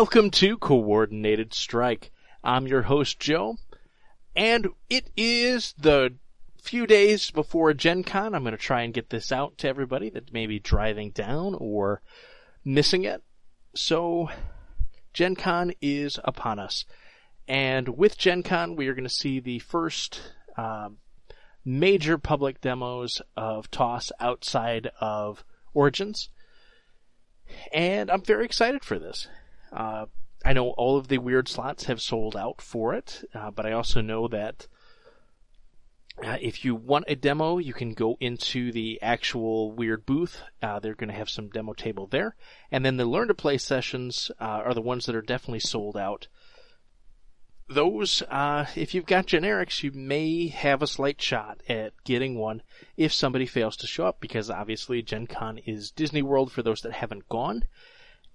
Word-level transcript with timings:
Welcome 0.00 0.30
to 0.30 0.56
Coordinated 0.56 1.52
Strike. 1.52 2.10
I'm 2.42 2.66
your 2.66 2.80
host, 2.80 3.20
Joe, 3.20 3.58
and 4.34 4.68
it 4.88 5.10
is 5.14 5.74
the 5.76 6.14
few 6.62 6.86
days 6.86 7.30
before 7.30 7.74
Gen 7.74 8.02
Con. 8.02 8.34
I'm 8.34 8.42
going 8.42 8.52
to 8.52 8.58
try 8.58 8.80
and 8.80 8.94
get 8.94 9.10
this 9.10 9.30
out 9.30 9.58
to 9.58 9.68
everybody 9.68 10.08
that 10.08 10.32
may 10.32 10.46
be 10.46 10.58
driving 10.58 11.10
down 11.10 11.54
or 11.54 12.00
missing 12.64 13.04
it. 13.04 13.22
So, 13.74 14.30
Gen 15.12 15.36
Con 15.36 15.74
is 15.82 16.18
upon 16.24 16.58
us. 16.58 16.86
And 17.46 17.90
with 17.90 18.16
Gen 18.16 18.42
Con, 18.42 18.76
we 18.76 18.88
are 18.88 18.94
going 18.94 19.04
to 19.04 19.10
see 19.10 19.38
the 19.38 19.58
first 19.58 20.18
um, 20.56 20.96
major 21.62 22.16
public 22.16 22.62
demos 22.62 23.20
of 23.36 23.70
TOS 23.70 24.12
outside 24.18 24.90
of 24.98 25.44
Origins. 25.74 26.30
And 27.70 28.10
I'm 28.10 28.22
very 28.22 28.46
excited 28.46 28.82
for 28.82 28.98
this. 28.98 29.28
Uh, 29.72 30.06
I 30.44 30.52
know 30.52 30.70
all 30.70 30.96
of 30.96 31.08
the 31.08 31.18
Wyrd 31.18 31.48
slots 31.48 31.84
have 31.84 32.00
sold 32.00 32.36
out 32.36 32.62
for 32.62 32.94
it, 32.94 33.28
uh, 33.34 33.50
but 33.50 33.66
I 33.66 33.72
also 33.72 34.00
know 34.00 34.26
that 34.28 34.66
uh, 36.22 36.36
if 36.40 36.64
you 36.64 36.74
want 36.74 37.06
a 37.08 37.16
demo, 37.16 37.58
you 37.58 37.72
can 37.72 37.94
go 37.94 38.16
into 38.20 38.72
the 38.72 39.00
actual 39.00 39.72
Wyrd 39.72 40.04
booth. 40.04 40.42
Uh, 40.62 40.78
they're 40.78 40.94
going 40.94 41.08
to 41.08 41.14
have 41.14 41.30
some 41.30 41.48
demo 41.48 41.72
table 41.72 42.06
there, 42.06 42.36
and 42.70 42.84
then 42.84 42.96
the 42.96 43.04
learn 43.04 43.28
to 43.28 43.34
play 43.34 43.58
sessions 43.58 44.30
uh, 44.40 44.44
are 44.44 44.74
the 44.74 44.82
ones 44.82 45.06
that 45.06 45.14
are 45.14 45.22
definitely 45.22 45.60
sold 45.60 45.96
out. 45.96 46.26
Those, 47.68 48.22
uh, 48.22 48.66
if 48.74 48.94
you've 48.94 49.06
got 49.06 49.26
generics, 49.26 49.82
you 49.82 49.92
may 49.92 50.48
have 50.48 50.82
a 50.82 50.88
slight 50.88 51.22
shot 51.22 51.62
at 51.68 51.92
getting 52.04 52.36
one 52.36 52.62
if 52.96 53.12
somebody 53.12 53.46
fails 53.46 53.76
to 53.76 53.86
show 53.86 54.06
up, 54.06 54.20
because 54.20 54.50
obviously 54.50 55.02
Gen 55.02 55.26
Con 55.26 55.58
is 55.58 55.90
Disney 55.90 56.22
World 56.22 56.50
for 56.50 56.62
those 56.62 56.80
that 56.80 56.92
haven't 56.92 57.28
gone. 57.28 57.64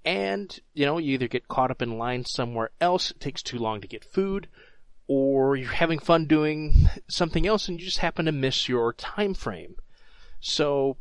And, 0.06 0.58
you 0.76 0.86
know, 0.86 1.00
you 1.00 1.16
either 1.16 1.28
get 1.28 1.48
caught 1.48 1.72
up 1.72 1.82
in 1.82 1.98
line 1.98 2.26
somewhere 2.26 2.70
else, 2.80 3.10
it 3.10 3.20
takes 3.20 3.42
too 3.42 3.58
long 3.58 3.82
to 3.82 3.88
get 3.88 4.06
food, 4.06 4.48
or 5.08 5.56
you're 5.56 5.72
having 5.72 5.98
fun 5.98 6.26
doing 6.26 6.90
something 7.08 7.48
else 7.48 7.68
and 7.68 7.80
you 7.80 7.86
just 7.86 7.98
happen 7.98 8.26
to 8.26 8.32
miss 8.32 8.70
your 8.70 8.94
time 8.94 9.34
frame. 9.34 9.76
So, 10.40 10.98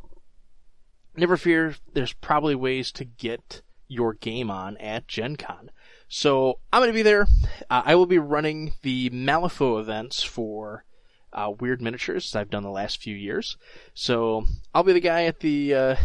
never 1.15 1.37
fear, 1.37 1.75
there's 1.93 2.13
probably 2.13 2.55
ways 2.55 2.91
to 2.93 3.05
get 3.05 3.61
your 3.87 4.13
game 4.13 4.49
on 4.49 4.75
at 4.77 5.07
Gen 5.07 5.35
Con. 5.35 5.69
So, 6.07 6.59
I'm 6.73 6.81
going 6.81 6.89
to 6.89 6.93
be 6.93 7.03
there. 7.03 7.27
Uh, 7.69 7.83
I 7.85 7.93
will 7.93 8.07
be 8.07 8.17
running 8.17 8.73
the 8.81 9.11
Malifaux 9.11 9.79
events 9.79 10.23
for 10.23 10.83
uh, 11.31 11.51
Wyrd 11.51 11.79
Miniatures 11.79 12.35
I've 12.35 12.49
done 12.49 12.63
the 12.63 12.69
last 12.69 13.03
few 13.03 13.15
years. 13.15 13.55
So, 13.93 14.45
I'll 14.73 14.83
be 14.83 14.93
the 14.93 14.99
guy 14.99 15.25
at 15.25 15.41
the, 15.41 15.75
uh, 15.75 15.95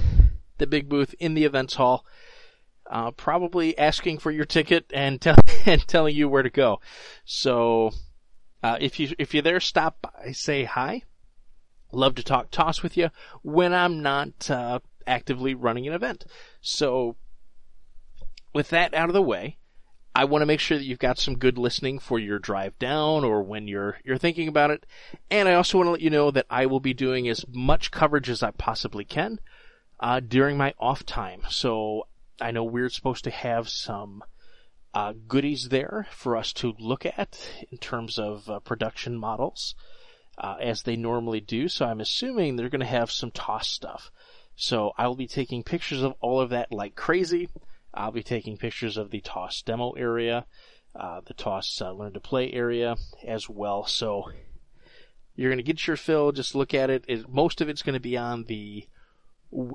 the 0.58 0.66
big 0.66 0.90
booth 0.90 1.14
in 1.18 1.32
the 1.32 1.44
events 1.44 1.76
hall 1.76 2.04
uh, 2.91 3.12
probably 3.12 3.78
asking 3.78 4.19
for 4.19 4.30
your 4.30 4.44
ticket 4.44 4.84
and, 4.92 5.20
tell, 5.20 5.36
and 5.66 5.86
telling 5.86 6.14
you 6.14 6.28
where 6.28 6.42
to 6.42 6.50
go. 6.50 6.80
So, 7.24 7.92
uh, 8.62 8.77
if 8.80 9.00
you 9.00 9.14
if 9.19 9.32
you're 9.32 9.42
there, 9.42 9.60
stop 9.60 10.02
by, 10.02 10.32
say 10.32 10.64
hi. 10.64 11.05
Love 11.92 12.14
to 12.16 12.22
talk 12.22 12.50
TOS 12.50 12.82
with 12.82 12.97
you 12.97 13.10
when 13.42 13.72
I'm 13.72 14.02
not 14.02 14.50
uh, 14.50 14.80
actively 15.06 15.55
running 15.55 15.88
an 15.88 15.94
event. 15.94 16.24
So, 16.60 17.16
with 18.52 18.69
that 18.70 18.92
out 18.92 19.08
of 19.08 19.14
the 19.14 19.22
way, 19.22 19.56
I 20.14 20.25
want 20.25 20.42
to 20.42 20.47
make 20.47 20.60
sure 20.60 20.77
that 20.77 20.84
you've 20.84 20.98
got 20.98 21.19
some 21.19 21.38
good 21.38 21.56
listening 21.56 21.98
for 21.98 22.19
your 22.19 22.38
drive 22.38 22.78
down 22.78 23.25
or 23.25 23.43
when 23.43 23.69
you're 23.69 23.98
you're 24.04 24.19
thinking 24.19 24.48
about 24.48 24.70
it. 24.70 24.84
And 25.31 25.48
I 25.48 25.54
also 25.54 25.78
want 25.78 25.87
to 25.87 25.93
let 25.93 26.00
you 26.00 26.10
know 26.10 26.31
that 26.32 26.47
I 26.50 26.66
will 26.66 26.81
be 26.81 26.94
doing 26.94 27.28
as 27.28 27.44
much 27.48 27.91
coverage 27.91 28.28
as 28.28 28.43
I 28.43 28.50
possibly 28.50 29.04
can 29.04 29.41
uh, 30.00 30.20
during 30.20 30.56
my 30.56 30.75
off 30.78 31.06
time. 31.06 31.43
So 31.48 32.06
I 32.40 32.50
know 32.50 32.64
we're 32.64 32.88
supposed 32.88 33.24
to 33.24 33.30
have 33.30 33.68
some 33.68 34.22
uh, 34.94 35.12
goodies 35.28 35.68
there 35.68 36.06
for 36.10 36.36
us 36.36 36.52
to 36.54 36.74
look 36.78 37.06
at 37.06 37.48
in 37.70 37.78
terms 37.78 38.18
of 38.18 38.48
uh, 38.48 38.60
production 38.60 39.16
models, 39.16 39.74
uh, 40.38 40.56
as 40.60 40.82
they 40.82 40.96
normally 40.96 41.40
do. 41.40 41.68
So 41.68 41.86
I'm 41.86 42.00
assuming 42.00 42.56
they're 42.56 42.68
going 42.68 42.80
to 42.80 42.86
have 42.86 43.10
some 43.10 43.30
TOS 43.30 43.68
stuff. 43.68 44.10
So 44.56 44.92
I 44.98 45.06
will 45.06 45.16
be 45.16 45.26
taking 45.26 45.62
pictures 45.62 46.02
of 46.02 46.14
all 46.20 46.40
of 46.40 46.50
that 46.50 46.72
like 46.72 46.94
crazy. 46.94 47.48
I'll 47.94 48.12
be 48.12 48.22
taking 48.22 48.56
pictures 48.56 48.96
of 48.96 49.10
the 49.10 49.20
TOS 49.20 49.62
demo 49.62 49.92
area, 49.92 50.46
uh, 50.94 51.20
the 51.24 51.34
TOS 51.34 51.80
uh, 51.80 51.92
learn 51.92 52.12
to 52.14 52.20
play 52.20 52.52
area 52.52 52.96
as 53.26 53.48
well. 53.48 53.86
So 53.86 54.30
you're 55.34 55.50
going 55.50 55.58
to 55.58 55.62
get 55.64 55.86
your 55.86 55.96
fill. 55.96 56.32
Just 56.32 56.54
look 56.54 56.74
at 56.74 56.90
it. 56.90 57.04
it 57.08 57.28
most 57.28 57.60
of 57.60 57.68
it's 57.68 57.82
going 57.82 57.94
to 57.94 58.00
be 58.00 58.16
on 58.16 58.44
the 58.44 58.86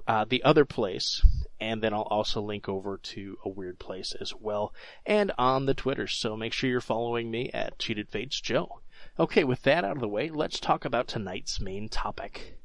uh, 0.08 0.26
the 0.26 0.44
other 0.44 0.66
place, 0.66 1.26
and 1.60 1.82
then 1.82 1.94
I'll 1.94 2.02
also 2.04 2.42
link 2.42 2.70
over 2.70 2.98
to 2.98 3.38
a 3.44 3.50
weird 3.50 3.80
place 3.80 4.16
as 4.20 4.34
well, 4.34 4.74
and 5.06 5.32
on 5.38 5.66
the 5.66 5.74
Twitter. 5.74 6.08
So 6.08 6.36
make 6.38 6.54
sure 6.54 6.70
you're 6.70 6.82
following 6.82 7.30
me 7.30 7.50
at 7.54 7.80
Cheated 7.80 8.10
Fates 8.10 8.40
Joe. 8.40 8.82
Okay, 9.20 9.44
with 9.44 9.64
that 9.64 9.84
out 9.84 9.96
of 9.98 10.02
the 10.02 10.08
way, 10.08 10.30
let's 10.30 10.60
talk 10.60 10.86
about 10.86 11.08
tonight's 11.08 11.60
main 11.60 11.90
topic. 11.90 12.58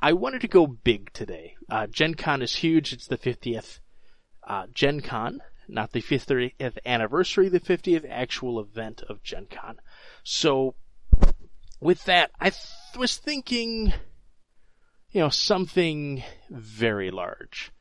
I 0.00 0.12
wanted 0.12 0.40
to 0.42 0.48
go 0.48 0.66
big 0.66 1.12
today. 1.12 1.56
Uh, 1.70 1.86
Gen 1.86 2.14
Con 2.14 2.42
is 2.42 2.56
huge. 2.56 2.92
It's 2.92 3.06
the 3.06 3.18
50th 3.18 3.80
uh, 4.46 4.66
Gen 4.72 5.00
Con, 5.00 5.42
not 5.68 5.92
the 5.92 6.02
50th 6.02 6.78
anniversary, 6.84 7.48
the 7.48 7.60
50th 7.60 8.06
actual 8.08 8.60
event 8.60 9.02
of 9.08 9.22
Gen 9.22 9.46
Con. 9.46 9.80
So, 10.22 10.74
with 11.80 12.04
that, 12.04 12.30
I 12.40 12.50
th- 12.50 12.62
was 12.96 13.16
thinking 13.16 13.92
you 15.10 15.20
know, 15.20 15.28
something 15.28 16.22
very 16.50 17.10
large. 17.10 17.72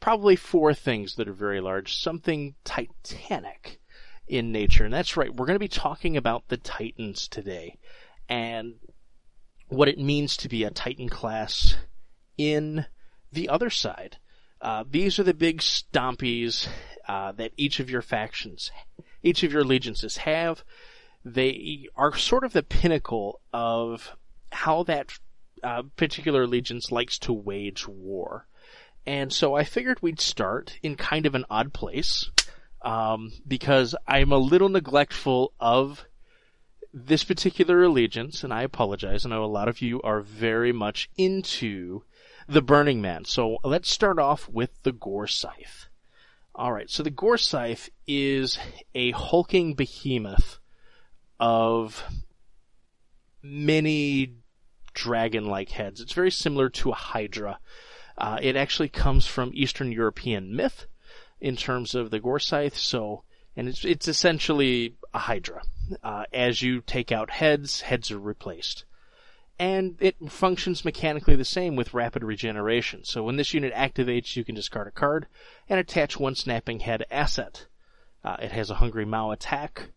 Probably 0.00 0.36
four 0.36 0.74
things 0.74 1.16
that 1.16 1.28
are 1.28 1.32
very 1.32 1.60
large. 1.60 1.96
Something 1.96 2.54
titanic 2.64 3.80
in 4.26 4.52
nature. 4.52 4.84
And 4.84 4.92
that's 4.92 5.16
right, 5.16 5.34
we're 5.34 5.46
going 5.46 5.56
to 5.56 5.60
be 5.60 5.68
talking 5.68 6.16
about 6.16 6.48
the 6.48 6.56
Titans 6.56 7.28
today. 7.28 7.78
And 8.28 8.74
what 9.68 9.88
it 9.88 9.98
means 9.98 10.36
to 10.38 10.48
be 10.48 10.64
a 10.64 10.70
Titan 10.70 11.08
class 11.08 11.76
in 12.36 12.86
the 13.32 13.48
other 13.48 13.70
side. 13.70 14.18
Uh, 14.60 14.84
these 14.88 15.18
are 15.18 15.24
the 15.24 15.34
big 15.34 15.60
stompies 15.60 16.68
uh, 17.06 17.32
that 17.32 17.52
each 17.56 17.80
of 17.80 17.90
your 17.90 18.02
factions, 18.02 18.70
each 19.22 19.42
of 19.42 19.52
your 19.52 19.62
allegiances 19.62 20.18
have. 20.18 20.64
They 21.24 21.86
are 21.96 22.16
sort 22.16 22.44
of 22.44 22.52
the 22.52 22.62
pinnacle 22.62 23.40
of 23.52 24.16
how 24.52 24.84
that 24.84 25.18
uh, 25.64 25.82
particular 25.96 26.42
allegiance 26.42 26.92
likes 26.92 27.18
to 27.20 27.32
wage 27.32 27.88
war. 27.88 28.46
And 29.06 29.32
so 29.32 29.54
I 29.54 29.64
figured 29.64 30.00
we'd 30.00 30.20
start 30.20 30.78
in 30.82 30.96
kind 30.96 31.26
of 31.26 31.34
an 31.34 31.44
odd 31.50 31.72
place, 31.72 32.30
um, 32.82 33.32
because 33.46 33.94
I'm 34.06 34.32
a 34.32 34.38
little 34.38 34.68
neglectful 34.68 35.52
of 35.58 36.04
this 36.92 37.24
particular 37.24 37.82
allegiance, 37.82 38.44
and 38.44 38.52
I 38.52 38.62
apologize. 38.62 39.26
I 39.26 39.30
know 39.30 39.44
a 39.44 39.46
lot 39.46 39.68
of 39.68 39.82
you 39.82 40.00
are 40.02 40.20
very 40.20 40.72
much 40.72 41.10
into 41.16 42.02
the 42.48 42.62
Burning 42.62 43.00
Man. 43.00 43.24
So 43.24 43.58
let's 43.64 43.90
start 43.90 44.18
off 44.18 44.48
with 44.48 44.70
the 44.84 44.92
Gore 44.92 45.26
Scythe. 45.26 45.88
Alright, 46.56 46.90
so 46.90 47.02
the 47.02 47.10
Gore 47.10 47.38
Scythe 47.38 47.90
is 48.06 48.58
a 48.94 49.10
hulking 49.10 49.74
behemoth 49.74 50.60
of 51.40 52.04
many 53.42 54.34
dragon-like 54.94 55.70
heads. 55.70 56.00
It's 56.00 56.12
very 56.12 56.30
similar 56.30 56.68
to 56.70 56.90
a 56.90 56.94
hydra. 56.94 57.58
Uh, 58.16 58.38
it 58.40 58.56
actually 58.56 58.88
comes 58.88 59.26
from 59.26 59.50
Eastern 59.54 59.92
European 59.92 60.54
myth 60.54 60.86
in 61.40 61.56
terms 61.56 61.94
of 61.94 62.10
the 62.10 62.20
gore. 62.20 62.38
So, 62.38 63.24
and 63.56 63.68
it's 63.68 63.84
it's 63.84 64.08
essentially 64.08 64.96
a 65.12 65.18
hydra. 65.18 65.62
Uh, 66.02 66.24
as 66.32 66.62
you 66.62 66.80
take 66.80 67.12
out 67.12 67.30
heads, 67.30 67.82
heads 67.82 68.10
are 68.10 68.18
replaced. 68.18 68.84
And 69.58 69.96
it 70.00 70.16
functions 70.28 70.84
mechanically 70.84 71.36
the 71.36 71.44
same 71.44 71.76
with 71.76 71.94
rapid 71.94 72.24
regeneration. 72.24 73.04
So 73.04 73.22
when 73.22 73.36
this 73.36 73.54
unit 73.54 73.72
activates, 73.74 74.34
you 74.34 74.44
can 74.44 74.54
discard 74.54 74.88
a 74.88 74.90
card 74.90 75.26
and 75.68 75.78
attach 75.78 76.18
one 76.18 76.34
snapping 76.34 76.80
head 76.80 77.04
asset. 77.10 77.66
Uh, 78.24 78.36
it 78.40 78.52
has 78.52 78.70
a 78.70 78.76
Hungry 78.76 79.04
Maw 79.04 79.30
attack, 79.30 79.90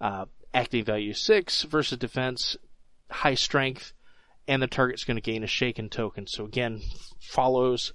uh, 0.00 0.26
active 0.54 0.86
value 0.86 1.12
6 1.12 1.62
versus 1.62 1.98
defense, 1.98 2.56
high 3.10 3.34
strength, 3.34 3.92
and 4.46 4.62
the 4.62 4.66
target's 4.66 5.04
going 5.04 5.16
to 5.16 5.20
gain 5.20 5.42
a 5.42 5.48
shaken 5.48 5.88
token. 5.88 6.26
So 6.26 6.44
again, 6.44 6.82
follows 7.20 7.92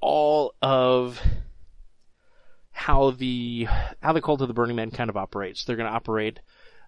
all 0.00 0.54
of 0.60 1.22
how 2.70 3.10
the 3.10 3.66
how 4.00 4.12
the 4.12 4.20
cult 4.20 4.42
of 4.42 4.48
the 4.48 4.54
Burning 4.54 4.76
Man 4.76 4.90
kind 4.90 5.10
of 5.10 5.16
operates. 5.16 5.64
They're 5.64 5.76
going 5.76 5.88
to 5.88 5.96
operate 5.96 6.40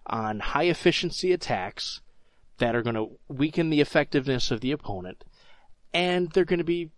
on 0.05 0.39
high 0.39 0.65
efficiency 0.65 1.31
attacks 1.31 2.01
that 2.57 2.75
are 2.75 2.81
going 2.81 2.95
to 2.95 3.17
weaken 3.27 3.69
the 3.69 3.81
effectiveness 3.81 4.51
of 4.51 4.61
the 4.61 4.71
opponent, 4.71 5.23
and 5.93 6.31
they're 6.31 6.45
going 6.45 6.59
to 6.59 6.63
be 6.63 6.91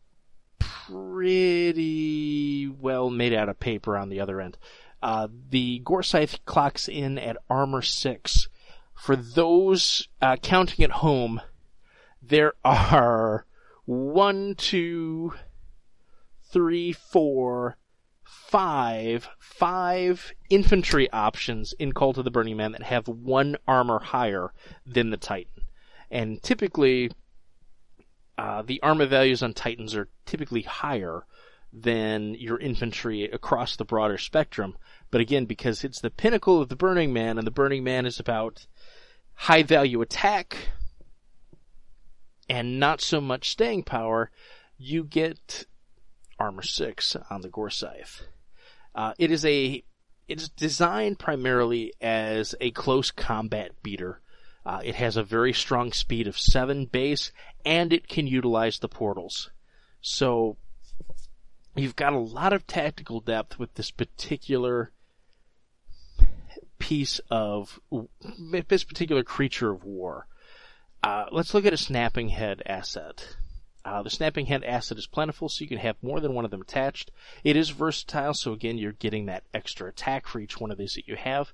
pretty 0.59 2.67
well 2.67 3.09
made 3.09 3.33
out 3.33 3.49
of 3.49 3.59
paper 3.59 3.97
on 3.97 4.09
the 4.09 4.19
other 4.19 4.41
end. 4.41 4.57
Uh, 5.01 5.27
the 5.49 5.79
Gore 5.79 6.03
Scythe 6.03 6.43
clocks 6.45 6.87
in 6.87 7.17
at 7.17 7.37
armor 7.49 7.81
six. 7.81 8.47
For 8.93 9.15
those 9.15 10.07
uh, 10.21 10.35
counting 10.35 10.85
at 10.85 10.91
home, 10.91 11.41
there 12.21 12.53
are 12.63 13.45
one, 13.85 14.56
two, 14.56 15.33
three, 16.51 16.94
four, 16.94 17.77
five 18.23 19.27
five 19.39 20.31
infantry 20.50 21.09
options 21.12 21.73
in 21.73 21.94
Cult 21.94 22.18
of 22.18 22.23
the 22.23 22.31
Burning 22.31 22.57
Man 22.57 22.71
that 22.71 22.83
have 22.83 23.07
one 23.07 23.57
armor 23.68 24.00
higher 24.00 24.53
than 24.85 25.09
the 25.09 25.18
Titan, 25.18 25.63
and 26.09 26.41
typically 26.41 27.12
uh, 28.38 28.62
the 28.62 28.81
armor 28.81 29.06
values 29.06 29.44
on 29.44 29.53
Titans 29.53 29.95
are 29.95 30.09
typically 30.25 30.62
higher 30.62 31.25
than 31.74 32.33
your 32.35 32.59
infantry 32.59 33.24
across 33.24 33.75
the 33.75 33.85
broader 33.85 34.17
spectrum. 34.17 34.75
But 35.09 35.21
again, 35.21 35.45
because 35.45 35.83
it's 35.83 36.01
the 36.01 36.09
pinnacle 36.09 36.62
of 36.62 36.69
the 36.69 36.75
Burning 36.75 37.13
Man, 37.13 37.38
and 37.38 37.45
the 37.45 37.51
Burning 37.51 37.83
Man 37.83 38.06
is 38.06 38.19
about 38.19 38.67
high 39.33 39.63
value 39.63 40.01
attack 40.01 40.69
and 42.51 42.81
not 42.81 43.00
so 43.00 43.21
much 43.21 43.50
staying 43.50 43.81
power, 43.81 44.30
you 44.77 45.06
get 45.06 45.65
armor 46.38 46.62
six 46.62 47.15
on 47.30 47.39
the 47.39 47.48
Gore 47.48 47.71
Uh, 48.94 49.13
it 49.18 49.31
is 49.31 49.45
a 49.45 49.81
it 50.27 50.42
is 50.42 50.50
designed 50.50 51.18
primarily 51.18 51.94
as 52.01 52.53
a 52.59 52.71
close 52.71 53.09
combat 53.09 53.71
beater. 53.81 54.19
Uh, 54.65 54.81
it 54.83 54.95
has 54.95 55.15
a 55.15 55.24
very 55.24 55.53
strong 55.53 55.94
speed 55.94 56.27
of 56.27 56.38
seven 56.38 56.86
base, 56.86 57.31
and 57.65 57.94
it 57.94 58.09
can 58.09 58.27
utilize 58.27 58.80
the 58.80 58.89
portals. 58.89 59.50
So 60.01 60.57
you've 61.75 61.95
got 61.95 62.12
a 62.12 62.19
lot 62.19 62.51
of 62.51 62.68
tactical 62.68 63.21
depth 63.21 63.59
with 63.59 63.74
this 63.75 63.92
particular 63.92 64.92
piece 66.80 67.21
of 67.30 67.80
this 68.68 68.83
particular 68.83 69.24
creature 69.24 69.71
of 69.71 69.86
war. 69.86 70.27
Uh, 71.03 71.25
let's 71.31 71.53
look 71.53 71.65
at 71.65 71.74
a 71.74 71.77
snapping 71.77 72.30
head 72.30 72.62
asset. 72.65 73.36
Uh, 73.83 74.03
the 74.03 74.09
snapping 74.09 74.45
head 74.45 74.63
asset 74.63 75.00
is 75.00 75.07
plentiful, 75.07 75.50
so 75.50 75.63
you 75.63 75.68
can 75.68 75.80
have 75.80 75.95
more 76.03 76.19
than 76.19 76.36
one 76.36 76.45
of 76.45 76.51
them 76.51 76.62
attached. 76.62 77.09
It 77.44 77.56
is 77.56 77.71
versatile, 77.71 78.36
so 78.36 78.53
again, 78.53 78.77
you're 78.77 78.92
getting 78.92 79.25
that 79.25 79.44
extra 79.53 79.89
attack 79.89 80.27
for 80.27 80.39
each 80.39 80.59
one 80.59 80.69
of 80.69 80.77
these 80.77 80.94
that 80.94 81.07
you 81.07 81.15
have. 81.15 81.53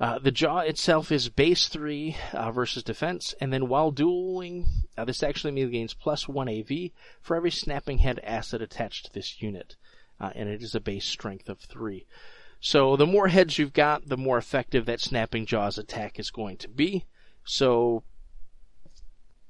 Uh, 0.00 0.18
the 0.18 0.32
jaw 0.32 0.58
itself 0.58 1.12
is 1.12 1.28
base 1.28 1.68
3 1.68 2.16
uh, 2.32 2.50
versus 2.50 2.82
defense, 2.82 3.34
and 3.40 3.52
then 3.52 3.68
while 3.68 3.92
dueling, 3.92 4.66
uh, 4.98 5.04
this 5.04 5.22
actually 5.22 5.52
means 5.52 5.70
gains 5.70 5.94
plus 5.94 6.28
1 6.28 6.48
AV 6.48 6.90
for 7.20 7.36
every 7.36 7.52
snapping 7.52 7.98
head 7.98 8.18
asset 8.24 8.60
attached 8.60 9.06
to 9.06 9.12
this 9.12 9.40
unit, 9.40 9.76
uh, 10.20 10.30
and 10.34 10.48
it 10.48 10.62
is 10.62 10.74
a 10.74 10.80
base 10.80 11.06
strength 11.06 11.48
of 11.48 11.60
3. 11.60 12.04
So 12.58 12.96
the 12.96 13.06
more 13.06 13.28
heads 13.28 13.58
you've 13.58 13.72
got, 13.72 14.08
the 14.08 14.16
more 14.16 14.36
effective 14.36 14.84
that 14.86 15.00
snapping 15.00 15.46
jaws 15.46 15.78
attack 15.78 16.18
is 16.18 16.30
going 16.30 16.56
to 16.58 16.68
be. 16.68 17.04
So 17.44 18.02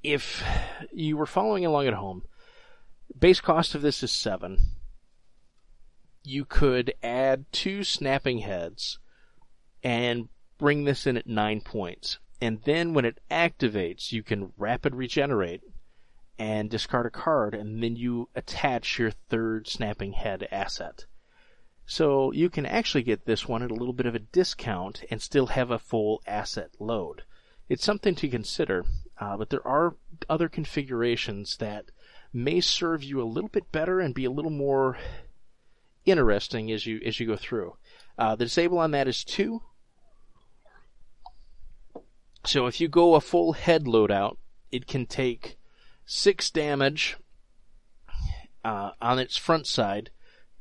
if 0.07 0.41
you 0.93 1.17
were 1.17 1.25
following 1.25 1.65
along 1.65 1.85
at 1.85 1.93
home, 1.93 2.23
base 3.19 3.41
cost 3.41 3.75
of 3.75 3.81
this 3.81 4.01
is 4.01 4.11
seven. 4.11 4.57
You 6.23 6.45
could 6.45 6.93
add 7.03 7.43
two 7.51 7.83
snapping 7.83 8.39
heads 8.39 8.99
and 9.83 10.29
bring 10.57 10.85
this 10.85 11.05
in 11.05 11.17
at 11.17 11.27
nine 11.27 11.59
points. 11.59 12.19
And 12.39 12.61
then 12.63 12.93
when 12.93 13.03
it 13.03 13.19
activates, 13.29 14.13
you 14.13 14.23
can 14.23 14.53
rapid 14.57 14.95
regenerate 14.95 15.61
and 16.39 16.69
discard 16.69 17.05
a 17.05 17.09
card, 17.09 17.53
and 17.53 17.83
then 17.83 17.97
you 17.97 18.29
attach 18.33 18.97
your 18.97 19.11
third 19.11 19.67
snapping 19.67 20.13
head 20.13 20.47
asset. 20.51 21.05
So 21.85 22.31
you 22.31 22.49
can 22.49 22.65
actually 22.65 23.03
get 23.03 23.25
this 23.25 23.45
one 23.45 23.61
at 23.61 23.71
a 23.71 23.75
little 23.75 23.93
bit 23.93 24.05
of 24.05 24.15
a 24.15 24.19
discount 24.19 25.03
and 25.11 25.21
still 25.21 25.47
have 25.47 25.69
a 25.69 25.79
full 25.79 26.21
asset 26.25 26.69
load. 26.79 27.23
It's 27.67 27.83
something 27.83 28.15
to 28.15 28.29
consider, 28.29 28.85
uh, 29.19 29.37
but 29.37 29.49
there 29.49 29.65
are 29.67 29.95
other 30.29 30.49
configurations 30.49 31.57
that 31.57 31.85
may 32.33 32.59
serve 32.59 33.03
you 33.03 33.21
a 33.21 33.23
little 33.23 33.49
bit 33.49 33.71
better 33.71 33.99
and 33.99 34.13
be 34.13 34.25
a 34.25 34.31
little 34.31 34.51
more 34.51 34.97
interesting 36.05 36.71
as 36.71 36.85
you 36.85 36.99
as 37.05 37.19
you 37.19 37.27
go 37.27 37.35
through. 37.35 37.75
Uh, 38.17 38.35
the 38.35 38.45
disable 38.45 38.79
on 38.79 38.91
that 38.91 39.07
is 39.07 39.23
two. 39.23 39.61
So 42.45 42.65
if 42.65 42.79
you 42.79 42.87
go 42.87 43.15
a 43.15 43.21
full 43.21 43.53
head 43.53 43.85
loadout, 43.85 44.37
it 44.71 44.87
can 44.87 45.05
take 45.05 45.57
six 46.05 46.49
damage 46.49 47.17
uh, 48.63 48.91
on 49.01 49.19
its 49.19 49.37
front 49.37 49.67
side, 49.67 50.11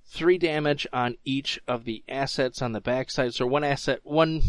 three 0.04 0.38
damage 0.38 0.86
on 0.92 1.16
each 1.24 1.60
of 1.68 1.84
the 1.84 2.02
assets 2.08 2.60
on 2.60 2.72
the 2.72 2.80
backside. 2.80 3.34
So 3.34 3.46
one 3.46 3.64
asset, 3.64 4.00
one 4.02 4.42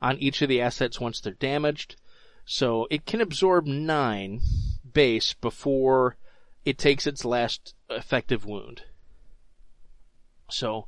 on 0.00 0.18
each 0.18 0.42
of 0.42 0.48
the 0.48 0.60
assets 0.60 1.00
once 1.00 1.20
they're 1.20 1.34
damaged. 1.34 1.96
So 2.44 2.86
it 2.90 3.06
can 3.06 3.20
absorb 3.20 3.66
nine 3.66 4.40
base 4.92 5.34
before 5.34 6.16
it 6.64 6.78
takes 6.78 7.06
its 7.06 7.24
last 7.24 7.74
effective 7.90 8.44
wound. 8.44 8.82
So 10.50 10.86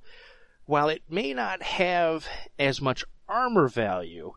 while 0.66 0.88
it 0.88 1.02
may 1.08 1.32
not 1.32 1.62
have 1.62 2.26
as 2.58 2.80
much 2.80 3.04
armor 3.28 3.68
value, 3.68 4.34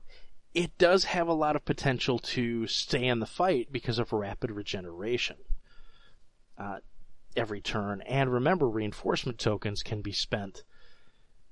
it 0.53 0.77
does 0.77 1.05
have 1.05 1.27
a 1.27 1.33
lot 1.33 1.55
of 1.55 1.65
potential 1.65 2.19
to 2.19 2.67
stay 2.67 3.05
in 3.05 3.19
the 3.19 3.25
fight 3.25 3.71
because 3.71 3.99
of 3.99 4.13
rapid 4.13 4.51
regeneration 4.51 5.37
uh, 6.57 6.79
every 7.35 7.61
turn. 7.61 8.01
And 8.01 8.33
remember, 8.33 8.67
reinforcement 8.67 9.37
tokens 9.39 9.83
can 9.83 10.01
be 10.01 10.11
spent 10.11 10.63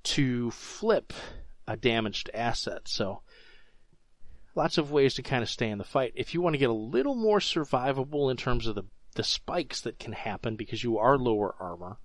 to 0.04 0.52
flip 0.52 1.14
a 1.68 1.78
damaged 1.78 2.30
asset. 2.34 2.88
So 2.88 3.22
lots 4.58 4.78
of 4.78 4.92
ways 4.92 5.14
to 5.14 5.22
kind 5.22 5.44
of 5.44 5.50
stay 5.50 5.70
in 5.70 5.78
the 5.78 5.84
fight. 5.84 6.12
If 6.16 6.34
you 6.34 6.42
want 6.42 6.56
to 6.56 6.60
get 6.60 6.70
a 6.70 6.74
little 6.74 7.16
more 7.16 7.40
survivable 7.40 8.30
in 8.32 8.38
terms 8.38 8.66
of 8.66 8.76
the, 8.76 8.84
the 9.16 9.24
spikes 9.24 9.82
that 9.82 10.00
can 10.00 10.14
happen 10.14 10.56
because 10.56 10.84
you 10.84 10.98
are 10.98 11.18
lower 11.18 11.56
armor, 11.60 12.00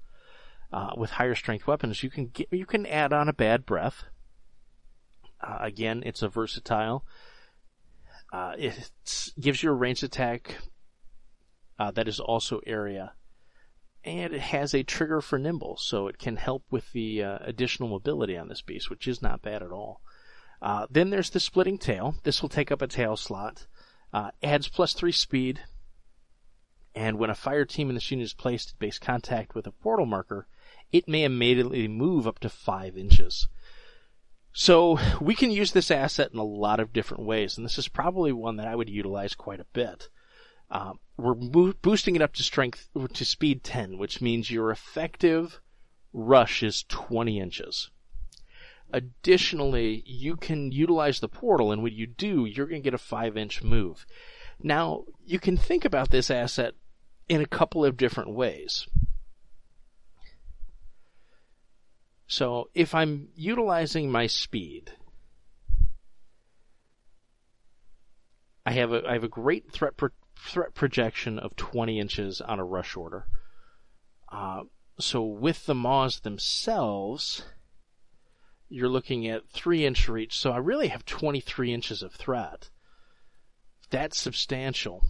uh, 0.70 0.90
with 0.96 1.10
higher 1.10 1.34
strength 1.34 1.66
weapons, 1.66 2.02
you 2.02 2.10
can 2.10 2.26
get, 2.26 2.48
you 2.50 2.66
can 2.66 2.86
add 2.86 3.12
on 3.12 3.28
a 3.28 3.32
bad 3.32 3.66
breath. 3.66 4.04
Uh, 5.40 5.58
again, 5.60 6.02
it's 6.04 6.22
a 6.22 6.28
versatile. 6.28 7.04
Uh, 8.32 8.54
it 8.56 8.90
gives 9.40 9.62
you 9.62 9.70
a 9.70 9.74
ranged 9.74 10.04
attack 10.04 10.56
uh, 11.78 11.90
that 11.90 12.08
is 12.08 12.20
also 12.20 12.60
area, 12.66 13.12
and 14.04 14.32
it 14.32 14.40
has 14.40 14.74
a 14.74 14.82
trigger 14.82 15.20
for 15.20 15.38
nimble, 15.38 15.76
so 15.76 16.06
it 16.06 16.18
can 16.18 16.36
help 16.36 16.64
with 16.70 16.90
the 16.92 17.22
uh, 17.22 17.38
additional 17.42 17.88
mobility 17.88 18.36
on 18.36 18.48
this 18.48 18.62
beast, 18.62 18.88
which 18.88 19.08
is 19.08 19.20
not 19.20 19.42
bad 19.42 19.62
at 19.62 19.72
all. 19.72 20.00
Uh, 20.62 20.86
then 20.88 21.10
there's 21.10 21.30
the 21.30 21.40
splitting 21.40 21.76
tail. 21.76 22.14
This 22.22 22.40
will 22.40 22.48
take 22.48 22.70
up 22.70 22.80
a 22.80 22.86
tail 22.86 23.16
slot. 23.16 23.66
Uh, 24.12 24.30
adds 24.42 24.68
plus 24.68 24.92
three 24.92 25.12
speed. 25.12 25.60
And 26.94 27.18
when 27.18 27.30
a 27.30 27.34
fire 27.34 27.64
team 27.64 27.88
in 27.88 27.94
this 27.94 28.10
unit 28.10 28.24
is 28.24 28.34
placed 28.34 28.70
at 28.70 28.78
base 28.78 28.98
contact 28.98 29.54
with 29.54 29.66
a 29.66 29.72
portal 29.72 30.06
marker, 30.06 30.46
it 30.92 31.08
may 31.08 31.24
immediately 31.24 31.88
move 31.88 32.26
up 32.26 32.38
to 32.40 32.48
five 32.48 32.96
inches. 32.96 33.48
So 34.52 34.98
we 35.20 35.34
can 35.34 35.50
use 35.50 35.72
this 35.72 35.90
asset 35.90 36.30
in 36.32 36.38
a 36.38 36.44
lot 36.44 36.78
of 36.78 36.92
different 36.92 37.24
ways, 37.24 37.56
and 37.56 37.64
this 37.64 37.78
is 37.78 37.88
probably 37.88 38.32
one 38.32 38.56
that 38.56 38.68
I 38.68 38.76
would 38.76 38.90
utilize 38.90 39.34
quite 39.34 39.60
a 39.60 39.66
bit. 39.72 40.10
Uh, 40.70 40.92
we're 41.16 41.34
mo- 41.34 41.74
boosting 41.80 42.14
it 42.14 42.22
up 42.22 42.34
to 42.34 42.42
strength 42.42 42.88
to 43.14 43.24
speed 43.24 43.64
10, 43.64 43.96
which 43.98 44.20
means 44.20 44.50
your 44.50 44.70
effective 44.70 45.60
rush 46.12 46.62
is 46.62 46.84
20 46.84 47.40
inches. 47.40 47.90
Additionally, 48.92 50.02
you 50.06 50.36
can 50.36 50.70
utilize 50.70 51.20
the 51.20 51.28
portal, 51.28 51.72
and 51.72 51.82
when 51.82 51.94
you 51.94 52.06
do, 52.06 52.44
you're 52.44 52.66
going 52.66 52.82
to 52.82 52.84
get 52.84 52.94
a 52.94 52.98
5 52.98 53.36
inch 53.36 53.62
move. 53.62 54.06
Now, 54.62 55.04
you 55.24 55.38
can 55.38 55.56
think 55.56 55.84
about 55.84 56.10
this 56.10 56.30
asset 56.30 56.74
in 57.28 57.40
a 57.40 57.46
couple 57.46 57.84
of 57.84 57.96
different 57.96 58.34
ways. 58.34 58.86
So, 62.26 62.70
if 62.74 62.94
I'm 62.94 63.28
utilizing 63.34 64.10
my 64.10 64.26
speed, 64.26 64.92
I 68.64 68.72
have 68.72 68.92
a 68.92 69.02
I 69.08 69.14
have 69.14 69.24
a 69.24 69.28
great 69.28 69.72
threat 69.72 69.96
pro- 69.96 70.10
threat 70.38 70.74
projection 70.74 71.38
of 71.38 71.56
20 71.56 71.98
inches 71.98 72.40
on 72.40 72.58
a 72.58 72.64
rush 72.64 72.96
order. 72.96 73.26
Uh, 74.30 74.62
so 74.98 75.22
with 75.22 75.66
the 75.66 75.74
maws 75.74 76.20
themselves, 76.20 77.44
you're 78.72 78.88
looking 78.88 79.28
at 79.28 79.48
3 79.50 79.84
inch 79.84 80.08
reach, 80.08 80.38
so 80.38 80.50
I 80.50 80.56
really 80.56 80.88
have 80.88 81.04
23 81.04 81.72
inches 81.72 82.02
of 82.02 82.12
threat. 82.12 82.70
That's 83.90 84.18
substantial. 84.18 85.04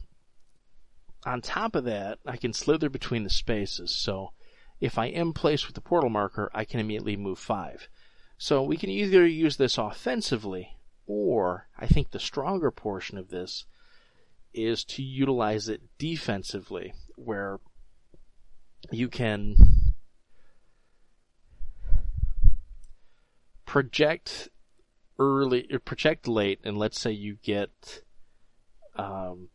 On 1.24 1.40
top 1.40 1.76
of 1.76 1.84
that, 1.84 2.18
I 2.26 2.36
can 2.36 2.52
slither 2.52 2.90
between 2.90 3.22
the 3.22 3.30
spaces, 3.30 3.94
so 3.94 4.32
if 4.80 4.98
I 4.98 5.06
am 5.06 5.32
placed 5.32 5.66
with 5.66 5.76
the 5.76 5.80
portal 5.80 6.10
marker, 6.10 6.50
I 6.52 6.64
can 6.64 6.80
immediately 6.80 7.16
move 7.16 7.38
5. 7.38 7.88
So 8.36 8.64
we 8.64 8.76
can 8.76 8.90
either 8.90 9.24
use 9.24 9.56
this 9.56 9.78
offensively, 9.78 10.76
or 11.06 11.68
I 11.78 11.86
think 11.86 12.10
the 12.10 12.18
stronger 12.18 12.72
portion 12.72 13.16
of 13.16 13.28
this 13.28 13.64
is 14.52 14.82
to 14.84 15.02
utilize 15.02 15.68
it 15.68 15.82
defensively, 15.98 16.92
where 17.14 17.60
you 18.90 19.08
can 19.08 19.54
project 23.72 24.50
early 25.18 25.66
or 25.72 25.78
project 25.78 26.28
late, 26.28 26.60
and 26.62 26.76
let's 26.76 27.00
say 27.00 27.10
you 27.10 27.38
get 27.42 28.02
um, 28.96 29.48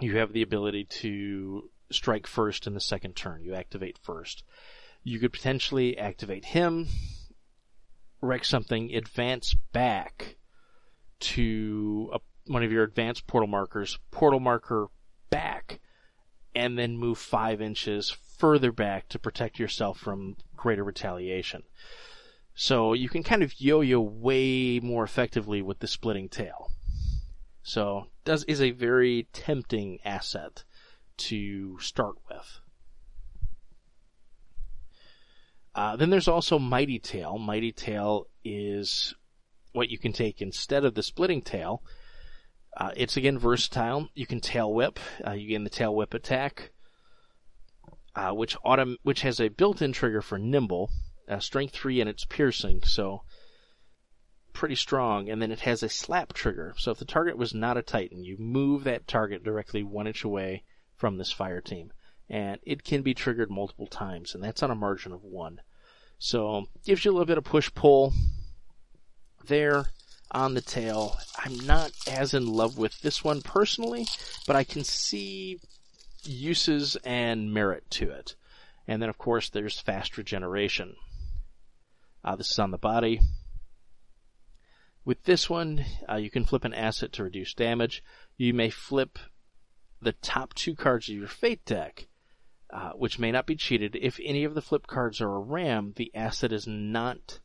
you 0.00 0.16
have 0.16 0.32
the 0.32 0.42
ability 0.42 0.82
to 0.82 1.70
strike 1.92 2.26
first 2.26 2.66
in 2.66 2.74
the 2.74 2.80
second 2.80 3.14
turn. 3.14 3.44
You 3.44 3.54
activate 3.54 3.98
first. 4.02 4.42
You 5.04 5.20
could 5.20 5.32
potentially 5.32 5.96
activate 5.96 6.46
him, 6.46 6.88
wreck 8.20 8.44
something, 8.44 8.92
advance 8.92 9.54
back 9.72 10.34
to 11.20 12.10
a, 12.14 12.18
one 12.50 12.64
of 12.64 12.72
your 12.72 12.82
advanced 12.82 13.28
portal 13.28 13.46
markers, 13.46 13.96
portal 14.10 14.40
marker 14.40 14.88
back, 15.30 15.78
and 16.52 16.76
then 16.76 16.98
move 16.98 17.18
five 17.18 17.62
inches 17.62 18.10
further 18.38 18.72
back 18.72 19.08
to 19.10 19.20
protect 19.20 19.60
yourself 19.60 20.00
from 20.00 20.34
greater 20.56 20.82
retaliation. 20.82 21.62
So 22.60 22.92
you 22.92 23.08
can 23.08 23.22
kind 23.22 23.44
of 23.44 23.60
yo-yo 23.60 24.00
way 24.00 24.80
more 24.80 25.04
effectively 25.04 25.62
with 25.62 25.78
the 25.78 25.86
splitting 25.86 26.28
tail. 26.28 26.72
So 27.62 28.08
does 28.24 28.42
is 28.44 28.60
a 28.60 28.72
very 28.72 29.28
tempting 29.32 30.00
asset 30.04 30.64
to 31.18 31.78
start 31.78 32.16
with. 32.28 32.60
Uh, 35.72 35.94
then 35.94 36.10
there's 36.10 36.26
also 36.26 36.58
Mighty 36.58 36.98
Tail. 36.98 37.38
Mighty 37.38 37.70
Tail 37.70 38.26
is 38.44 39.14
what 39.72 39.88
you 39.88 39.96
can 39.96 40.12
take 40.12 40.42
instead 40.42 40.84
of 40.84 40.96
the 40.96 41.02
splitting 41.04 41.42
tail. 41.42 41.84
Uh, 42.76 42.90
it's 42.96 43.16
again 43.16 43.38
versatile. 43.38 44.08
You 44.16 44.26
can 44.26 44.40
tail 44.40 44.74
whip. 44.74 44.98
Uh, 45.24 45.34
you 45.34 45.46
gain 45.46 45.62
the 45.62 45.70
tail 45.70 45.94
whip 45.94 46.12
attack, 46.12 46.72
uh, 48.16 48.32
which 48.32 48.56
autom- 48.66 48.96
which 49.04 49.20
has 49.20 49.40
a 49.40 49.46
built-in 49.46 49.92
trigger 49.92 50.22
for 50.22 50.40
nimble, 50.40 50.90
uh, 51.28 51.38
strength 51.38 51.74
three, 51.74 52.00
and 52.00 52.08
it's 52.08 52.24
piercing. 52.24 52.82
So 52.84 53.22
pretty 54.52 54.74
strong. 54.74 55.28
And 55.28 55.40
then 55.40 55.52
it 55.52 55.60
has 55.60 55.82
a 55.82 55.88
slap 55.88 56.32
trigger. 56.32 56.74
So 56.78 56.90
if 56.90 56.98
the 56.98 57.04
target 57.04 57.38
was 57.38 57.54
not 57.54 57.76
a 57.76 57.82
Titan, 57.82 58.24
you 58.24 58.36
move 58.38 58.84
that 58.84 59.06
target 59.06 59.44
directly 59.44 59.82
one 59.82 60.06
inch 60.06 60.24
away 60.24 60.64
from 60.96 61.16
this 61.16 61.30
fire 61.30 61.60
team, 61.60 61.92
and 62.28 62.58
it 62.64 62.82
can 62.82 63.02
be 63.02 63.14
triggered 63.14 63.50
multiple 63.50 63.86
times, 63.86 64.34
and 64.34 64.42
that's 64.42 64.62
on 64.62 64.70
a 64.70 64.74
margin 64.74 65.12
of 65.12 65.22
one. 65.22 65.60
So 66.18 66.66
gives 66.84 67.04
you 67.04 67.12
a 67.12 67.14
little 67.14 67.26
bit 67.26 67.38
of 67.38 67.44
push 67.44 67.70
pull 67.72 68.12
there 69.46 69.86
on 70.32 70.54
the 70.54 70.60
tail. 70.60 71.16
I'm 71.38 71.58
not 71.66 71.92
as 72.10 72.34
in 72.34 72.46
love 72.46 72.76
with 72.76 73.00
this 73.00 73.22
one 73.22 73.42
personally, 73.42 74.06
but 74.46 74.56
I 74.56 74.64
can 74.64 74.82
see 74.82 75.60
uses 76.24 76.96
and 77.04 77.54
merit 77.54 77.88
to 77.90 78.10
it. 78.10 78.34
And 78.88 79.00
then 79.00 79.08
of 79.08 79.18
course 79.18 79.48
there's 79.48 79.78
fast 79.78 80.18
regeneration. 80.18 80.96
Uh, 82.24 82.36
this 82.36 82.50
is 82.50 82.58
on 82.58 82.70
the 82.70 82.78
body. 82.78 83.20
With 85.04 85.24
this 85.24 85.48
one, 85.48 85.84
uh, 86.08 86.16
you 86.16 86.30
can 86.30 86.44
flip 86.44 86.64
an 86.64 86.74
asset 86.74 87.12
to 87.14 87.22
reduce 87.22 87.54
damage. 87.54 88.02
You 88.36 88.52
may 88.52 88.70
flip 88.70 89.18
the 90.02 90.12
top 90.12 90.54
two 90.54 90.74
cards 90.74 91.08
of 91.08 91.16
your 91.16 91.28
fate 91.28 91.64
deck, 91.64 92.08
uh, 92.70 92.90
which 92.90 93.18
may 93.18 93.32
not 93.32 93.46
be 93.46 93.56
cheated. 93.56 93.96
If 93.96 94.20
any 94.22 94.44
of 94.44 94.54
the 94.54 94.62
flip 94.62 94.86
cards 94.86 95.20
are 95.20 95.34
a 95.34 95.40
ram, 95.40 95.94
the 95.96 96.14
asset 96.14 96.52
is 96.52 96.66
not 96.66 97.40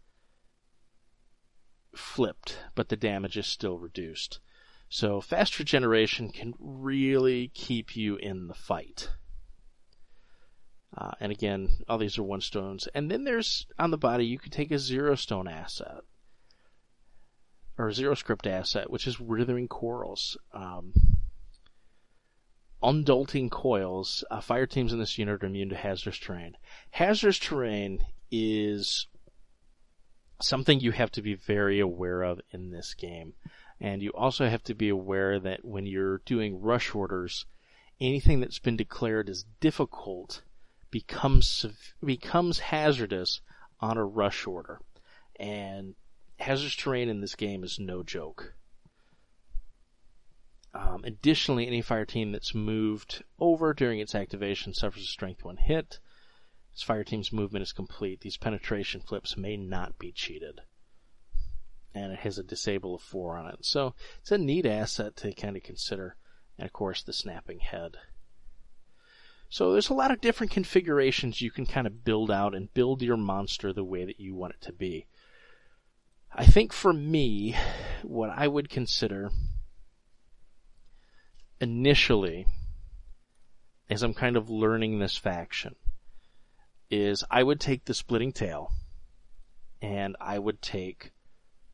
flipped, 1.96 2.60
but 2.76 2.90
the 2.90 2.98
damage 2.98 3.38
is 3.38 3.48
still 3.48 3.78
reduced. 3.78 4.40
So 4.90 5.22
fast 5.22 5.58
regeneration 5.58 6.32
can 6.32 6.54
really 6.60 7.48
keep 7.54 7.96
you 7.96 8.16
in 8.16 8.48
the 8.48 8.54
fight. 8.54 9.10
Uh, 10.96 11.12
and 11.20 11.32
again, 11.32 11.70
all 11.90 11.98
these 11.98 12.18
are 12.18 12.24
one 12.24 12.42
stones. 12.42 12.88
And 12.94 13.10
then 13.10 13.24
there's 13.24 13.66
on 13.80 13.92
the 13.92 13.98
body, 13.98 14.26
you 14.26 14.38
can 14.38 14.52
take 14.52 14.72
a 14.72 14.78
zero 14.78 15.16
stone 15.16 15.48
asset 15.48 16.02
or 17.78 17.92
zero 17.92 18.14
script 18.14 18.46
asset, 18.46 18.90
which 18.90 19.08
is 19.08 19.20
withering 19.20 19.68
corals. 19.68 20.38
Um, 20.54 20.94
undulting 22.84 23.50
coils. 23.50 24.24
Uh, 24.30 24.42
fire 24.42 24.68
teams 24.68 24.94
in 24.94 25.00
this 25.00 25.18
unit 25.18 25.44
are 25.44 25.48
immune 25.48 25.70
to 25.70 25.76
hazardous 25.76 26.20
terrain. 26.20 26.58
Hazardous 26.92 27.40
terrain 27.40 28.06
is 28.30 29.08
something 30.42 30.80
you 30.80 30.92
have 30.92 31.12
to 31.12 31.22
be 31.22 31.34
very 31.34 31.80
aware 31.80 32.22
of 32.22 32.42
in 32.52 32.70
this 32.70 32.94
game. 32.94 33.34
And 33.80 34.02
you 34.02 34.12
also 34.12 34.48
have 34.48 34.64
to 34.66 34.74
be 34.74 34.90
aware 34.90 35.40
that 35.40 35.66
when 35.66 35.86
you're 35.86 36.20
doing 36.20 36.62
rush 36.62 36.94
orders, 36.94 37.46
anything 38.00 38.40
that's 38.40 38.60
been 38.60 38.78
declared 38.78 39.30
as 39.30 39.46
difficult 39.60 40.44
becomes 40.94 41.66
becomes 42.06 42.60
hazardous 42.60 43.42
on 43.80 43.98
a 43.98 44.06
rush 44.06 44.46
order. 44.46 44.80
And 45.40 45.96
hazardous 46.38 46.76
terrain 46.76 47.10
in 47.10 47.20
this 47.20 47.34
game 47.34 47.64
is 47.64 47.80
no 47.80 48.04
joke. 48.04 48.54
Um, 50.72 51.04
additionally, 51.04 51.66
any 51.66 51.82
fire 51.82 52.06
team 52.06 52.32
that's 52.32 52.54
moved 52.54 53.24
over 53.40 53.74
during 53.74 54.00
its 54.00 54.14
activation 54.14 54.76
suffers 54.76 55.04
a 55.04 55.08
strength 55.08 55.44
one 55.44 55.58
hit. 55.58 56.00
Its 56.72 56.84
fire 56.84 57.04
team's 57.04 57.34
movement 57.34 57.64
is 57.64 57.74
complete. 57.74 58.22
These 58.22 58.38
penetration 58.38 59.02
flips 59.02 59.36
may 59.36 59.58
not 59.58 59.98
be 59.98 60.12
cheated. 60.12 60.62
And 61.96 62.12
it 62.12 62.20
has 62.20 62.38
a 62.38 62.44
disable 62.44 62.96
of 62.96 63.02
4 63.02 63.38
on 63.38 63.48
it. 63.48 63.66
So 63.66 63.96
it's 64.20 64.32
a 64.32 64.38
neat 64.38 64.68
asset 64.68 65.16
to 65.18 65.34
kind 65.34 65.58
of 65.58 65.64
consider. 65.64 66.16
And 66.60 66.68
of 66.68 66.74
course, 66.74 67.02
the 67.02 67.14
snapping 67.14 67.60
head. 67.60 67.98
So 69.54 69.72
there's 69.72 69.92
a 69.92 69.94
lot 69.94 70.10
of 70.10 70.20
different 70.20 70.52
configurations 70.52 71.40
you 71.40 71.52
can 71.52 71.68
kind 71.68 71.86
of 71.86 72.04
build 72.04 72.32
out 72.32 72.56
and 72.56 72.74
build 72.74 73.04
your 73.04 73.18
monster 73.18 73.72
the 73.72 73.84
way 73.84 74.04
that 74.04 74.20
you 74.20 74.34
want 74.34 74.56
it 74.56 74.62
to 74.62 74.74
be. 74.74 75.06
I 76.34 76.44
think 76.44 76.74
for 76.74 76.92
me, 76.92 77.56
what 78.02 78.32
I 78.32 78.48
would 78.48 78.68
consider 78.68 79.30
initially, 81.62 82.48
as 83.92 84.02
I'm 84.02 84.16
kind 84.16 84.38
of 84.38 84.50
learning 84.50 84.98
this 84.98 85.18
faction, 85.18 85.76
is 86.90 87.24
I 87.30 87.44
would 87.44 87.60
take 87.60 87.86
the 87.86 87.94
splitting 87.94 88.32
tail 88.32 88.72
and 89.84 90.18
I 90.20 90.40
would 90.40 90.64
take 90.64 91.12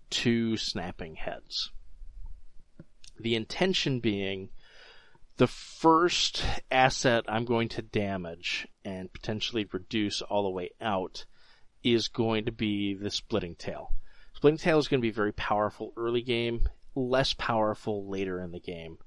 two 0.10 0.58
snapping 0.58 1.16
heads. 1.16 1.72
The 3.18 3.36
intention 3.36 4.02
being 4.02 4.50
the 5.40 5.48
first 5.48 6.44
asset 6.70 7.24
I'm 7.30 7.46
going 7.46 7.70
to 7.70 7.82
damage 7.82 8.68
and 8.84 9.12
potentially 9.12 9.66
reduce 9.72 10.22
all 10.22 10.44
the 10.44 10.50
way 10.50 10.72
out 10.82 11.26
is 11.82 12.10
going 12.10 12.44
to 12.46 12.52
be 12.52 12.94
the 12.94 13.10
splitting 13.10 13.56
tail. 13.56 13.94
Splitting 14.34 14.58
tail 14.58 14.80
is 14.80 14.90
going 14.90 15.00
to 15.02 15.08
be 15.08 15.12
very 15.12 15.32
powerful 15.32 15.94
early 15.96 16.22
game, 16.22 16.68
less 16.94 17.34
powerful 17.34 18.10
later 18.10 18.42
in 18.42 18.52
the 18.52 18.60
game, 18.60 18.98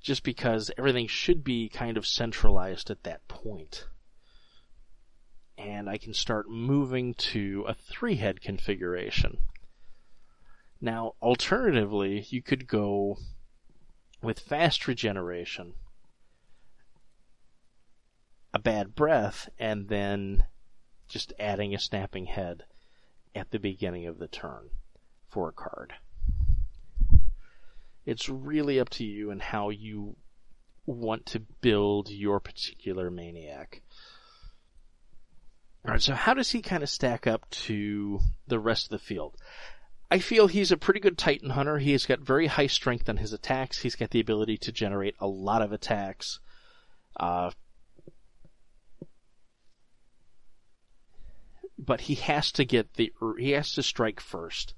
just 0.00 0.22
because 0.22 0.70
everything 0.78 1.08
should 1.08 1.42
be 1.42 1.68
kind 1.68 1.96
of 1.96 2.06
centralized 2.06 2.88
at 2.88 3.02
that 3.02 3.26
point. 3.26 3.88
and 5.58 5.88
I 5.88 5.98
can 5.98 6.14
start 6.14 6.48
moving 6.48 7.14
to 7.14 7.64
a 7.68 7.74
three 7.74 8.16
head 8.16 8.40
configuration. 8.40 9.38
Now, 10.80 11.12
alternatively, 11.22 12.26
you 12.30 12.42
could 12.42 12.66
go 12.66 13.18
with 14.22 14.38
fast 14.38 14.86
regeneration, 14.86 15.74
a 18.54 18.58
bad 18.58 18.94
breath, 18.94 19.48
and 19.58 19.88
then 19.88 20.44
just 21.08 21.32
adding 21.38 21.74
a 21.74 21.78
snapping 21.78 22.26
head 22.26 22.64
at 23.34 23.50
the 23.50 23.58
beginning 23.58 24.06
of 24.06 24.18
the 24.18 24.28
turn 24.28 24.70
for 25.28 25.48
a 25.48 25.52
card. 25.52 25.94
It's 28.04 28.28
really 28.28 28.80
up 28.80 28.90
to 28.90 29.04
you 29.04 29.30
and 29.30 29.40
how 29.40 29.70
you 29.70 30.16
want 30.86 31.26
to 31.26 31.40
build 31.60 32.10
your 32.10 32.40
particular 32.40 33.10
maniac. 33.10 33.82
All 35.84 35.92
right, 35.92 36.02
so 36.02 36.14
how 36.14 36.34
does 36.34 36.50
he 36.50 36.62
kind 36.62 36.82
of 36.82 36.88
stack 36.88 37.26
up 37.26 37.48
to 37.50 38.20
the 38.46 38.58
rest 38.58 38.86
of 38.86 38.90
the 38.90 39.04
field? 39.04 39.36
I 40.12 40.18
feel 40.18 40.46
he's 40.46 40.70
a 40.70 40.76
pretty 40.76 41.00
good 41.00 41.16
Titan 41.16 41.48
hunter. 41.48 41.78
He 41.78 41.92
has 41.92 42.04
got 42.04 42.20
very 42.20 42.46
high 42.46 42.66
strength 42.66 43.08
on 43.08 43.16
his 43.16 43.32
attacks. 43.32 43.78
He's 43.78 43.96
got 43.96 44.10
the 44.10 44.20
ability 44.20 44.58
to 44.58 44.70
generate 44.70 45.14
a 45.18 45.26
lot 45.26 45.62
of 45.62 45.72
attacks. 45.72 46.38
Uh, 47.18 47.50
but 51.78 52.02
he 52.02 52.16
has 52.16 52.52
to 52.52 52.66
get 52.66 52.92
the 52.92 53.10
he 53.38 53.52
has 53.52 53.72
to 53.72 53.82
strike 53.82 54.20
first. 54.20 54.74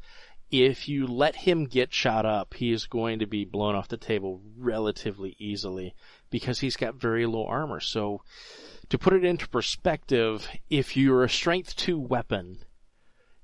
If 0.53 0.89
you 0.89 1.05
let 1.05 1.35
him 1.35 1.65
get 1.65 1.93
shot 1.93 2.25
up, 2.25 2.55
he 2.55 2.71
is 2.71 2.87
going 2.87 3.19
to 3.19 3.27
be 3.27 3.45
blown 3.45 3.75
off 3.75 3.89
the 3.89 3.97
table 3.97 4.41
relatively 4.57 5.35
easily 5.41 5.97
because 6.31 6.61
he's 6.61 6.77
got 6.77 6.95
very 6.95 7.27
low 7.27 7.45
armor. 7.45 7.81
So 7.81 8.23
to 8.89 8.99
put 8.99 9.15
it 9.15 9.25
into 9.25 9.49
perspective, 9.49 10.49
if 10.71 10.97
you're 10.97 11.25
a 11.25 11.29
strength 11.29 11.75
2 11.75 11.99
weapon, 11.99 12.59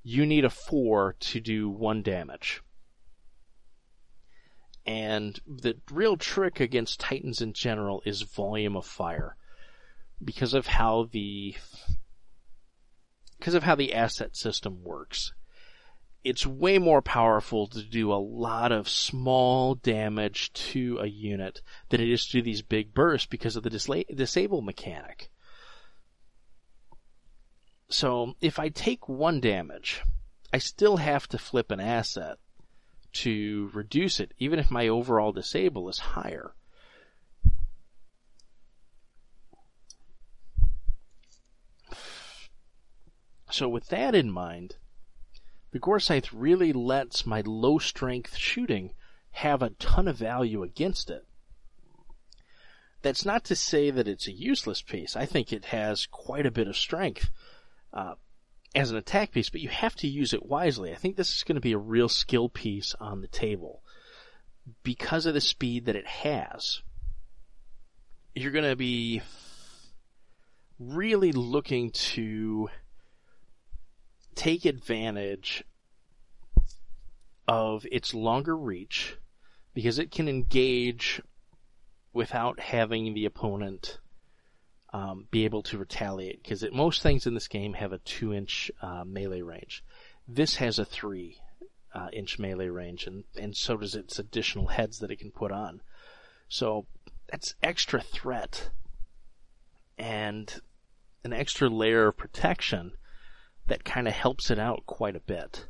you 0.03 0.25
need 0.25 0.45
a 0.45 0.49
4 0.49 1.15
to 1.19 1.39
do 1.39 1.69
1 1.69 2.01
damage. 2.01 2.61
And 4.85 5.39
the 5.45 5.77
real 5.91 6.17
trick 6.17 6.59
against 6.59 6.99
Titans 6.99 7.41
in 7.41 7.53
general 7.53 8.01
is 8.05 8.23
volume 8.23 8.75
of 8.75 8.85
fire. 8.85 9.35
Because 10.23 10.53
of 10.53 10.67
how 10.67 11.07
the 11.11 11.55
because 13.37 13.53
of 13.55 13.63
how 13.63 13.73
the 13.73 13.95
asset 13.95 14.35
system 14.35 14.83
works. 14.83 15.33
It's 16.23 16.45
way 16.45 16.77
more 16.77 17.01
powerful 17.01 17.65
to 17.69 17.81
do 17.81 18.13
a 18.13 18.21
lot 18.21 18.71
of 18.71 18.87
small 18.87 19.73
damage 19.73 20.53
to 20.53 20.99
a 21.01 21.07
unit 21.07 21.63
than 21.89 22.01
it 22.01 22.09
is 22.09 22.27
to 22.27 22.33
do 22.33 22.41
these 22.43 22.61
big 22.61 22.93
bursts 22.93 23.25
because 23.25 23.55
of 23.55 23.63
the 23.63 23.71
disla- 23.71 24.15
disable 24.15 24.61
mechanic. 24.61 25.30
So 27.91 28.35
if 28.39 28.57
I 28.57 28.69
take 28.69 29.09
one 29.09 29.41
damage, 29.41 30.01
I 30.53 30.59
still 30.59 30.97
have 30.97 31.27
to 31.27 31.37
flip 31.37 31.71
an 31.71 31.81
asset 31.81 32.37
to 33.13 33.69
reduce 33.73 34.21
it, 34.21 34.33
even 34.39 34.59
if 34.59 34.71
my 34.71 34.87
overall 34.87 35.33
disable 35.33 35.89
is 35.89 35.99
higher. 35.99 36.55
So 43.49 43.67
with 43.67 43.87
that 43.87 44.15
in 44.15 44.31
mind, 44.31 44.77
the 45.71 45.79
Gorscythe 45.79 46.29
really 46.31 46.71
lets 46.71 47.25
my 47.25 47.41
low 47.45 47.77
strength 47.77 48.37
shooting 48.37 48.93
have 49.31 49.61
a 49.61 49.71
ton 49.71 50.07
of 50.07 50.15
value 50.15 50.63
against 50.63 51.09
it. 51.09 51.27
That's 53.01 53.25
not 53.25 53.43
to 53.45 53.55
say 53.55 53.91
that 53.91 54.07
it's 54.07 54.27
a 54.27 54.31
useless 54.31 54.81
piece. 54.81 55.17
I 55.17 55.25
think 55.25 55.51
it 55.51 55.65
has 55.65 56.05
quite 56.05 56.45
a 56.45 56.51
bit 56.51 56.69
of 56.69 56.77
strength 56.77 57.29
uh, 57.93 58.15
as 58.73 58.91
an 58.91 58.97
attack 58.97 59.31
piece, 59.31 59.49
but 59.49 59.61
you 59.61 59.69
have 59.69 59.95
to 59.97 60.07
use 60.07 60.33
it 60.33 60.45
wisely. 60.45 60.91
I 60.91 60.95
think 60.95 61.15
this 61.15 61.35
is 61.35 61.43
going 61.43 61.55
to 61.55 61.61
be 61.61 61.73
a 61.73 61.77
real 61.77 62.09
skill 62.09 62.49
piece 62.49 62.95
on 62.99 63.21
the 63.21 63.27
table 63.27 63.83
because 64.83 65.25
of 65.25 65.33
the 65.33 65.41
speed 65.41 65.85
that 65.85 65.95
it 65.95 66.07
has. 66.07 66.81
You're 68.33 68.51
going 68.51 68.69
to 68.69 68.75
be 68.75 69.21
really 70.79 71.31
looking 71.31 71.91
to 71.91 72.69
take 74.35 74.65
advantage 74.65 75.63
of 77.47 77.85
its 77.91 78.13
longer 78.13 78.55
reach 78.55 79.17
because 79.73 79.99
it 79.99 80.11
can 80.11 80.29
engage 80.29 81.21
without 82.13 82.59
having 82.59 83.13
the 83.13 83.25
opponent 83.25 83.99
um, 84.93 85.27
be 85.31 85.45
able 85.45 85.63
to 85.63 85.77
retaliate. 85.77 86.43
Because 86.43 86.63
most 86.71 87.01
things 87.01 87.25
in 87.25 87.33
this 87.33 87.47
game 87.47 87.73
have 87.73 87.93
a 87.93 87.99
two 87.99 88.33
inch 88.33 88.71
uh, 88.81 89.03
melee 89.05 89.41
range. 89.41 89.83
This 90.27 90.55
has 90.57 90.79
a 90.79 90.85
three 90.85 91.37
uh, 91.93 92.09
inch 92.13 92.39
melee 92.39 92.69
range, 92.69 93.07
and, 93.07 93.23
and 93.37 93.55
so 93.55 93.77
does 93.77 93.95
its 93.95 94.19
additional 94.19 94.67
heads 94.67 94.99
that 94.99 95.11
it 95.11 95.19
can 95.19 95.31
put 95.31 95.51
on. 95.51 95.81
So 96.47 96.85
that's 97.29 97.55
extra 97.63 98.01
threat 98.01 98.69
and 99.97 100.61
an 101.23 101.33
extra 101.33 101.69
layer 101.69 102.07
of 102.07 102.17
protection 102.17 102.93
that 103.67 103.85
kind 103.85 104.07
of 104.07 104.13
helps 104.13 104.49
it 104.49 104.59
out 104.59 104.85
quite 104.85 105.15
a 105.15 105.21
bit. 105.21 105.67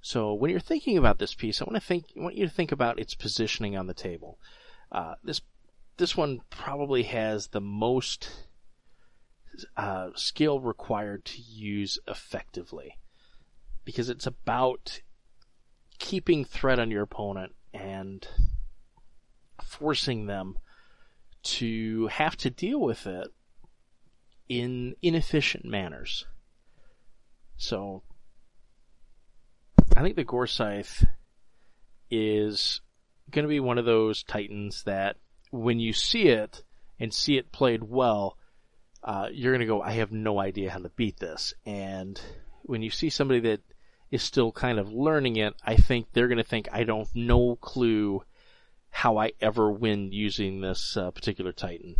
So 0.00 0.34
when 0.34 0.50
you're 0.50 0.58
thinking 0.58 0.98
about 0.98 1.18
this 1.18 1.34
piece, 1.34 1.60
I 1.60 1.64
want 1.64 1.76
to 1.80 1.86
think, 1.86 2.06
I 2.18 2.22
want 2.22 2.36
you 2.36 2.46
to 2.46 2.52
think 2.52 2.72
about 2.72 2.98
its 2.98 3.14
positioning 3.14 3.76
on 3.76 3.86
the 3.86 3.94
table. 3.94 4.38
Uh, 4.90 5.14
this 5.22 5.40
this 6.02 6.16
one 6.16 6.40
probably 6.50 7.04
has 7.04 7.46
the 7.46 7.60
most 7.60 8.28
uh, 9.76 10.08
skill 10.16 10.58
required 10.58 11.24
to 11.24 11.40
use 11.40 11.96
effectively 12.08 12.98
because 13.84 14.08
it's 14.08 14.26
about 14.26 15.00
keeping 16.00 16.44
threat 16.44 16.80
on 16.80 16.90
your 16.90 17.04
opponent 17.04 17.52
and 17.72 18.26
forcing 19.62 20.26
them 20.26 20.58
to 21.44 22.08
have 22.08 22.36
to 22.36 22.50
deal 22.50 22.80
with 22.80 23.06
it 23.06 23.28
in 24.48 24.96
inefficient 25.02 25.64
manners. 25.64 26.26
So 27.56 28.02
I 29.96 30.02
think 30.02 30.16
the 30.16 30.24
Gorscythe 30.24 31.06
is 32.10 32.80
going 33.30 33.44
to 33.44 33.48
be 33.48 33.60
one 33.60 33.78
of 33.78 33.84
those 33.84 34.24
Titans 34.24 34.82
that 34.82 35.18
when 35.52 35.78
you 35.78 35.92
see 35.92 36.28
it 36.28 36.64
and 36.98 37.14
see 37.14 37.36
it 37.36 37.52
played 37.52 37.84
well, 37.84 38.36
uh, 39.04 39.28
you're 39.30 39.52
going 39.52 39.60
to 39.60 39.66
go, 39.66 39.82
I 39.82 39.92
have 39.92 40.10
no 40.10 40.40
idea 40.40 40.70
how 40.70 40.78
to 40.78 40.88
beat 40.90 41.18
this. 41.20 41.54
And 41.64 42.20
when 42.62 42.82
you 42.82 42.90
see 42.90 43.10
somebody 43.10 43.40
that 43.40 43.60
is 44.10 44.22
still 44.22 44.50
kind 44.50 44.78
of 44.78 44.92
learning 44.92 45.36
it, 45.36 45.54
I 45.64 45.76
think 45.76 46.08
they're 46.12 46.28
going 46.28 46.38
to 46.38 46.44
think, 46.44 46.68
I 46.72 46.84
don't 46.84 47.08
no 47.14 47.56
clue 47.56 48.22
how 48.90 49.18
I 49.18 49.32
ever 49.40 49.70
win 49.70 50.12
using 50.12 50.60
this 50.60 50.96
uh, 50.96 51.10
particular 51.10 51.52
Titan. 51.52 51.96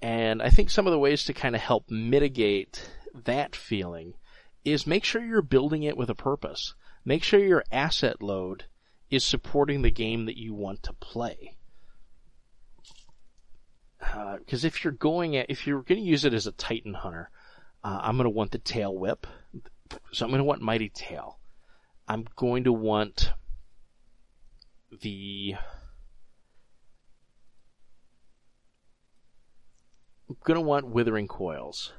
And 0.00 0.42
I 0.42 0.50
think 0.50 0.70
some 0.70 0.86
of 0.86 0.92
the 0.92 0.98
ways 0.98 1.24
to 1.24 1.32
kind 1.32 1.54
of 1.54 1.60
help 1.60 1.90
mitigate 1.90 2.90
that 3.24 3.54
feeling 3.56 4.14
is 4.64 4.86
make 4.86 5.04
sure 5.04 5.24
you're 5.24 5.42
building 5.42 5.82
it 5.82 5.96
with 5.96 6.10
a 6.10 6.14
purpose. 6.14 6.74
Make 7.04 7.22
sure 7.22 7.40
your 7.40 7.64
asset 7.70 8.22
load 8.22 8.64
is 9.10 9.24
supporting 9.24 9.82
the 9.82 9.90
game 9.90 10.26
that 10.26 10.38
you 10.38 10.54
want 10.54 10.82
to 10.84 10.92
play. 10.94 11.56
Because 14.38 14.64
uh, 14.64 14.66
if 14.66 14.84
you're 14.84 14.92
going 14.92 15.36
at, 15.36 15.46
if 15.48 15.66
you're 15.66 15.82
going 15.82 16.00
to 16.00 16.06
use 16.06 16.24
it 16.24 16.34
as 16.34 16.46
a 16.46 16.52
Titan 16.52 16.94
Hunter, 16.94 17.30
uh, 17.82 18.00
I'm 18.02 18.16
going 18.16 18.24
to 18.24 18.30
want 18.30 18.50
the 18.50 18.58
tail 18.58 18.94
whip. 18.94 19.26
So 20.12 20.24
I'm 20.24 20.30
going 20.30 20.38
to 20.38 20.44
want 20.44 20.62
Mighty 20.62 20.88
Tail. 20.88 21.38
I'm 22.08 22.26
going 22.36 22.64
to 22.64 22.72
want 22.72 23.32
the 25.00 25.54
I'm 30.28 30.36
going 30.44 30.56
to 30.56 30.60
want 30.60 30.88
Withering 30.88 31.28
Coils. 31.28 31.92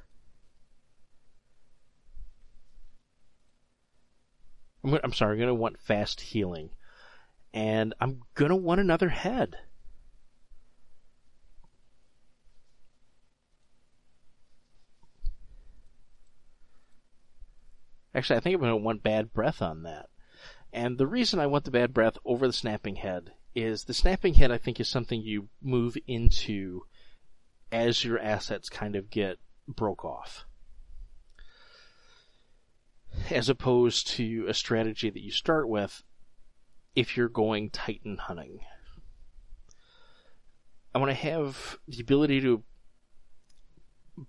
I'm, 4.83 4.99
I'm 5.03 5.13
sorry, 5.13 5.33
I'm 5.33 5.39
going 5.39 5.47
to 5.47 5.53
want 5.53 5.79
fast 5.79 6.21
healing. 6.21 6.71
And 7.53 7.93
I'm 8.01 8.21
going 8.33 8.49
to 8.49 8.55
want 8.55 8.81
another 8.81 9.09
head. 9.09 9.55
Actually, 18.15 18.37
I 18.37 18.39
think 18.39 18.55
I'm 18.55 18.61
going 18.61 18.71
to 18.71 18.77
want 18.77 19.03
bad 19.03 19.33
breath 19.33 19.61
on 19.61 19.83
that. 19.83 20.07
And 20.71 20.97
the 20.97 21.07
reason 21.07 21.39
I 21.39 21.47
want 21.47 21.65
the 21.65 21.71
bad 21.71 21.93
breath 21.93 22.17
over 22.25 22.47
the 22.47 22.53
snapping 22.53 22.95
head 22.95 23.33
is 23.53 23.83
the 23.83 23.93
snapping 23.93 24.35
head 24.35 24.51
I 24.51 24.57
think 24.57 24.79
is 24.79 24.87
something 24.87 25.21
you 25.21 25.49
move 25.61 25.97
into 26.07 26.81
as 27.71 28.03
your 28.03 28.19
assets 28.19 28.69
kind 28.69 28.95
of 28.95 29.09
get 29.09 29.37
broke 29.67 30.05
off 30.05 30.45
as 33.31 33.49
opposed 33.49 34.07
to 34.07 34.45
a 34.47 34.53
strategy 34.53 35.09
that 35.09 35.21
you 35.21 35.31
start 35.31 35.67
with 35.67 36.03
if 36.95 37.17
you're 37.17 37.29
going 37.29 37.69
Titan 37.69 38.17
hunting. 38.17 38.59
I 40.93 40.97
want 40.97 41.09
to 41.09 41.15
have 41.15 41.77
the 41.87 42.01
ability 42.01 42.41
to 42.41 42.63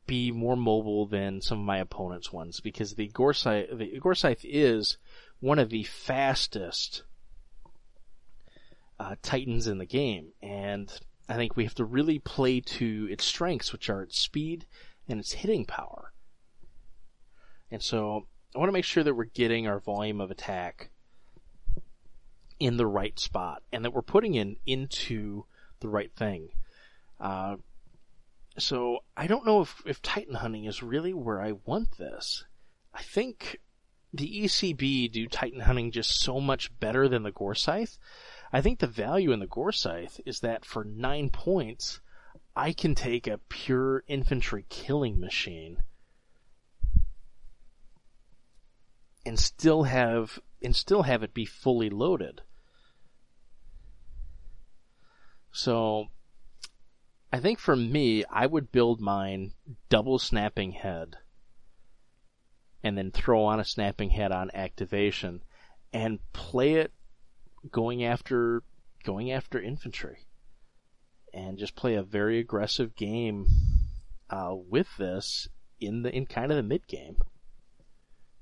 be 0.06 0.32
more 0.32 0.56
mobile 0.56 1.06
than 1.06 1.40
some 1.40 1.60
of 1.60 1.64
my 1.64 1.78
opponent's 1.78 2.32
ones 2.32 2.60
because 2.60 2.94
the 2.94 3.08
Gorscythe, 3.08 3.76
the 3.76 4.00
Gorscythe 4.00 4.44
is 4.44 4.98
one 5.40 5.58
of 5.58 5.70
the 5.70 5.84
fastest 5.84 7.02
uh, 8.98 9.14
Titans 9.22 9.66
in 9.66 9.78
the 9.78 9.86
game, 9.86 10.32
and 10.42 10.92
I 11.28 11.36
think 11.36 11.56
we 11.56 11.64
have 11.64 11.74
to 11.76 11.84
really 11.84 12.18
play 12.18 12.60
to 12.60 13.08
its 13.10 13.24
strengths, 13.24 13.72
which 13.72 13.90
are 13.90 14.02
its 14.02 14.18
speed 14.18 14.66
and 15.08 15.20
its 15.20 15.32
hitting 15.32 15.64
power. 15.66 16.12
And 17.70 17.82
so 17.82 18.26
I 18.54 18.58
want 18.58 18.68
to 18.68 18.72
make 18.72 18.84
sure 18.84 19.04
that 19.04 19.14
we're 19.14 19.24
getting 19.24 19.66
our 19.66 19.80
volume 19.80 20.20
of 20.20 20.30
attack 20.30 20.90
in 22.58 22.76
the 22.76 22.86
right 22.86 23.18
spot 23.18 23.62
and 23.72 23.84
that 23.84 23.92
we're 23.92 24.02
putting 24.02 24.34
in 24.34 24.56
into 24.66 25.44
the 25.80 25.88
right 25.88 26.10
thing. 26.16 26.48
Uh, 27.20 27.56
so 28.58 29.00
I 29.16 29.26
don't 29.26 29.46
know 29.46 29.60
if, 29.60 29.82
if 29.86 30.02
Titan 30.02 30.34
hunting 30.34 30.64
is 30.64 30.82
really 30.82 31.12
where 31.12 31.40
I 31.40 31.52
want 31.64 31.98
this. 31.98 32.44
I 32.94 33.02
think 33.02 33.60
the 34.12 34.44
ECB 34.44 35.12
do 35.12 35.26
Titan 35.26 35.60
hunting 35.60 35.90
just 35.90 36.18
so 36.20 36.40
much 36.40 36.78
better 36.80 37.08
than 37.08 37.22
the 37.22 37.32
Gorscythe. 37.32 37.98
I 38.52 38.60
think 38.60 38.78
the 38.78 38.86
value 38.86 39.32
in 39.32 39.40
the 39.40 39.46
Gorscythe 39.46 40.20
is 40.24 40.40
that 40.40 40.64
for 40.64 40.84
nine 40.84 41.30
points, 41.30 42.00
I 42.54 42.72
can 42.72 42.94
take 42.94 43.26
a 43.26 43.38
pure 43.48 44.02
infantry 44.06 44.64
killing 44.68 45.20
machine 45.20 45.82
and 49.26 49.38
still 49.38 49.82
have 49.82 50.38
and 50.62 50.74
still 50.74 51.02
have 51.02 51.22
it 51.22 51.34
be 51.34 51.44
fully 51.44 51.90
loaded. 51.90 52.42
So 55.52 56.06
I 57.32 57.40
think 57.40 57.58
for 57.58 57.76
me, 57.76 58.24
I 58.30 58.46
would 58.46 58.72
build 58.72 59.00
mine 59.00 59.52
double 59.88 60.18
snapping 60.18 60.72
head 60.72 61.16
and 62.82 62.96
then 62.96 63.10
throw 63.10 63.44
on 63.44 63.58
a 63.58 63.64
snapping 63.64 64.10
head 64.10 64.32
on 64.32 64.50
activation 64.54 65.42
and 65.92 66.20
play 66.32 66.74
it 66.74 66.92
going 67.70 68.04
after 68.04 68.62
going 69.02 69.32
after 69.32 69.60
infantry 69.60 70.26
and 71.32 71.58
just 71.58 71.76
play 71.76 71.94
a 71.94 72.02
very 72.02 72.38
aggressive 72.38 72.94
game 72.94 73.46
uh, 74.30 74.54
with 74.54 74.88
this 74.96 75.48
in 75.80 76.02
the 76.02 76.14
in 76.14 76.26
kind 76.26 76.50
of 76.50 76.56
the 76.56 76.62
mid 76.62 76.86
game. 76.86 77.16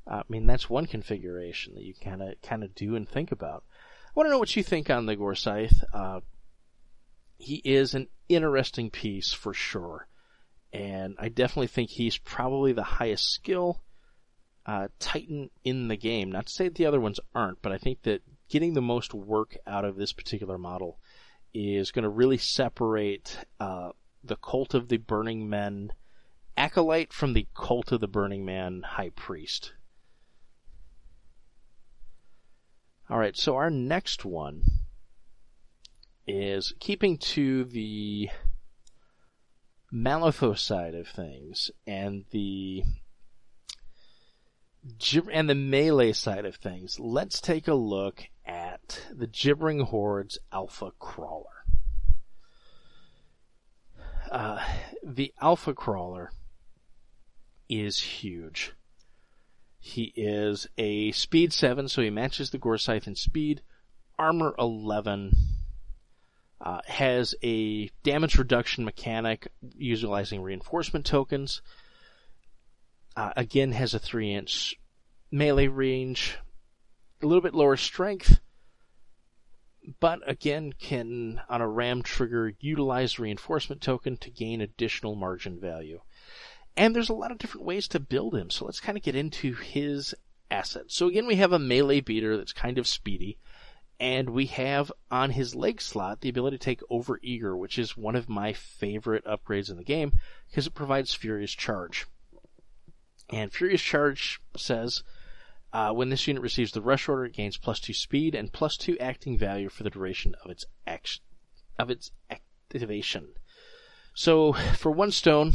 I 0.06 0.22
mean, 0.28 0.46
that's 0.46 0.68
one 0.68 0.86
configuration 0.86 1.74
that 1.74 1.84
you 1.84 1.94
kind 1.94 2.22
of 2.22 2.34
kind 2.42 2.62
of 2.62 2.74
do 2.74 2.94
and 2.94 3.08
think 3.08 3.32
about. 3.32 3.64
I 4.08 4.10
want 4.14 4.26
to 4.26 4.30
know 4.30 4.38
what 4.38 4.54
you 4.54 4.62
think 4.62 4.90
on 4.90 5.06
the 5.06 5.16
Gorscythe. 5.16 5.82
Uh, 5.92 6.20
he 7.44 7.56
is 7.64 7.94
an 7.94 8.08
interesting 8.28 8.90
piece 8.90 9.32
for 9.32 9.54
sure, 9.54 10.08
and 10.72 11.14
I 11.18 11.28
definitely 11.28 11.68
think 11.68 11.90
he's 11.90 12.18
probably 12.18 12.72
the 12.72 12.82
highest 12.82 13.30
skill 13.32 13.82
uh, 14.66 14.88
Titan 14.98 15.50
in 15.62 15.88
the 15.88 15.96
game. 15.96 16.32
Not 16.32 16.46
to 16.46 16.52
say 16.52 16.64
that 16.64 16.74
the 16.74 16.86
other 16.86 17.00
ones 17.00 17.20
aren't, 17.34 17.60
but 17.62 17.72
I 17.72 17.78
think 17.78 18.02
that 18.02 18.22
getting 18.48 18.74
the 18.74 18.82
most 18.82 19.14
work 19.14 19.56
out 19.66 19.84
of 19.84 19.96
this 19.96 20.12
particular 20.12 20.58
model 20.58 20.98
is 21.52 21.92
going 21.92 22.02
to 22.02 22.08
really 22.08 22.38
separate 22.38 23.38
uh, 23.60 23.90
the 24.22 24.36
cult 24.36 24.74
of 24.74 24.88
the 24.88 24.96
Burning 24.96 25.48
Men 25.48 25.92
acolyte 26.56 27.12
from 27.12 27.32
the 27.32 27.46
cult 27.54 27.92
of 27.92 28.00
the 28.00 28.08
Burning 28.08 28.44
Man 28.44 28.82
high 28.82 29.10
priest. 29.10 29.72
All 33.10 33.18
right, 33.18 33.36
so 33.36 33.56
our 33.56 33.70
next 33.70 34.24
one 34.24 34.62
is 36.26 36.72
keeping 36.80 37.18
to 37.18 37.64
the 37.64 38.30
Malifaux 39.92 40.58
side 40.58 40.94
of 40.94 41.08
things 41.08 41.70
and 41.86 42.24
the 42.30 42.82
and 45.32 45.48
the 45.48 45.54
melee 45.54 46.12
side 46.12 46.44
of 46.44 46.56
things. 46.56 47.00
Let's 47.00 47.40
take 47.40 47.68
a 47.68 47.74
look 47.74 48.24
at 48.44 49.06
the 49.12 49.26
Gibbering 49.26 49.80
Horde's 49.80 50.38
Alpha 50.52 50.92
Crawler. 50.98 51.64
Uh, 54.30 54.62
the 55.02 55.32
Alpha 55.40 55.74
Crawler 55.74 56.32
is 57.68 58.00
huge. 58.00 58.72
He 59.78 60.12
is 60.16 60.66
a 60.76 61.12
speed 61.12 61.52
7, 61.52 61.88
so 61.88 62.02
he 62.02 62.10
matches 62.10 62.50
the 62.50 62.58
Gorscythe 62.58 63.06
in 63.06 63.14
speed. 63.14 63.62
Armor 64.18 64.54
11. 64.58 65.32
Uh, 66.60 66.80
has 66.86 67.34
a 67.42 67.90
damage 68.04 68.38
reduction 68.38 68.84
mechanic 68.84 69.48
utilizing 69.76 70.40
reinforcement 70.40 71.04
tokens. 71.04 71.60
Uh, 73.16 73.32
again, 73.36 73.72
has 73.72 73.92
a 73.94 73.98
3 73.98 74.34
inch 74.34 74.76
melee 75.30 75.66
range. 75.66 76.38
A 77.22 77.26
little 77.26 77.42
bit 77.42 77.54
lower 77.54 77.76
strength. 77.76 78.40
But 80.00 80.20
again, 80.26 80.72
can, 80.72 81.42
on 81.48 81.60
a 81.60 81.68
ram 81.68 82.02
trigger, 82.02 82.54
utilize 82.60 83.18
reinforcement 83.18 83.82
token 83.82 84.16
to 84.18 84.30
gain 84.30 84.60
additional 84.60 85.14
margin 85.14 85.60
value. 85.60 86.00
And 86.76 86.94
there's 86.94 87.10
a 87.10 87.14
lot 87.14 87.30
of 87.30 87.38
different 87.38 87.66
ways 87.66 87.86
to 87.88 88.00
build 88.00 88.34
him, 88.34 88.50
so 88.50 88.64
let's 88.64 88.80
kind 88.80 88.96
of 88.96 89.04
get 89.04 89.14
into 89.14 89.52
his 89.54 90.14
assets. 90.50 90.94
So 90.96 91.08
again, 91.08 91.26
we 91.26 91.36
have 91.36 91.52
a 91.52 91.58
melee 91.58 92.00
beater 92.00 92.36
that's 92.36 92.52
kind 92.52 92.78
of 92.78 92.88
speedy, 92.88 93.38
and 94.00 94.30
we 94.30 94.46
have 94.46 94.92
on 95.10 95.30
his 95.30 95.54
leg 95.54 95.80
slot 95.80 96.20
the 96.20 96.28
ability 96.28 96.58
to 96.58 96.64
take 96.64 96.80
over 96.90 97.20
eager, 97.22 97.56
which 97.56 97.78
is 97.78 97.96
one 97.96 98.16
of 98.16 98.28
my 98.28 98.52
favorite 98.52 99.24
upgrades 99.24 99.70
in 99.70 99.76
the 99.76 99.84
game 99.84 100.12
because 100.48 100.66
it 100.66 100.74
provides 100.74 101.14
furious 101.14 101.52
charge. 101.52 102.06
And 103.30 103.52
furious 103.52 103.82
charge 103.82 104.40
says 104.56 105.02
uh, 105.72 105.92
when 105.92 106.08
this 106.08 106.26
unit 106.26 106.42
receives 106.42 106.72
the 106.72 106.80
rush 106.80 107.08
order, 107.08 107.24
it 107.24 107.32
gains 107.32 107.56
plus 107.56 107.80
two 107.80 107.94
speed 107.94 108.34
and 108.34 108.52
plus 108.52 108.76
two 108.76 108.98
acting 108.98 109.38
value 109.38 109.68
for 109.68 109.82
the 109.82 109.90
duration 109.90 110.34
of 110.44 110.50
its 110.50 110.64
action, 110.86 111.22
of 111.78 111.90
its 111.90 112.10
activation. 112.30 113.28
So 114.14 114.52
for 114.52 114.92
one 114.92 115.10
stone, 115.10 115.52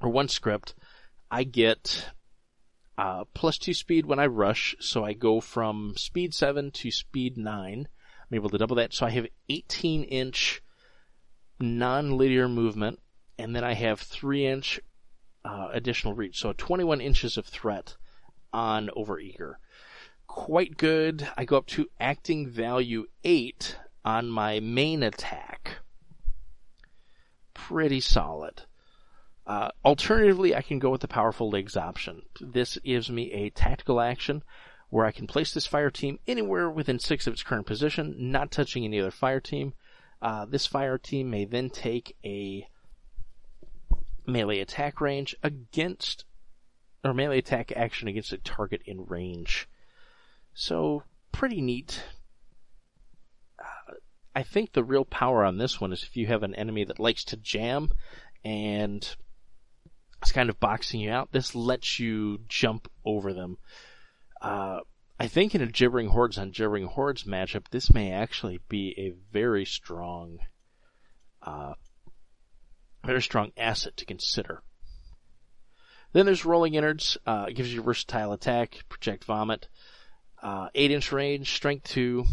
or 0.00 0.08
one 0.08 0.28
script, 0.28 0.74
I 1.30 1.44
get 1.44 2.10
uh, 2.98 3.24
plus 3.34 3.58
two 3.58 3.74
speed 3.74 4.06
when 4.06 4.18
I 4.18 4.26
rush, 4.26 4.74
so 4.80 5.04
I 5.04 5.12
go 5.12 5.40
from 5.40 5.94
speed 5.96 6.34
seven 6.34 6.70
to 6.72 6.90
speed 6.90 7.36
nine. 7.36 7.88
I'm 8.30 8.34
able 8.34 8.50
to 8.50 8.58
double 8.58 8.76
that, 8.76 8.94
so 8.94 9.06
I 9.06 9.10
have 9.10 9.26
18 9.48 10.04
inch 10.04 10.62
non-linear 11.60 12.48
movement, 12.48 13.00
and 13.38 13.54
then 13.54 13.64
I 13.64 13.74
have 13.74 14.00
three 14.00 14.46
inch 14.46 14.80
uh, 15.44 15.68
additional 15.72 16.14
reach, 16.14 16.38
so 16.40 16.52
21 16.52 17.00
inches 17.00 17.36
of 17.36 17.46
threat 17.46 17.96
on 18.52 18.90
Overeager. 18.96 19.54
Quite 20.26 20.76
good. 20.76 21.28
I 21.36 21.44
go 21.44 21.56
up 21.56 21.66
to 21.68 21.88
acting 22.00 22.48
value 22.48 23.06
eight 23.22 23.76
on 24.04 24.28
my 24.28 24.60
main 24.60 25.02
attack. 25.02 25.78
Pretty 27.54 28.00
solid. 28.00 28.62
Uh, 29.46 29.70
alternatively, 29.84 30.56
I 30.56 30.62
can 30.62 30.80
go 30.80 30.90
with 30.90 31.02
the 31.02 31.08
powerful 31.08 31.48
legs 31.48 31.76
option. 31.76 32.22
This 32.40 32.78
gives 32.78 33.10
me 33.10 33.32
a 33.32 33.50
tactical 33.50 34.00
action 34.00 34.42
where 34.90 35.06
I 35.06 35.12
can 35.12 35.26
place 35.26 35.54
this 35.54 35.66
fire 35.66 35.90
team 35.90 36.18
anywhere 36.26 36.68
within 36.68 36.98
six 36.98 37.26
of 37.26 37.32
its 37.32 37.42
current 37.42 37.66
position, 37.66 38.14
not 38.18 38.50
touching 38.50 38.84
any 38.84 39.00
other 39.00 39.10
fire 39.10 39.40
team. 39.40 39.74
Uh, 40.20 40.46
this 40.46 40.66
fire 40.66 40.98
team 40.98 41.30
may 41.30 41.44
then 41.44 41.70
take 41.70 42.16
a 42.24 42.66
melee 44.26 44.60
attack 44.60 45.00
range 45.00 45.36
against, 45.42 46.24
or 47.04 47.14
melee 47.14 47.38
attack 47.38 47.72
action 47.76 48.08
against 48.08 48.32
a 48.32 48.38
target 48.38 48.82
in 48.84 49.04
range. 49.06 49.68
So, 50.54 51.04
pretty 51.30 51.60
neat. 51.60 52.02
Uh, 53.60 53.94
I 54.34 54.42
think 54.42 54.72
the 54.72 54.82
real 54.82 55.04
power 55.04 55.44
on 55.44 55.58
this 55.58 55.80
one 55.80 55.92
is 55.92 56.02
if 56.02 56.16
you 56.16 56.26
have 56.26 56.42
an 56.42 56.54
enemy 56.54 56.84
that 56.84 56.98
likes 56.98 57.22
to 57.24 57.36
jam 57.36 57.90
and 58.44 59.16
it's 60.22 60.32
kind 60.32 60.50
of 60.50 60.60
boxing 60.60 61.00
you 61.00 61.10
out. 61.10 61.32
This 61.32 61.54
lets 61.54 61.98
you 61.98 62.40
jump 62.48 62.90
over 63.04 63.32
them. 63.32 63.58
Uh, 64.40 64.80
I 65.18 65.28
think 65.28 65.54
in 65.54 65.62
a 65.62 65.66
Gibbering 65.66 66.08
Hordes 66.08 66.38
on 66.38 66.50
Gibbering 66.50 66.86
Hordes 66.86 67.24
matchup, 67.24 67.68
this 67.70 67.92
may 67.92 68.12
actually 68.12 68.60
be 68.68 68.94
a 68.98 69.14
very 69.32 69.64
strong, 69.64 70.38
uh, 71.42 71.74
very 73.04 73.22
strong 73.22 73.52
asset 73.56 73.96
to 73.96 74.04
consider. 74.04 74.62
Then 76.12 76.26
there's 76.26 76.44
Rolling 76.44 76.74
Innards. 76.74 77.18
Uh, 77.26 77.46
gives 77.46 77.72
you 77.72 77.82
versatile 77.82 78.32
attack, 78.32 78.84
project 78.88 79.24
vomit, 79.24 79.68
uh, 80.42 80.68
8 80.74 80.90
inch 80.90 81.12
range, 81.12 81.54
strength 81.54 81.88
2, 81.88 82.24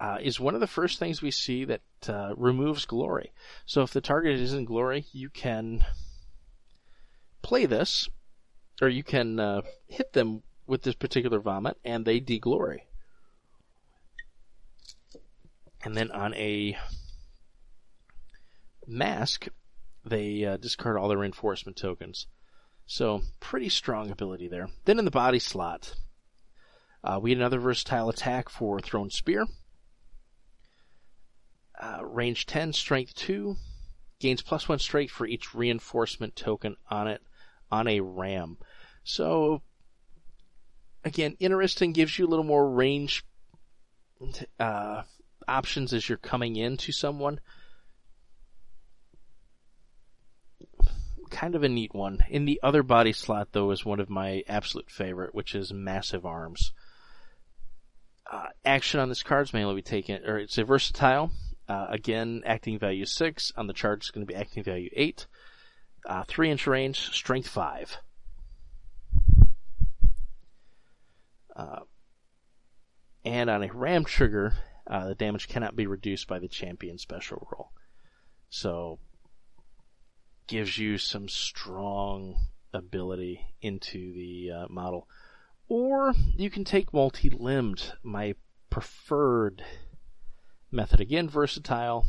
uh, 0.00 0.18
is 0.20 0.40
one 0.40 0.54
of 0.54 0.60
the 0.60 0.66
first 0.66 0.98
things 0.98 1.22
we 1.22 1.30
see 1.30 1.64
that 1.64 1.80
uh, 2.08 2.34
removes 2.36 2.86
glory. 2.86 3.32
So 3.66 3.82
if 3.82 3.92
the 3.92 4.00
target 4.00 4.38
is 4.38 4.52
in 4.52 4.64
glory, 4.64 5.06
you 5.12 5.30
can 5.30 5.84
play 7.42 7.66
this, 7.66 8.08
or 8.80 8.88
you 8.88 9.02
can 9.02 9.38
uh, 9.38 9.62
hit 9.86 10.12
them 10.12 10.42
with 10.66 10.82
this 10.82 10.94
particular 10.94 11.40
vomit, 11.40 11.76
and 11.84 12.04
they 12.04 12.20
deglory. 12.20 12.80
And 15.84 15.96
then 15.96 16.10
on 16.12 16.34
a 16.34 16.76
mask, 18.86 19.48
they 20.04 20.44
uh, 20.44 20.56
discard 20.56 20.96
all 20.96 21.08
their 21.08 21.18
reinforcement 21.18 21.76
tokens. 21.76 22.26
So, 22.86 23.22
pretty 23.40 23.68
strong 23.68 24.10
ability 24.10 24.48
there. 24.48 24.68
Then 24.84 24.98
in 24.98 25.04
the 25.04 25.10
body 25.10 25.38
slot, 25.38 25.94
uh, 27.04 27.18
we 27.20 27.30
had 27.30 27.38
another 27.38 27.58
versatile 27.58 28.08
attack 28.08 28.48
for 28.48 28.80
Thrown 28.80 29.10
Spear. 29.10 29.46
Uh, 31.80 32.04
range 32.04 32.46
10, 32.46 32.72
strength 32.72 33.14
2. 33.14 33.56
Gains 34.20 34.42
plus 34.42 34.68
1 34.68 34.78
strength 34.78 35.10
for 35.10 35.26
each 35.26 35.54
reinforcement 35.54 36.36
token 36.36 36.76
on 36.88 37.08
it 37.08 37.22
on 37.72 37.88
a 37.88 38.00
ram. 38.00 38.58
So, 39.02 39.62
again, 41.04 41.36
interesting, 41.40 41.92
gives 41.92 42.16
you 42.18 42.26
a 42.26 42.28
little 42.28 42.44
more 42.44 42.70
range 42.70 43.24
uh, 44.60 45.02
options 45.48 45.92
as 45.92 46.08
you're 46.08 46.18
coming 46.18 46.54
into 46.54 46.92
someone. 46.92 47.40
Kind 51.30 51.54
of 51.54 51.64
a 51.64 51.68
neat 51.68 51.94
one. 51.94 52.20
In 52.28 52.44
the 52.44 52.60
other 52.62 52.82
body 52.82 53.12
slot, 53.12 53.48
though, 53.52 53.70
is 53.70 53.84
one 53.84 53.98
of 53.98 54.10
my 54.10 54.44
absolute 54.46 54.90
favorite, 54.90 55.34
which 55.34 55.54
is 55.54 55.72
Massive 55.72 56.26
Arms. 56.26 56.72
Uh, 58.30 58.48
action 58.64 59.00
on 59.00 59.08
this 59.08 59.22
card 59.22 59.48
is 59.48 59.54
mainly 59.54 59.74
be 59.74 59.82
taken, 59.82 60.22
or 60.26 60.38
it's 60.38 60.58
a 60.58 60.64
versatile. 60.64 61.32
Uh, 61.68 61.86
again, 61.88 62.42
acting 62.44 62.78
value 62.78 63.06
6. 63.06 63.52
On 63.56 63.66
the 63.66 63.72
charge, 63.72 64.00
it's 64.00 64.10
going 64.10 64.26
to 64.26 64.30
be 64.30 64.38
acting 64.38 64.62
value 64.62 64.90
8. 64.92 65.26
Uh, 66.04 66.24
three 66.24 66.50
inch 66.50 66.66
range, 66.66 67.10
strength 67.12 67.48
five. 67.48 67.96
Uh, 71.54 71.80
and 73.24 73.48
on 73.48 73.62
a 73.62 73.72
ram 73.72 74.04
trigger, 74.04 74.54
uh, 74.86 75.08
the 75.08 75.14
damage 75.14 75.48
cannot 75.48 75.76
be 75.76 75.86
reduced 75.86 76.26
by 76.26 76.38
the 76.38 76.48
champion 76.48 76.98
special 76.98 77.46
roll. 77.52 77.70
So, 78.50 78.98
gives 80.46 80.76
you 80.76 80.98
some 80.98 81.28
strong 81.28 82.36
ability 82.74 83.54
into 83.60 84.12
the 84.12 84.50
uh, 84.50 84.66
model. 84.68 85.08
Or 85.68 86.12
you 86.36 86.50
can 86.50 86.64
take 86.64 86.92
multi-limbed, 86.92 87.92
my 88.02 88.34
preferred 88.70 89.64
method. 90.70 91.00
Again, 91.00 91.28
versatile. 91.28 92.06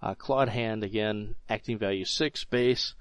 Uh, 0.00 0.14
clawed 0.14 0.48
hand, 0.48 0.84
again, 0.84 1.34
acting 1.48 1.76
value 1.76 2.04
6 2.04 2.44
base 2.44 2.94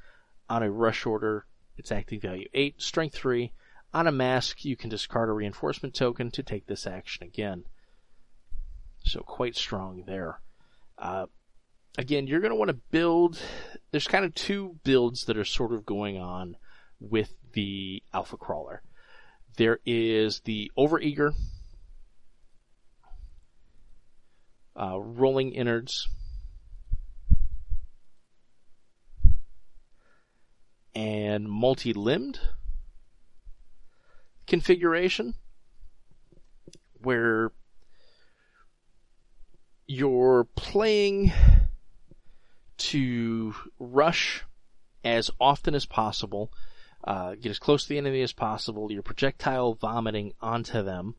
on 0.49 0.63
a 0.63 0.71
rush 0.71 1.05
order, 1.05 1.45
it's 1.77 1.91
acting 1.91 2.19
value 2.19 2.47
8, 2.53 2.81
strength 2.81 3.15
3. 3.15 3.51
On 3.93 4.07
a 4.07 4.11
mask, 4.11 4.65
you 4.65 4.75
can 4.75 4.89
discard 4.89 5.29
a 5.29 5.33
reinforcement 5.33 5.93
token 5.93 6.31
to 6.31 6.43
take 6.43 6.65
this 6.65 6.85
action 6.85 7.25
again. 7.25 7.63
So 9.03 9.21
quite 9.21 9.55
strong 9.55 10.03
there. 10.05 10.41
Uh, 10.97 11.27
again, 11.97 12.27
you're 12.27 12.41
going 12.41 12.51
to 12.51 12.57
want 12.57 12.69
to 12.69 12.79
build 12.91 13.39
there's 13.91 14.07
kind 14.07 14.25
of 14.25 14.33
two 14.33 14.77
builds 14.83 15.25
that 15.25 15.37
are 15.37 15.45
sort 15.45 15.73
of 15.73 15.85
going 15.85 16.17
on 16.17 16.57
with 16.99 17.33
the 17.53 18.03
Alpha 18.13 18.37
Crawler. 18.37 18.81
There 19.57 19.79
is 19.85 20.41
the 20.41 20.71
overeager, 20.77 21.33
uh, 24.75 24.99
rolling 24.99 25.53
innards, 25.53 26.07
and 30.97 31.47
multi-limbed 31.47 32.39
configuration 34.47 35.35
where 37.03 37.51
you're 39.85 40.45
playing 40.55 41.31
to 42.77 43.53
rush 43.77 44.43
as 45.03 45.29
often 45.39 45.75
as 45.75 45.85
possible, 45.85 46.51
uh, 47.03 47.35
get 47.35 47.51
as 47.51 47.59
close 47.59 47.83
to 47.83 47.89
the 47.89 47.99
enemy 47.99 48.23
as 48.23 48.33
possible. 48.33 48.91
You're 48.91 49.03
projectile 49.03 49.75
vomiting 49.75 50.33
onto 50.41 50.81
them. 50.81 51.13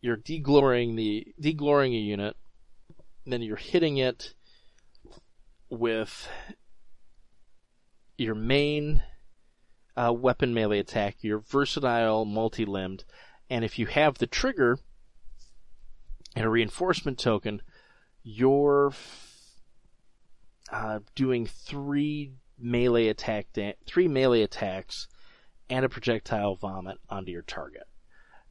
You're 0.00 0.16
degloring 0.16 0.94
the 0.94 1.26
degloring 1.42 1.96
a 1.96 2.00
unit, 2.00 2.36
then 3.26 3.42
you're 3.42 3.56
hitting 3.56 3.96
it 3.96 4.32
with 5.68 6.28
your 8.16 8.34
main 8.34 9.02
uh, 9.96 10.12
weapon 10.12 10.54
melee 10.54 10.78
attack, 10.78 11.16
your 11.22 11.38
versatile 11.38 12.24
multi-limbed, 12.24 13.04
and 13.50 13.64
if 13.64 13.78
you 13.78 13.86
have 13.86 14.18
the 14.18 14.26
trigger 14.26 14.78
and 16.34 16.44
a 16.44 16.48
reinforcement 16.48 17.18
token, 17.18 17.62
you're 18.22 18.92
uh, 20.72 21.00
doing 21.14 21.46
three 21.46 22.32
melee 22.58 23.08
attack, 23.08 23.46
da- 23.52 23.76
three 23.86 24.08
melee 24.08 24.42
attacks, 24.42 25.08
and 25.68 25.84
a 25.84 25.88
projectile 25.88 26.56
vomit 26.56 26.98
onto 27.08 27.30
your 27.30 27.42
target. 27.42 27.84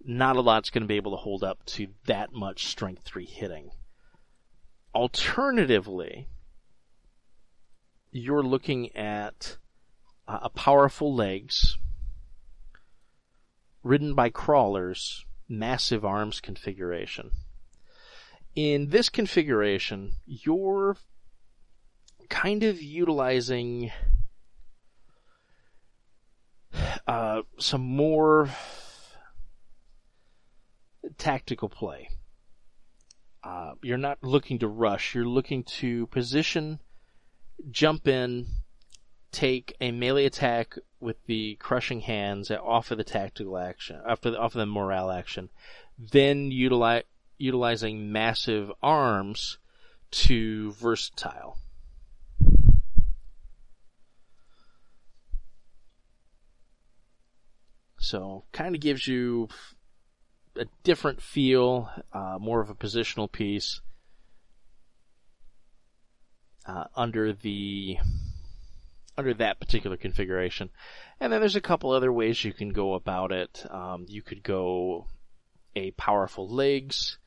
Not 0.05 0.35
a 0.35 0.41
lot's 0.41 0.69
going 0.69 0.83
to 0.83 0.87
be 0.87 0.97
able 0.97 1.11
to 1.11 1.17
hold 1.17 1.43
up 1.43 1.65
to 1.67 1.87
that 2.05 2.33
much 2.33 2.67
strength 2.67 3.03
three 3.03 3.25
hitting. 3.25 3.71
Alternatively, 4.93 6.27
you're 8.13 8.43
looking 8.43 8.95
at 8.95 9.57
uh, 10.27 10.39
a 10.43 10.49
powerful 10.49 11.13
legs, 11.13 11.77
ridden 13.81 14.13
by 14.13 14.29
crawlers, 14.29 15.25
massive 15.49 16.05
arms 16.05 16.39
configuration. 16.39 17.31
In 18.55 18.89
this 18.89 19.09
configuration, 19.09 20.13
you're 20.25 20.95
kind 22.29 22.63
of 22.63 22.81
utilizing 22.81 23.91
uh, 27.07 27.41
some 27.57 27.81
more 27.81 28.49
tactical 31.17 31.67
play. 31.67 32.09
Uh, 33.43 33.71
you're 33.81 33.97
not 33.97 34.19
looking 34.23 34.59
to 34.59 34.67
rush. 34.67 35.15
You're 35.15 35.25
looking 35.25 35.63
to 35.63 36.07
position, 36.07 36.79
jump 37.71 38.07
in, 38.07 38.45
take 39.31 39.75
a 39.81 39.91
melee 39.91 40.25
attack 40.25 40.77
with 40.99 41.17
the 41.25 41.55
crushing 41.55 42.01
hands 42.01 42.51
off 42.51 42.91
of 42.91 42.97
the 42.97 43.03
tactical 43.03 43.57
action, 43.57 43.99
off 44.07 44.25
of 44.25 44.33
the, 44.33 44.39
off 44.39 44.55
of 44.55 44.59
the 44.59 44.65
morale 44.65 45.11
action, 45.11 45.49
then 45.97 46.51
utilize 46.51 47.03
utilizing 47.37 48.11
massive 48.11 48.71
arms 48.81 49.57
to 50.11 50.71
versatile. 50.73 51.57
So, 57.99 58.43
kind 58.51 58.75
of 58.75 58.81
gives 58.81 59.07
you 59.07 59.47
a 60.55 60.65
different 60.83 61.21
feel, 61.21 61.89
uh, 62.11 62.37
more 62.39 62.61
of 62.61 62.69
a 62.69 62.75
positional 62.75 63.31
piece 63.31 63.81
uh, 66.65 66.85
under 66.95 67.33
the 67.33 67.97
under 69.17 69.33
that 69.35 69.59
particular 69.59 69.97
configuration. 69.97 70.69
And 71.19 71.31
then 71.31 71.39
there's 71.39 71.55
a 71.55 71.61
couple 71.61 71.91
other 71.91 72.11
ways 72.11 72.43
you 72.43 72.53
can 72.53 72.69
go 72.69 72.93
about 72.95 73.31
it. 73.31 73.65
Um, 73.69 74.05
you 74.07 74.21
could 74.21 74.43
go 74.43 75.07
a 75.75 75.91
powerful 75.91 76.47
legs 76.47 77.17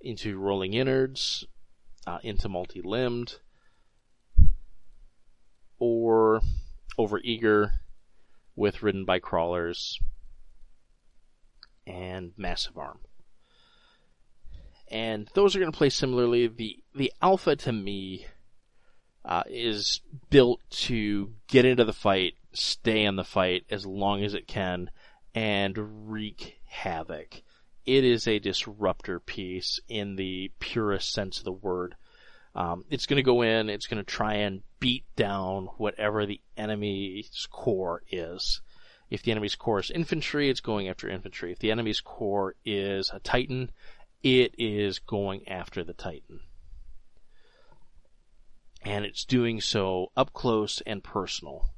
into 0.00 0.38
rolling 0.38 0.74
innards, 0.74 1.44
uh, 2.06 2.18
into 2.22 2.48
multi-limbed, 2.48 3.36
or 5.78 6.40
over 6.98 7.18
eager 7.18 7.72
with 8.54 8.82
ridden 8.82 9.04
by 9.04 9.18
crawlers 9.18 9.98
and 11.86 12.32
massive 12.36 12.76
arm. 12.78 13.00
And 14.88 15.28
those 15.34 15.56
are 15.56 15.58
going 15.58 15.72
to 15.72 15.76
play 15.76 15.90
similarly. 15.90 16.46
The 16.46 16.76
the 16.94 17.12
alpha 17.22 17.56
to 17.56 17.72
me 17.72 18.26
uh, 19.24 19.44
is 19.48 20.00
built 20.30 20.60
to 20.70 21.32
get 21.46 21.64
into 21.64 21.84
the 21.84 21.92
fight, 21.92 22.34
stay 22.52 23.04
in 23.04 23.16
the 23.16 23.24
fight 23.24 23.64
as 23.70 23.86
long 23.86 24.24
as 24.24 24.34
it 24.34 24.46
can, 24.46 24.90
and 25.34 26.10
wreak 26.10 26.58
havoc. 26.66 27.42
It 27.84 28.04
is 28.04 28.26
a 28.26 28.38
disruptor 28.38 29.20
piece 29.20 29.80
in 29.88 30.16
the 30.16 30.50
purest 30.58 31.12
sense 31.12 31.38
of 31.38 31.44
the 31.44 31.52
word. 31.52 31.96
Um, 32.54 32.84
it's 32.90 33.06
going 33.06 33.16
to 33.16 33.22
go 33.22 33.42
in, 33.42 33.70
it's 33.70 33.86
going 33.86 34.04
to 34.04 34.10
try 34.10 34.34
and 34.34 34.62
beat 34.78 35.04
down 35.16 35.68
whatever 35.78 36.26
the 36.26 36.40
enemy's 36.56 37.48
core 37.50 38.02
is. 38.10 38.60
If 39.08 39.22
the 39.22 39.30
enemy's 39.30 39.54
core 39.54 39.80
is 39.80 39.90
infantry, 39.90 40.48
it's 40.48 40.60
going 40.60 40.88
after 40.88 41.08
infantry. 41.08 41.52
If 41.52 41.58
the 41.58 41.70
enemy's 41.70 42.00
core 42.00 42.54
is 42.64 43.10
a 43.12 43.20
titan, 43.20 43.70
it 44.22 44.54
is 44.58 44.98
going 44.98 45.48
after 45.48 45.82
the 45.82 45.92
titan 45.92 46.40
and 48.84 49.04
it's 49.04 49.24
doing 49.24 49.60
so 49.60 50.10
up 50.16 50.32
close 50.32 50.82
and 50.86 51.02
personal. 51.02 51.70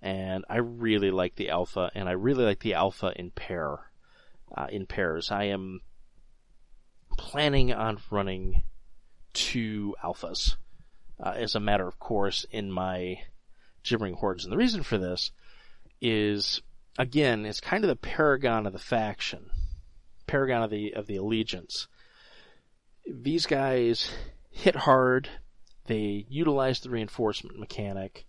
And 0.00 0.44
I 0.50 0.58
really 0.58 1.10
like 1.10 1.36
the 1.36 1.50
alpha, 1.50 1.90
and 1.94 2.08
I 2.08 2.12
really 2.12 2.44
like 2.44 2.60
the 2.60 2.74
alpha 2.74 3.12
in 3.16 3.30
pair, 3.30 3.78
uh, 4.54 4.66
in 4.70 4.86
pairs. 4.86 5.30
I 5.30 5.44
am 5.44 5.80
planning 7.16 7.72
on 7.72 7.98
running 8.10 8.62
two 9.32 9.94
alphas, 10.02 10.56
uh, 11.22 11.34
as 11.36 11.54
a 11.54 11.60
matter 11.60 11.86
of 11.86 11.98
course, 11.98 12.44
in 12.50 12.70
my 12.70 13.20
gibbering 13.82 14.14
hordes. 14.14 14.44
And 14.44 14.52
the 14.52 14.58
reason 14.58 14.82
for 14.82 14.98
this 14.98 15.30
is, 16.00 16.60
again, 16.98 17.46
it's 17.46 17.60
kind 17.60 17.84
of 17.84 17.88
the 17.88 17.96
paragon 17.96 18.66
of 18.66 18.72
the 18.72 18.78
faction, 18.78 19.50
paragon 20.26 20.62
of 20.62 20.70
the 20.70 20.92
of 20.94 21.06
the 21.06 21.16
allegiance. 21.16 21.88
These 23.06 23.46
guys 23.46 24.10
hit 24.50 24.76
hard, 24.76 25.28
they 25.86 26.26
utilize 26.28 26.80
the 26.80 26.90
reinforcement 26.90 27.58
mechanic 27.58 28.26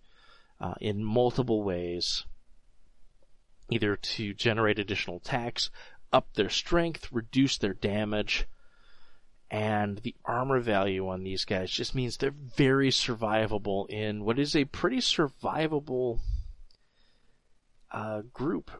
uh, 0.60 0.74
in 0.80 1.04
multiple 1.04 1.62
ways, 1.62 2.24
either 3.70 3.96
to 3.96 4.34
generate 4.34 4.78
additional 4.78 5.16
attacks, 5.16 5.70
up 6.12 6.32
their 6.34 6.50
strength, 6.50 7.12
reduce 7.12 7.58
their 7.58 7.74
damage, 7.74 8.46
and 9.50 9.98
the 9.98 10.14
armor 10.24 10.60
value 10.60 11.08
on 11.08 11.22
these 11.22 11.44
guys 11.44 11.70
just 11.70 11.94
means 11.94 12.16
they're 12.16 12.30
very 12.30 12.90
survivable 12.90 13.88
in 13.88 14.24
what 14.24 14.38
is 14.38 14.56
a 14.56 14.64
pretty 14.64 14.98
survivable 14.98 16.20
uh, 17.92 18.22
group. 18.32 18.70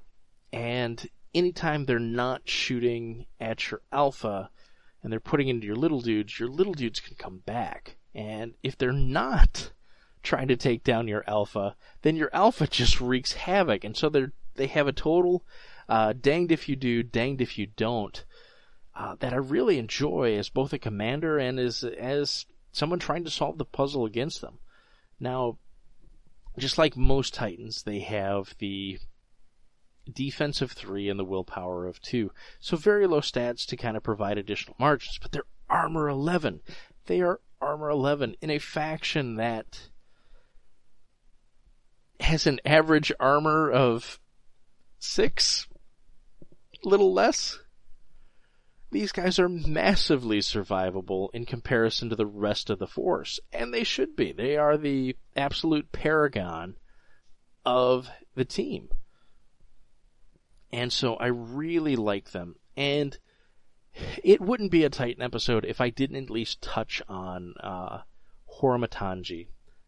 And 0.52 1.08
anytime 1.34 1.84
they're 1.84 1.98
not 1.98 2.48
shooting 2.48 3.26
at 3.38 3.70
your 3.70 3.80
alpha 3.92 4.50
and 5.02 5.12
they're 5.12 5.20
putting 5.20 5.48
into 5.48 5.66
your 5.66 5.76
little 5.76 6.00
dudes, 6.00 6.40
your 6.40 6.48
little 6.48 6.74
dudes 6.74 6.98
can 6.98 7.14
come 7.16 7.38
back. 7.46 7.96
And 8.16 8.54
if 8.62 8.78
they're 8.78 8.92
not 8.92 9.72
trying 10.22 10.48
to 10.48 10.56
take 10.56 10.82
down 10.82 11.06
your 11.06 11.22
alpha, 11.28 11.76
then 12.00 12.16
your 12.16 12.30
alpha 12.32 12.66
just 12.66 12.98
wreaks 12.98 13.34
havoc. 13.34 13.84
And 13.84 13.94
so 13.94 14.08
they 14.08 14.26
they 14.54 14.66
have 14.68 14.88
a 14.88 14.92
total 14.92 15.44
uh, 15.86 16.14
danged 16.14 16.50
if 16.50 16.66
you 16.66 16.76
do, 16.76 17.02
danged 17.02 17.42
if 17.42 17.58
you 17.58 17.66
don't. 17.66 18.24
Uh, 18.94 19.16
that 19.20 19.34
I 19.34 19.36
really 19.36 19.78
enjoy 19.78 20.34
as 20.38 20.48
both 20.48 20.72
a 20.72 20.78
commander 20.78 21.38
and 21.38 21.60
as 21.60 21.84
as 21.84 22.46
someone 22.72 22.98
trying 22.98 23.24
to 23.24 23.30
solve 23.30 23.58
the 23.58 23.66
puzzle 23.66 24.06
against 24.06 24.40
them. 24.40 24.60
Now, 25.20 25.58
just 26.58 26.78
like 26.78 26.96
most 26.96 27.34
Titans, 27.34 27.82
they 27.82 28.00
have 28.00 28.54
the 28.58 28.98
defense 30.10 30.62
of 30.62 30.72
three 30.72 31.10
and 31.10 31.20
the 31.20 31.24
willpower 31.24 31.86
of 31.86 32.00
two. 32.00 32.32
So 32.60 32.78
very 32.78 33.06
low 33.06 33.20
stats 33.20 33.66
to 33.66 33.76
kind 33.76 33.94
of 33.94 34.02
provide 34.02 34.38
additional 34.38 34.76
margins, 34.78 35.18
but 35.20 35.32
they're 35.32 35.44
armor 35.68 36.08
11. 36.08 36.60
They 37.06 37.20
are 37.20 37.40
armor 37.60 37.90
11 37.90 38.36
in 38.40 38.50
a 38.50 38.58
faction 38.58 39.36
that 39.36 39.88
has 42.20 42.46
an 42.46 42.60
average 42.64 43.12
armor 43.20 43.70
of 43.70 44.18
six, 44.98 45.66
little 46.84 47.12
less. 47.12 47.58
these 48.90 49.12
guys 49.12 49.38
are 49.38 49.48
massively 49.48 50.38
survivable 50.38 51.28
in 51.34 51.44
comparison 51.44 52.08
to 52.08 52.16
the 52.16 52.26
rest 52.26 52.70
of 52.70 52.78
the 52.78 52.86
force. 52.86 53.40
And 53.52 53.74
they 53.74 53.84
should 53.84 54.16
be. 54.16 54.32
They 54.32 54.56
are 54.56 54.76
the 54.76 55.16
absolute 55.34 55.92
paragon 55.92 56.76
of 57.64 58.08
the 58.34 58.44
team. 58.44 58.88
And 60.72 60.92
so 60.92 61.14
I 61.14 61.26
really 61.26 61.96
like 61.96 62.30
them. 62.30 62.56
And 62.76 63.18
it 64.22 64.40
wouldn't 64.40 64.70
be 64.70 64.84
a 64.84 64.90
Titan 64.90 65.22
episode 65.22 65.64
if 65.64 65.80
I 65.80 65.90
didn't 65.90 66.24
at 66.24 66.30
least 66.30 66.62
touch 66.62 67.02
on 67.08 67.54
uh, 67.60 68.02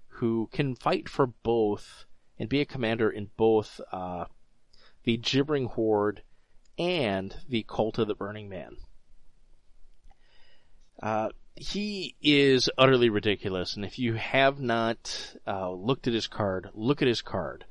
who 0.09 0.49
can 0.53 0.75
fight 0.75 1.09
for 1.09 1.27
both 1.27 2.05
and 2.39 2.49
be 2.49 2.61
a 2.61 2.67
commander 2.67 3.11
in 3.11 3.31
both 3.37 3.81
uh, 3.93 4.27
the 5.05 5.17
Gibbering 5.17 5.67
Horde 5.67 6.23
and 6.79 7.35
the 7.49 7.65
Cult 7.69 7.99
of 7.99 8.09
the 8.09 8.15
Burning 8.15 8.49
Man. 8.49 8.77
Uh, 11.03 11.31
he 11.57 12.15
is 12.23 12.71
utterly 12.79 13.09
ridiculous, 13.09 13.75
and 13.75 13.85
if 13.85 13.99
you 13.99 14.15
have 14.15 14.61
not 14.61 15.35
uh, 15.47 15.71
looked 15.71 16.07
at 16.07 16.15
his 16.15 16.27
card, 16.27 16.71
look 16.75 17.03
at 17.03 17.09
his 17.09 17.23
card. 17.23 17.65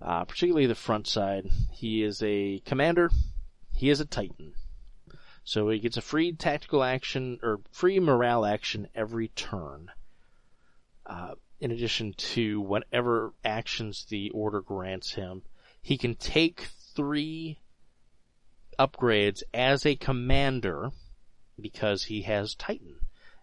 Uh, 0.00 0.24
particularly 0.24 0.66
the 0.66 0.76
front 0.76 1.08
side. 1.08 1.50
He 1.72 2.04
is 2.04 2.22
a 2.22 2.60
commander. 2.64 3.10
He 3.74 3.90
is 3.90 4.00
a 4.00 4.04
Titan. 4.04 4.54
So 5.48 5.70
he 5.70 5.78
gets 5.78 5.96
a 5.96 6.02
free 6.02 6.32
tactical 6.32 6.84
action 6.84 7.40
or 7.42 7.60
free 7.72 7.98
morale 8.00 8.44
action 8.44 8.86
every 8.94 9.28
turn. 9.28 9.90
Uh, 11.06 11.36
in 11.58 11.70
addition 11.70 12.12
to 12.34 12.60
whatever 12.60 13.32
actions 13.42 14.04
the 14.10 14.28
order 14.28 14.60
grants 14.60 15.14
him, 15.14 15.40
he 15.80 15.96
can 15.96 16.16
take 16.16 16.68
three 16.94 17.60
upgrades 18.78 19.42
as 19.54 19.86
a 19.86 19.96
commander 19.96 20.90
because 21.58 22.04
he 22.04 22.20
has 22.22 22.54
Titan. 22.54 22.96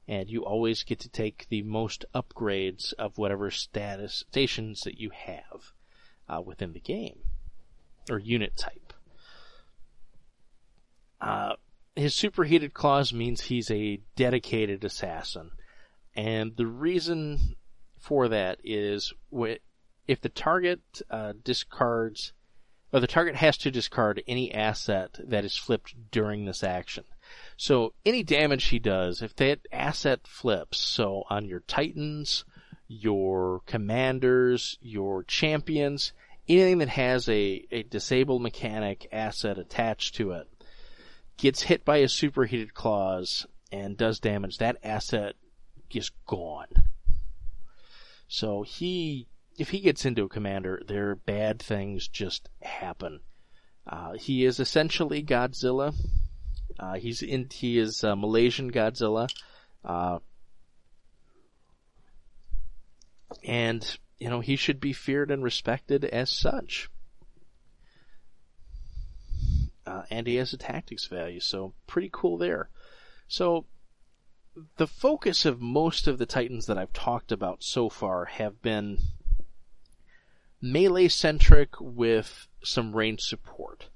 And 0.08 0.30
you 0.30 0.46
always 0.46 0.84
get 0.84 1.00
to 1.00 1.10
take 1.10 1.48
the 1.50 1.64
most 1.64 2.06
upgrades 2.14 2.94
of 3.00 3.18
whatever 3.18 3.50
status 3.50 4.24
stations 4.30 4.82
that 4.82 5.00
you 5.00 5.10
have 5.10 5.74
uh, 6.30 6.40
within 6.40 6.74
the 6.74 6.80
game 6.80 7.18
or 8.12 8.20
unit 8.20 8.56
type. 8.56 8.94
Uh, 11.20 11.56
his 11.96 12.14
superheated 12.14 12.74
claws 12.74 13.14
means 13.14 13.42
he's 13.42 13.72
a 13.72 14.02
dedicated 14.16 14.84
assassin, 14.84 15.52
and 16.16 16.56
the 16.58 16.68
reason 16.68 17.56
for 17.98 18.28
that 18.28 18.60
is 18.64 19.14
if 20.08 20.22
the 20.22 20.30
target 20.30 20.82
uh, 21.10 21.34
discards, 21.44 22.34
or 22.92 23.00
the 23.00 23.08
target 23.08 23.36
has 23.36 23.58
to 23.58 23.72
discard 23.72 24.22
any 24.28 24.54
asset 24.54 25.18
that 25.24 25.46
is 25.46 25.58
flipped 25.58 25.96
during 26.12 26.46
this 26.46 26.64
action. 26.64 27.06
So 27.58 27.94
any 28.06 28.24
damage 28.24 28.66
he 28.66 28.80
does, 28.80 29.22
if 29.22 29.36
that 29.38 29.60
asset 29.72 30.28
flips, 30.28 30.78
so 30.78 31.24
on 31.30 31.46
your 31.46 31.62
titans, 31.62 32.46
your 32.88 33.62
commanders, 33.66 34.78
your 34.82 35.24
champions, 35.24 36.14
anything 36.48 36.78
that 36.80 36.90
has 36.90 37.28
a, 37.28 37.66
a 37.72 37.84
disabled 37.84 38.42
mechanic 38.42 39.08
asset 39.12 39.58
attached 39.58 40.16
to 40.16 40.32
it, 40.32 40.48
gets 41.38 41.62
hit 41.62 41.86
by 41.86 41.98
a 41.98 42.10
superheated 42.10 42.74
claws 42.74 43.46
and 43.72 43.98
does 43.98 44.20
damage, 44.20 44.58
that 44.58 44.78
asset 44.84 45.36
is 45.94 46.12
gone. 46.26 46.68
So 48.28 48.64
he, 48.64 49.28
if 49.58 49.70
he 49.70 49.80
gets 49.80 50.06
into 50.06 50.24
a 50.24 50.30
commander, 50.30 50.82
there 50.88 51.16
bad 51.16 51.62
things 51.62 52.08
just 52.08 52.50
happen. 52.62 53.20
Uh, 53.88 54.14
he 54.14 54.46
is 54.46 54.60
essentially 54.60 55.24
Godzilla. 55.24 55.94
Uh, 56.80 56.96
he's 56.96 57.22
in, 57.22 57.48
he 57.52 57.78
is 57.78 58.04
uh, 58.04 58.16
Malaysian 58.16 58.72
Godzilla. 58.72 59.30
Uh, 59.84 60.20
and, 63.44 63.98
you 64.18 64.30
know, 64.30 64.40
he 64.40 64.56
should 64.56 64.80
be 64.80 64.94
feared 64.94 65.30
and 65.32 65.44
respected 65.44 66.04
as 66.06 66.32
such. 66.32 66.90
Uh, 69.86 70.04
and 70.10 70.26
he 70.28 70.36
has 70.36 70.54
a 70.54 70.58
tactics 70.58 71.06
value, 71.06 71.40
so 71.40 71.74
pretty 71.86 72.10
cool 72.12 72.38
there. 72.38 72.70
So, 73.28 73.66
the 74.78 74.88
focus 74.88 75.46
of 75.46 75.62
most 75.62 76.08
of 76.08 76.18
the 76.18 76.26
Titans 76.26 76.66
that 76.66 76.78
I've 76.78 76.94
talked 76.94 77.32
about 77.32 77.64
so 77.64 77.90
far 77.90 78.26
have 78.26 78.62
been 78.62 78.98
melee 80.62 81.08
centric 81.08 81.80
with 81.80 82.48
some 82.64 82.96
range 82.96 83.22
support. 83.22 83.90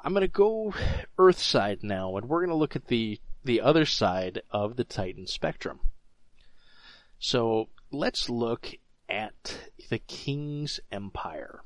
I'm 0.00 0.12
going 0.12 0.20
to 0.22 0.28
go 0.28 0.74
Earth 1.18 1.38
side 1.38 1.82
now, 1.82 2.16
and 2.16 2.28
we're 2.28 2.40
going 2.40 2.50
to 2.50 2.56
look 2.56 2.76
at 2.76 2.88
the 2.88 3.20
the 3.44 3.60
other 3.60 3.86
side 3.86 4.42
of 4.50 4.76
the 4.76 4.84
Titan 4.84 5.26
spectrum. 5.26 5.80
So 7.18 7.68
let's 7.90 8.28
look 8.28 8.74
at 9.08 9.56
the 9.88 9.98
King's 9.98 10.80
Empire. 10.90 11.62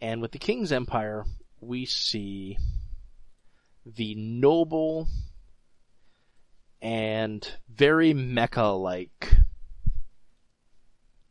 And 0.00 0.20
with 0.20 0.32
the 0.32 0.38
King's 0.38 0.70
Empire, 0.70 1.24
we 1.66 1.86
see 1.86 2.58
the 3.84 4.14
noble 4.14 5.08
and 6.80 7.56
very 7.68 8.12
mecha 8.12 8.80
like 8.80 9.36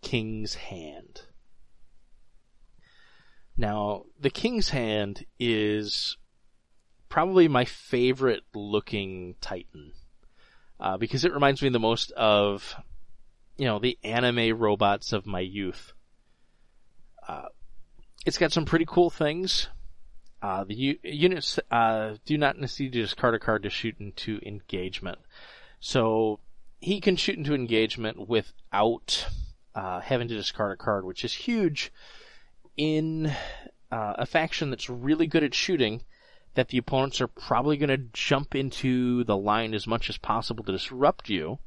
King's 0.02 0.56
Hand. 0.56 1.22
Now, 3.56 4.06
the 4.19 4.30
King's 4.30 4.69
Hand 4.69 5.26
is 5.39 6.17
probably 7.10 7.48
my 7.48 7.65
favorite 7.65 8.41
looking 8.56 9.36
Titan. 9.39 9.91
Uh, 10.80 10.98
because 10.98 11.24
it 11.24 11.34
reminds 11.34 11.62
me 11.62 11.69
the 11.69 11.80
most 11.80 12.12
of, 12.12 12.76
you 13.56 13.65
know, 13.65 13.78
the 13.78 13.98
anime 14.04 14.58
robots 14.58 15.13
of 15.13 15.28
my 15.28 15.39
youth. 15.39 15.93
Uh, 17.28 17.46
it's 18.26 18.39
got 18.39 18.52
some 18.52 18.65
pretty 18.65 18.86
cool 18.88 19.12
things. 19.12 19.69
Uh, 20.43 20.65
the 20.65 20.75
u- 20.75 20.99
units 21.03 21.58
uh, 21.71 22.15
do 22.25 22.38
not 22.38 22.60
necessarily 22.60 22.91
discard 22.91 23.34
a 23.34 23.39
card 23.39 23.63
to 23.63 23.69
shoot 23.69 23.95
into 23.97 24.41
engagement. 24.45 25.17
So 25.79 26.41
he 26.82 26.99
can 26.99 27.15
shoot 27.15 27.38
into 27.38 27.53
engagement 27.53 28.27
without 28.27 29.25
uh, 29.73 30.01
having 30.01 30.27
to 30.27 30.36
discard 30.36 30.73
a 30.73 30.84
card, 30.84 31.06
which 31.06 31.23
is 31.23 31.34
huge 31.34 31.93
in 32.75 33.27
uh, 33.89 34.15
a 34.17 34.25
faction 34.25 34.69
that's 34.69 34.89
really 34.89 35.27
good 35.27 35.45
at 35.45 35.56
shooting. 35.56 36.03
That 36.56 36.67
the 36.67 36.77
opponents 36.77 37.19
are 37.19 37.27
probably 37.27 37.77
going 37.77 37.89
to 37.89 38.10
jump 38.13 38.53
into 38.53 39.23
the 39.23 39.38
line 39.38 39.73
as 39.73 39.88
much 39.88 40.08
as 40.08 40.17
possible 40.17 40.63
to 40.65 40.73
disrupt 40.73 41.27
you. 41.27 41.58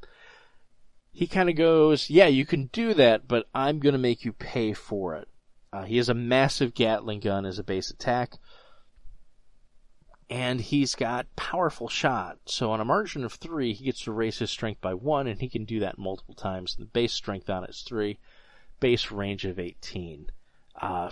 He 1.11 1.27
kind 1.27 1.49
of 1.49 1.55
goes, 1.55 2.09
"Yeah, 2.09 2.27
you 2.27 2.45
can 2.45 2.67
do 2.67 2.93
that, 2.93 3.27
but 3.27 3.47
I'm 3.53 3.79
going 3.79 3.93
to 3.93 3.99
make 3.99 4.23
you 4.23 4.31
pay 4.31 4.71
for 4.71 5.15
it." 5.15 5.27
Uh, 5.73 5.83
he 5.83 5.97
has 5.97 6.07
a 6.07 6.13
massive 6.13 6.73
Gatling 6.73 7.19
gun 7.19 7.45
as 7.45 7.59
a 7.59 7.65
base 7.65 7.89
attack 7.89 8.35
and 10.29 10.59
he's 10.59 10.95
got 10.95 11.35
powerful 11.35 11.87
shot. 11.87 12.37
So 12.45 12.71
on 12.71 12.81
a 12.81 12.85
margin 12.85 13.23
of 13.23 13.33
three, 13.33 13.73
he 13.73 13.85
gets 13.85 14.01
to 14.01 14.11
raise 14.11 14.39
his 14.39 14.51
strength 14.51 14.81
by 14.81 14.93
one, 14.93 15.27
and 15.27 15.39
he 15.39 15.49
can 15.49 15.65
do 15.65 15.79
that 15.79 15.97
multiple 15.97 16.35
times. 16.35 16.75
And 16.77 16.85
The 16.85 16.91
base 16.91 17.13
strength 17.13 17.49
on 17.49 17.63
it 17.63 17.69
is 17.69 17.81
three, 17.81 18.19
base 18.79 19.11
range 19.11 19.45
of 19.45 19.57
18. 19.59 20.29
Uh, 20.81 21.11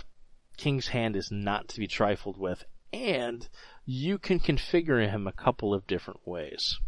King's 0.56 0.88
Hand 0.88 1.16
is 1.16 1.30
not 1.30 1.68
to 1.68 1.80
be 1.80 1.86
trifled 1.86 2.38
with, 2.38 2.64
and 2.92 3.48
you 3.84 4.18
can 4.18 4.38
configure 4.38 5.08
him 5.08 5.26
a 5.26 5.32
couple 5.32 5.72
of 5.72 5.86
different 5.86 6.26
ways. 6.26 6.78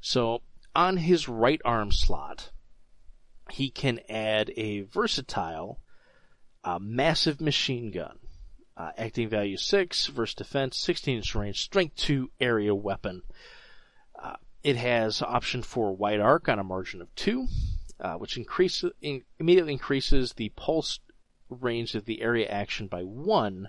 So 0.00 0.42
on 0.74 0.98
his 0.98 1.28
right 1.28 1.60
arm 1.64 1.90
slot, 1.92 2.50
he 3.50 3.70
can 3.70 4.00
add 4.08 4.52
a 4.56 4.82
versatile, 4.82 5.80
uh, 6.64 6.78
massive 6.80 7.40
machine 7.40 7.90
gun. 7.90 8.18
Uh, 8.74 8.90
acting 8.96 9.28
value 9.28 9.56
6, 9.56 10.06
verse 10.06 10.34
defense, 10.34 10.78
16 10.78 11.16
inch 11.16 11.34
range, 11.34 11.60
strength 11.60 11.94
2 11.96 12.30
area 12.40 12.74
weapon. 12.74 13.22
Uh, 14.20 14.36
it 14.62 14.76
has 14.76 15.20
option 15.20 15.62
for 15.62 15.94
wide 15.94 16.20
arc 16.20 16.48
on 16.48 16.58
a 16.58 16.64
margin 16.64 17.02
of 17.02 17.14
2, 17.14 17.46
uh, 18.00 18.14
which 18.14 18.38
increases, 18.38 18.90
in, 19.02 19.22
immediately 19.38 19.74
increases 19.74 20.32
the 20.32 20.48
pulse 20.50 21.00
range 21.50 21.94
of 21.94 22.06
the 22.06 22.22
area 22.22 22.48
action 22.48 22.86
by 22.86 23.02
1, 23.02 23.68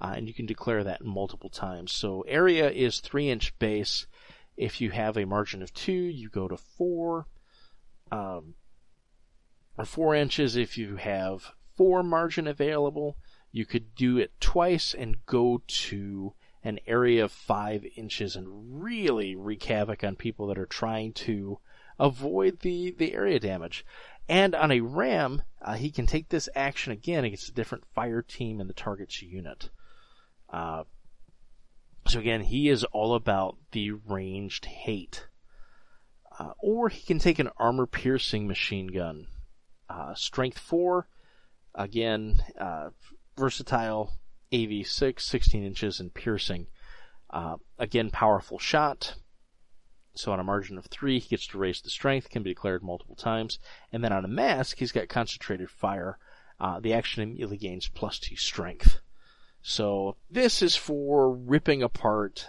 uh, 0.00 0.14
and 0.16 0.28
you 0.28 0.34
can 0.34 0.46
declare 0.46 0.82
that 0.82 1.04
multiple 1.04 1.50
times. 1.50 1.92
So 1.92 2.22
area 2.22 2.70
is 2.70 3.00
3 3.00 3.30
inch 3.30 3.58
base. 3.58 4.06
If 4.56 4.80
you 4.80 4.90
have 4.90 5.16
a 5.16 5.26
margin 5.26 5.62
of 5.62 5.74
2, 5.74 5.92
you 5.92 6.30
go 6.30 6.48
to 6.48 6.56
4. 6.56 7.26
Um, 8.10 8.54
or 9.76 9.84
4 9.84 10.14
inches 10.14 10.56
if 10.56 10.78
you 10.78 10.96
have 10.96 11.52
4 11.76 12.02
margin 12.02 12.46
available 12.46 13.16
you 13.52 13.64
could 13.66 13.94
do 13.94 14.18
it 14.18 14.32
twice 14.40 14.94
and 14.94 15.24
go 15.26 15.62
to 15.66 16.34
an 16.64 16.78
area 16.86 17.24
of 17.24 17.32
five 17.32 17.84
inches 17.96 18.36
and 18.36 18.82
really 18.82 19.34
wreak 19.34 19.62
havoc 19.64 20.04
on 20.04 20.16
people 20.16 20.46
that 20.48 20.58
are 20.58 20.66
trying 20.66 21.12
to 21.12 21.58
avoid 21.98 22.60
the, 22.60 22.90
the 22.90 23.14
area 23.14 23.38
damage. 23.40 23.84
And 24.28 24.54
on 24.54 24.70
a 24.70 24.80
ram, 24.80 25.42
uh, 25.62 25.74
he 25.74 25.90
can 25.90 26.06
take 26.06 26.28
this 26.28 26.48
action 26.54 26.92
again 26.92 27.24
against 27.24 27.48
a 27.48 27.54
different 27.54 27.84
fire 27.94 28.22
team 28.22 28.60
in 28.60 28.66
the 28.66 28.74
target's 28.74 29.22
unit. 29.22 29.70
Uh, 30.50 30.84
So 32.06 32.20
again, 32.20 32.42
he 32.42 32.68
is 32.68 32.84
all 32.84 33.14
about 33.14 33.56
the 33.72 33.92
ranged 33.92 34.64
hate. 34.64 35.26
Uh, 36.38 36.52
or 36.58 36.88
he 36.88 37.02
can 37.02 37.18
take 37.18 37.38
an 37.38 37.50
armor 37.58 37.86
piercing 37.86 38.46
machine 38.46 38.86
gun. 38.86 39.26
Uh, 39.90 40.14
strength 40.14 40.58
4, 40.58 41.06
again, 41.74 42.42
uh, 42.58 42.90
versatile, 43.38 44.18
AV6, 44.52 45.20
16 45.20 45.64
inches 45.64 46.00
and 46.00 46.12
piercing. 46.12 46.66
Uh, 47.30 47.56
again, 47.78 48.10
powerful 48.10 48.58
shot. 48.58 49.14
So 50.14 50.32
on 50.32 50.40
a 50.40 50.44
margin 50.44 50.78
of 50.78 50.86
3, 50.86 51.20
he 51.20 51.28
gets 51.28 51.46
to 51.48 51.58
raise 51.58 51.80
the 51.80 51.90
strength, 51.90 52.28
can 52.28 52.42
be 52.42 52.50
declared 52.50 52.82
multiple 52.82 53.14
times. 53.14 53.58
And 53.92 54.02
then 54.02 54.12
on 54.12 54.24
a 54.24 54.28
mask, 54.28 54.78
he's 54.78 54.92
got 54.92 55.08
concentrated 55.08 55.70
fire. 55.70 56.18
Uh, 56.58 56.80
the 56.80 56.92
action 56.92 57.22
immediately 57.22 57.56
gains 57.56 57.88
plus 57.88 58.18
2 58.18 58.36
strength. 58.36 59.00
So 59.62 60.16
this 60.30 60.60
is 60.60 60.74
for 60.74 61.32
ripping 61.32 61.82
apart 61.82 62.48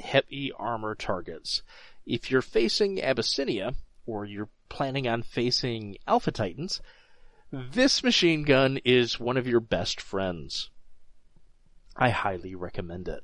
heavy 0.00 0.52
armor 0.52 0.94
targets. 0.94 1.62
If 2.06 2.30
you're 2.30 2.42
facing 2.42 3.02
Abyssinia, 3.02 3.74
or 4.06 4.24
you're 4.24 4.50
planning 4.68 5.06
on 5.08 5.22
facing 5.22 5.96
Alpha 6.06 6.30
Titans, 6.30 6.80
this 7.54 8.02
machine 8.02 8.42
gun 8.42 8.80
is 8.84 9.20
one 9.20 9.36
of 9.36 9.46
your 9.46 9.60
best 9.60 10.00
friends. 10.00 10.70
I 11.96 12.10
highly 12.10 12.56
recommend 12.56 13.06
it. 13.06 13.22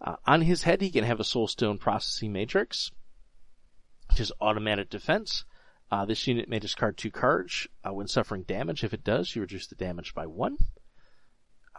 Uh, 0.00 0.16
on 0.26 0.42
his 0.42 0.64
head, 0.64 0.80
he 0.80 0.90
can 0.90 1.04
have 1.04 1.20
a 1.20 1.24
Soulstone 1.24 1.78
processing 1.78 2.32
matrix, 2.32 2.90
which 4.08 4.18
is 4.18 4.32
automatic 4.40 4.90
defense. 4.90 5.44
Uh, 5.92 6.04
this 6.04 6.26
unit 6.26 6.48
may 6.48 6.58
discard 6.58 6.96
two 6.96 7.10
cards 7.10 7.68
uh, 7.84 7.92
when 7.92 8.08
suffering 8.08 8.42
damage. 8.42 8.82
If 8.82 8.92
it 8.92 9.04
does, 9.04 9.36
you 9.36 9.42
reduce 9.42 9.68
the 9.68 9.74
damage 9.76 10.14
by 10.14 10.26
one. 10.26 10.56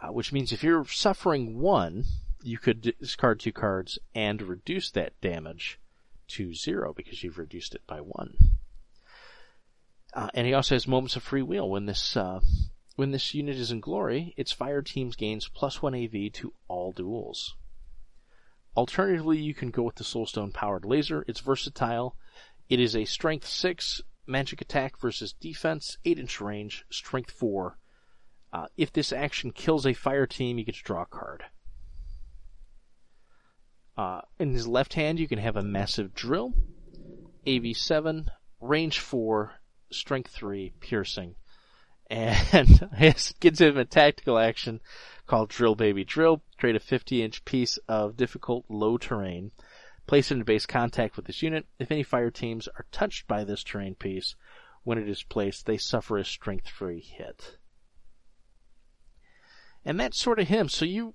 Uh, 0.00 0.12
which 0.12 0.32
means 0.32 0.52
if 0.52 0.64
you're 0.64 0.86
suffering 0.86 1.58
one, 1.60 2.04
you 2.42 2.58
could 2.58 2.94
discard 2.98 3.40
two 3.40 3.52
cards 3.52 3.98
and 4.14 4.40
reduce 4.40 4.90
that 4.92 5.20
damage 5.20 5.78
to 6.28 6.54
zero 6.54 6.94
because 6.94 7.22
you've 7.22 7.38
reduced 7.38 7.74
it 7.74 7.82
by 7.86 8.00
one. 8.00 8.36
Uh, 10.14 10.28
and 10.34 10.46
he 10.46 10.52
also 10.52 10.74
has 10.74 10.86
moments 10.86 11.16
of 11.16 11.22
free 11.22 11.42
will. 11.42 11.68
When 11.70 11.86
this 11.86 12.16
uh, 12.16 12.40
when 12.96 13.10
this 13.10 13.34
unit 13.34 13.56
is 13.56 13.70
in 13.70 13.80
glory, 13.80 14.34
its 14.36 14.52
fire 14.52 14.82
teams 14.82 15.16
gains 15.16 15.48
plus 15.48 15.80
one 15.80 15.94
AV 15.94 16.32
to 16.32 16.52
all 16.68 16.92
duels. 16.92 17.54
Alternatively, 18.76 19.38
you 19.38 19.54
can 19.54 19.70
go 19.70 19.82
with 19.82 19.96
the 19.96 20.04
Soulstone 20.04 20.52
powered 20.52 20.84
laser. 20.84 21.24
It's 21.28 21.40
versatile. 21.40 22.16
It 22.68 22.80
is 22.80 22.96
a 22.96 23.04
strength 23.04 23.46
6 23.46 24.00
magic 24.26 24.60
attack 24.60 24.98
versus 24.98 25.34
defense, 25.34 25.98
8 26.04 26.18
inch 26.18 26.40
range, 26.40 26.84
strength 26.90 27.30
4. 27.30 27.78
Uh, 28.52 28.66
if 28.76 28.92
this 28.92 29.12
action 29.12 29.50
kills 29.50 29.86
a 29.86 29.94
fire 29.94 30.26
team, 30.26 30.58
you 30.58 30.64
get 30.64 30.74
to 30.74 30.82
draw 30.82 31.02
a 31.02 31.06
card. 31.06 31.44
Uh, 33.96 34.22
in 34.38 34.52
his 34.52 34.66
left 34.66 34.94
hand, 34.94 35.18
you 35.18 35.28
can 35.28 35.38
have 35.38 35.56
a 35.56 35.62
massive 35.62 36.14
drill, 36.14 36.52
AV7, 37.46 38.28
range 38.60 38.98
4, 38.98 39.52
strength 39.94 40.30
3, 40.30 40.72
piercing. 40.80 41.34
And 42.10 42.88
it 42.98 43.32
gives 43.40 43.60
him 43.60 43.76
a 43.76 43.84
tactical 43.84 44.38
action 44.38 44.80
called 45.26 45.48
Drill 45.48 45.74
Baby 45.74 46.04
Drill. 46.04 46.42
Create 46.58 46.76
a 46.76 46.80
50 46.80 47.22
inch 47.22 47.44
piece 47.44 47.78
of 47.88 48.16
difficult 48.16 48.64
low 48.68 48.98
terrain. 48.98 49.52
Place 50.06 50.30
it 50.30 50.34
into 50.34 50.44
base 50.44 50.66
contact 50.66 51.16
with 51.16 51.26
this 51.26 51.42
unit. 51.42 51.66
If 51.78 51.90
any 51.90 52.02
fire 52.02 52.30
teams 52.30 52.68
are 52.68 52.86
touched 52.90 53.26
by 53.26 53.44
this 53.44 53.62
terrain 53.62 53.94
piece, 53.94 54.34
when 54.84 54.98
it 54.98 55.08
is 55.08 55.22
placed, 55.22 55.66
they 55.66 55.76
suffer 55.76 56.18
a 56.18 56.24
strength 56.24 56.66
three 56.66 57.00
hit. 57.00 57.58
And 59.84 59.98
that's 59.98 60.20
sort 60.20 60.38
of 60.38 60.48
him. 60.48 60.68
So 60.68 60.84
you, 60.84 61.14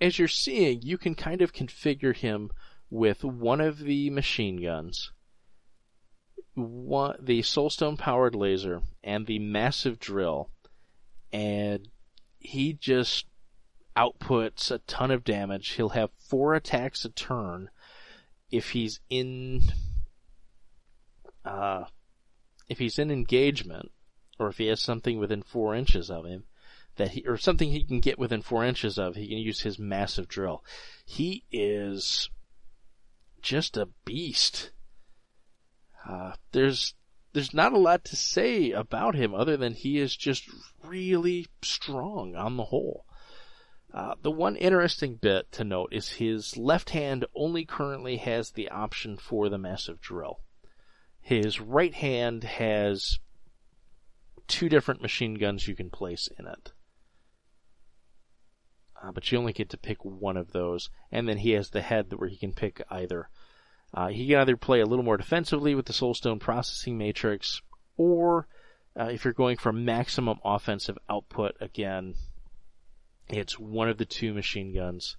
as 0.00 0.18
you're 0.18 0.28
seeing, 0.28 0.82
you 0.82 0.98
can 0.98 1.14
kind 1.14 1.42
of 1.42 1.52
configure 1.52 2.14
him 2.14 2.50
with 2.90 3.24
one 3.24 3.60
of 3.60 3.78
the 3.78 4.10
machine 4.10 4.60
guns, 4.62 5.10
one, 6.54 7.16
the 7.20 7.40
Soulstone 7.40 7.98
powered 7.98 8.34
laser, 8.34 8.82
and 9.02 9.26
the 9.26 9.38
massive 9.38 9.98
drill, 9.98 10.50
and 11.32 11.88
he 12.38 12.72
just 12.72 13.26
outputs 13.96 14.70
a 14.70 14.78
ton 14.78 15.10
of 15.10 15.24
damage. 15.24 15.70
He'll 15.70 15.90
have 15.90 16.10
four 16.18 16.54
attacks 16.54 17.04
a 17.04 17.08
turn 17.10 17.70
if 18.50 18.70
he's 18.70 19.00
in 19.10 19.62
uh, 21.44 21.84
if 22.68 22.78
he's 22.78 22.98
in 22.98 23.10
engagement, 23.10 23.90
or 24.38 24.48
if 24.48 24.58
he 24.58 24.66
has 24.66 24.80
something 24.80 25.18
within 25.18 25.42
four 25.42 25.74
inches 25.74 26.10
of 26.10 26.24
him, 26.24 26.44
that 26.96 27.10
he 27.10 27.26
or 27.26 27.36
something 27.36 27.70
he 27.70 27.84
can 27.84 28.00
get 28.00 28.18
within 28.18 28.42
four 28.42 28.64
inches 28.64 28.98
of, 28.98 29.16
he 29.16 29.28
can 29.28 29.38
use 29.38 29.60
his 29.60 29.78
massive 29.78 30.28
drill. 30.28 30.64
He 31.04 31.44
is 31.50 32.30
just 33.42 33.76
a 33.76 33.88
beast. 34.04 34.70
Uh, 36.06 36.32
there's 36.52 36.94
there's 37.32 37.54
not 37.54 37.72
a 37.72 37.78
lot 37.78 38.04
to 38.04 38.16
say 38.16 38.70
about 38.70 39.16
him 39.16 39.34
other 39.34 39.56
than 39.56 39.74
he 39.74 39.98
is 39.98 40.14
just 40.16 40.48
really 40.84 41.46
strong 41.62 42.36
on 42.36 42.56
the 42.56 42.64
whole. 42.64 43.04
Uh, 43.92 44.14
the 44.22 44.30
one 44.30 44.56
interesting 44.56 45.16
bit 45.16 45.50
to 45.52 45.64
note 45.64 45.92
is 45.92 46.12
his 46.12 46.56
left 46.56 46.90
hand 46.90 47.24
only 47.34 47.64
currently 47.64 48.16
has 48.16 48.50
the 48.50 48.68
option 48.68 49.16
for 49.16 49.48
the 49.48 49.58
massive 49.58 50.00
drill. 50.00 50.40
His 51.20 51.60
right 51.60 51.94
hand 51.94 52.44
has 52.44 53.18
two 54.46 54.68
different 54.68 55.00
machine 55.00 55.34
guns 55.34 55.66
you 55.66 55.74
can 55.74 55.90
place 55.90 56.28
in 56.38 56.46
it. 56.46 56.72
Uh, 59.02 59.12
but 59.12 59.30
you 59.30 59.38
only 59.38 59.52
get 59.52 59.70
to 59.70 59.76
pick 59.76 60.04
one 60.04 60.36
of 60.36 60.52
those, 60.52 60.90
and 61.10 61.28
then 61.28 61.38
he 61.38 61.52
has 61.52 61.70
the 61.70 61.82
head 61.82 62.12
where 62.14 62.28
he 62.28 62.36
can 62.36 62.52
pick 62.52 62.82
either. 62.90 63.28
Uh, 63.94 64.08
he 64.08 64.26
can 64.26 64.40
either 64.40 64.56
play 64.56 64.80
a 64.80 64.86
little 64.86 65.04
more 65.04 65.16
defensively 65.16 65.74
with 65.74 65.86
the 65.86 65.92
Soulstone 65.92 66.40
processing 66.40 66.98
matrix, 66.98 67.62
or 67.96 68.48
uh, 68.98 69.04
if 69.04 69.24
you're 69.24 69.32
going 69.32 69.56
for 69.56 69.72
maximum 69.72 70.40
offensive 70.44 70.98
output, 71.08 71.56
again, 71.60 72.14
it's 73.28 73.58
one 73.58 73.88
of 73.88 73.96
the 73.98 74.04
two 74.04 74.34
machine 74.34 74.74
guns. 74.74 75.16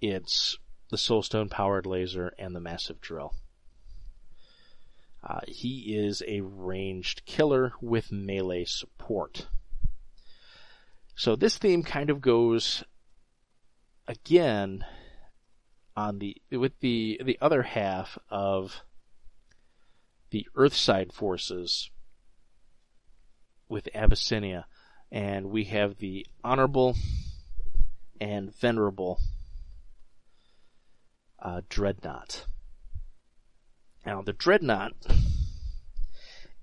It's 0.00 0.56
the 0.90 0.96
Soulstone 0.96 1.50
powered 1.50 1.86
laser 1.86 2.32
and 2.38 2.54
the 2.54 2.60
massive 2.60 3.00
drill. 3.00 3.34
Uh, 5.22 5.40
he 5.48 5.96
is 5.96 6.22
a 6.28 6.42
ranged 6.42 7.24
killer 7.24 7.72
with 7.80 8.12
melee 8.12 8.64
support. 8.64 9.48
So 11.16 11.34
this 11.34 11.56
theme 11.56 11.82
kind 11.82 12.10
of 12.10 12.20
goes 12.20 12.84
again 14.06 14.84
on 15.96 16.18
the 16.18 16.36
with 16.50 16.78
the 16.80 17.20
the 17.24 17.38
other 17.40 17.62
half 17.62 18.18
of 18.30 18.82
the 20.30 20.46
Earthside 20.56 21.12
forces 21.12 21.90
with 23.68 23.88
Abyssinia, 23.94 24.66
and 25.10 25.50
we 25.50 25.64
have 25.64 25.98
the 25.98 26.26
honorable 26.42 26.96
and 28.20 28.54
venerable 28.54 29.20
uh, 31.40 31.60
Dreadnought. 31.68 32.46
Now, 34.04 34.22
the 34.22 34.32
Dreadnought 34.32 34.92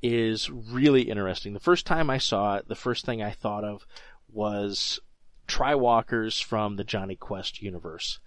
is 0.02 0.50
really 0.50 1.04
interesting. 1.04 1.54
The 1.54 1.60
first 1.60 1.86
time 1.86 2.10
I 2.10 2.18
saw 2.18 2.58
it, 2.58 2.68
the 2.68 2.76
first 2.76 3.06
thing 3.06 3.22
I 3.22 3.32
thought 3.32 3.64
of 3.64 3.86
was 4.32 5.00
Triwalkers 5.48 6.44
from 6.44 6.76
the 6.76 6.84
Jonny 6.84 7.16
Quest 7.16 7.62
universe. 7.62 8.20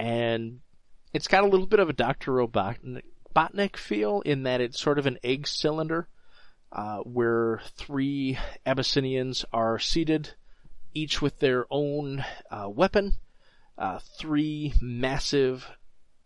And 0.00 0.60
it's 1.12 1.28
got 1.28 1.44
a 1.44 1.46
little 1.46 1.66
bit 1.66 1.78
of 1.78 1.90
a 1.90 1.92
Dr. 1.92 2.32
Robotnik 2.32 3.76
feel 3.76 4.22
in 4.22 4.44
that 4.44 4.62
it's 4.62 4.80
sort 4.80 4.98
of 4.98 5.04
an 5.04 5.18
egg 5.22 5.46
cylinder, 5.46 6.08
uh, 6.72 7.00
where 7.00 7.60
three 7.76 8.38
Abyssinians 8.64 9.44
are 9.52 9.78
seated 9.78 10.30
each 10.94 11.20
with 11.20 11.40
their 11.40 11.66
own 11.70 12.24
uh, 12.50 12.70
weapon, 12.70 13.16
uh, 13.76 13.98
three 14.18 14.72
massive 14.80 15.70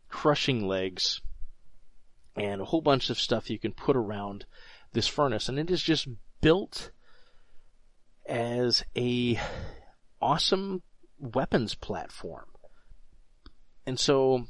crushing 0.08 0.68
legs, 0.68 1.20
and 2.36 2.60
a 2.60 2.66
whole 2.66 2.80
bunch 2.80 3.10
of 3.10 3.18
stuff 3.18 3.50
you 3.50 3.58
can 3.58 3.72
put 3.72 3.96
around 3.96 4.46
this 4.92 5.08
furnace. 5.08 5.48
And 5.48 5.58
it 5.58 5.68
is 5.68 5.82
just 5.82 6.06
built 6.40 6.92
as 8.24 8.84
a 8.96 9.40
awesome 10.22 10.84
weapons 11.18 11.74
platform. 11.74 12.53
And 13.86 13.98
so 13.98 14.46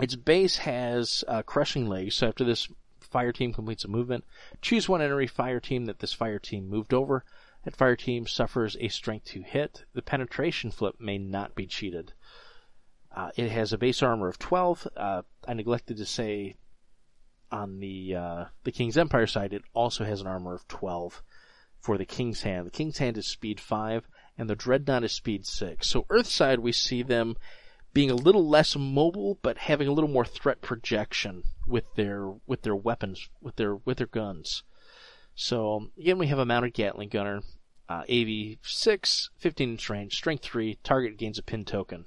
its 0.00 0.16
base 0.16 0.58
has 0.58 1.24
uh, 1.28 1.42
crushing 1.42 1.88
legs. 1.88 2.16
So 2.16 2.28
after 2.28 2.44
this 2.44 2.68
fire 3.00 3.32
team 3.32 3.52
completes 3.52 3.84
a 3.84 3.88
movement, 3.88 4.24
choose 4.60 4.88
one 4.88 5.02
enemy 5.02 5.26
fire 5.26 5.60
team 5.60 5.86
that 5.86 6.00
this 6.00 6.12
fire 6.12 6.38
team 6.38 6.68
moved 6.68 6.92
over. 6.94 7.24
That 7.64 7.76
fire 7.76 7.96
team 7.96 8.26
suffers 8.26 8.76
a 8.80 8.88
strength 8.88 9.26
to 9.26 9.42
hit. 9.42 9.84
The 9.94 10.02
penetration 10.02 10.72
flip 10.72 10.96
may 10.98 11.18
not 11.18 11.54
be 11.54 11.66
cheated. 11.66 12.12
Uh, 13.14 13.30
it 13.36 13.50
has 13.50 13.72
a 13.72 13.78
base 13.78 14.02
armor 14.02 14.28
of 14.28 14.38
12. 14.38 14.88
Uh, 14.96 15.22
I 15.46 15.54
neglected 15.54 15.98
to 15.98 16.06
say 16.06 16.56
on 17.50 17.78
the 17.78 18.16
uh, 18.16 18.44
the 18.64 18.72
King's 18.72 18.96
Empire 18.96 19.26
side, 19.26 19.52
it 19.52 19.62
also 19.74 20.04
has 20.04 20.20
an 20.20 20.26
armor 20.26 20.54
of 20.54 20.66
12 20.68 21.22
for 21.78 21.98
the 21.98 22.06
King's 22.06 22.42
Hand. 22.42 22.66
The 22.66 22.70
King's 22.70 22.98
Hand 22.98 23.18
is 23.18 23.26
speed 23.26 23.60
5, 23.60 24.08
and 24.38 24.48
the 24.48 24.56
Dreadnought 24.56 25.04
is 25.04 25.12
speed 25.12 25.46
6. 25.46 25.86
So 25.86 26.06
Earthside, 26.08 26.60
we 26.60 26.72
see 26.72 27.02
them 27.02 27.36
being 27.92 28.10
a 28.10 28.14
little 28.14 28.48
less 28.48 28.76
mobile, 28.76 29.38
but 29.42 29.58
having 29.58 29.88
a 29.88 29.92
little 29.92 30.10
more 30.10 30.24
threat 30.24 30.60
projection 30.62 31.44
with 31.66 31.94
their 31.94 32.32
with 32.46 32.62
their 32.62 32.76
weapons, 32.76 33.28
with 33.40 33.56
their 33.56 33.76
with 33.76 33.98
their 33.98 34.06
guns. 34.06 34.62
So 35.34 35.90
again, 35.98 36.18
we 36.18 36.26
have 36.26 36.38
a 36.38 36.44
mounted 36.46 36.74
Gatling 36.74 37.08
gunner, 37.08 37.42
uh, 37.88 38.04
AV 38.08 38.58
6, 38.62 39.30
15 39.38 39.70
inch 39.70 39.90
range, 39.90 40.16
strength 40.16 40.44
3, 40.44 40.78
target 40.82 41.16
gains 41.16 41.38
a 41.38 41.42
pin 41.42 41.64
token. 41.64 42.04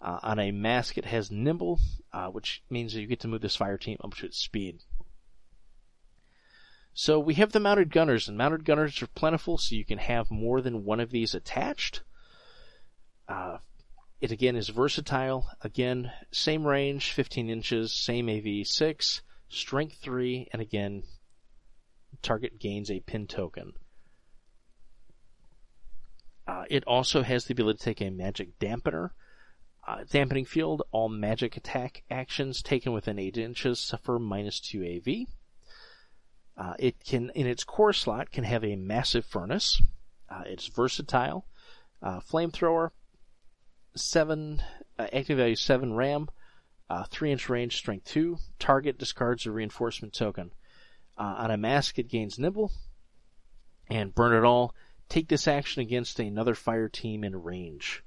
Uh, 0.00 0.20
on 0.22 0.38
a 0.38 0.52
mask, 0.52 0.96
it 0.96 1.06
has 1.06 1.30
nimble, 1.30 1.80
uh, 2.12 2.28
which 2.28 2.62
means 2.70 2.92
that 2.92 3.00
you 3.00 3.06
get 3.06 3.18
to 3.20 3.28
move 3.28 3.40
this 3.40 3.56
fire 3.56 3.76
team 3.76 3.96
up 4.02 4.14
to 4.14 4.26
its 4.26 4.38
speed. 4.38 4.80
So 6.94 7.18
we 7.18 7.34
have 7.34 7.52
the 7.52 7.60
mounted 7.60 7.92
gunners, 7.92 8.28
and 8.28 8.38
mounted 8.38 8.64
gunners 8.64 9.00
are 9.02 9.08
plentiful, 9.08 9.58
so 9.58 9.74
you 9.74 9.84
can 9.84 9.98
have 9.98 10.30
more 10.30 10.60
than 10.60 10.84
one 10.84 11.00
of 11.00 11.10
these 11.10 11.34
attached. 11.34 12.02
Uh, 13.28 13.58
it 14.20 14.32
again 14.32 14.56
is 14.56 14.68
versatile. 14.68 15.48
Again, 15.60 16.12
same 16.32 16.66
range, 16.66 17.12
15 17.12 17.48
inches, 17.48 17.92
same 17.92 18.26
AV6, 18.26 19.20
strength 19.48 19.98
3, 20.02 20.48
and 20.52 20.60
again, 20.60 21.04
target 22.22 22.58
gains 22.58 22.90
a 22.90 23.00
pin 23.00 23.26
token. 23.26 23.72
Uh, 26.46 26.64
it 26.70 26.82
also 26.84 27.22
has 27.22 27.44
the 27.44 27.52
ability 27.52 27.78
to 27.78 27.84
take 27.84 28.00
a 28.00 28.10
magic 28.10 28.58
dampener. 28.58 29.10
Uh, 29.86 30.04
dampening 30.10 30.44
field, 30.44 30.82
all 30.90 31.08
magic 31.08 31.56
attack 31.56 32.02
actions 32.10 32.62
taken 32.62 32.92
within 32.92 33.18
8 33.18 33.38
inches 33.38 33.78
suffer 33.78 34.18
minus 34.18 34.58
2 34.60 34.82
AV. 34.84 35.26
Uh, 36.56 36.74
it 36.78 37.04
can, 37.04 37.30
in 37.30 37.46
its 37.46 37.64
core 37.64 37.92
slot, 37.92 38.32
can 38.32 38.44
have 38.44 38.64
a 38.64 38.76
massive 38.76 39.24
furnace. 39.24 39.80
Uh, 40.28 40.42
it's 40.46 40.66
versatile. 40.66 41.46
Uh, 42.02 42.20
flamethrower, 42.20 42.90
7, 43.98 44.62
uh, 44.98 45.06
active 45.12 45.38
value 45.38 45.56
7 45.56 45.94
RAM, 45.94 46.28
3 47.10 47.32
inch 47.32 47.48
range, 47.48 47.76
strength 47.76 48.06
2. 48.06 48.38
Target 48.58 48.98
discards 48.98 49.46
a 49.46 49.50
reinforcement 49.50 50.14
token. 50.14 50.52
on 51.16 51.50
a 51.50 51.56
mask, 51.56 51.98
it 51.98 52.08
gains 52.08 52.38
nimble. 52.38 52.72
And 53.90 54.14
burn 54.14 54.34
it 54.34 54.46
all 54.46 54.74
take 55.08 55.28
this 55.28 55.48
action 55.48 55.82
against 55.82 56.20
another 56.20 56.54
fire 56.54 56.88
team 56.88 57.24
in 57.24 57.42
range. 57.42 58.02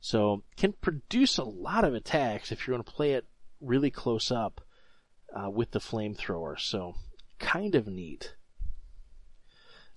So 0.00 0.44
can 0.56 0.72
produce 0.72 1.38
a 1.38 1.44
lot 1.44 1.84
of 1.84 1.94
attacks 1.94 2.52
if 2.52 2.66
you're 2.66 2.76
going 2.76 2.84
to 2.84 2.92
play 2.92 3.12
it 3.12 3.26
really 3.60 3.90
close 3.90 4.30
up 4.30 4.60
uh, 5.34 5.50
with 5.50 5.72
the 5.72 5.80
flamethrower. 5.80 6.58
So 6.58 6.94
kind 7.38 7.74
of 7.74 7.86
neat. 7.86 8.34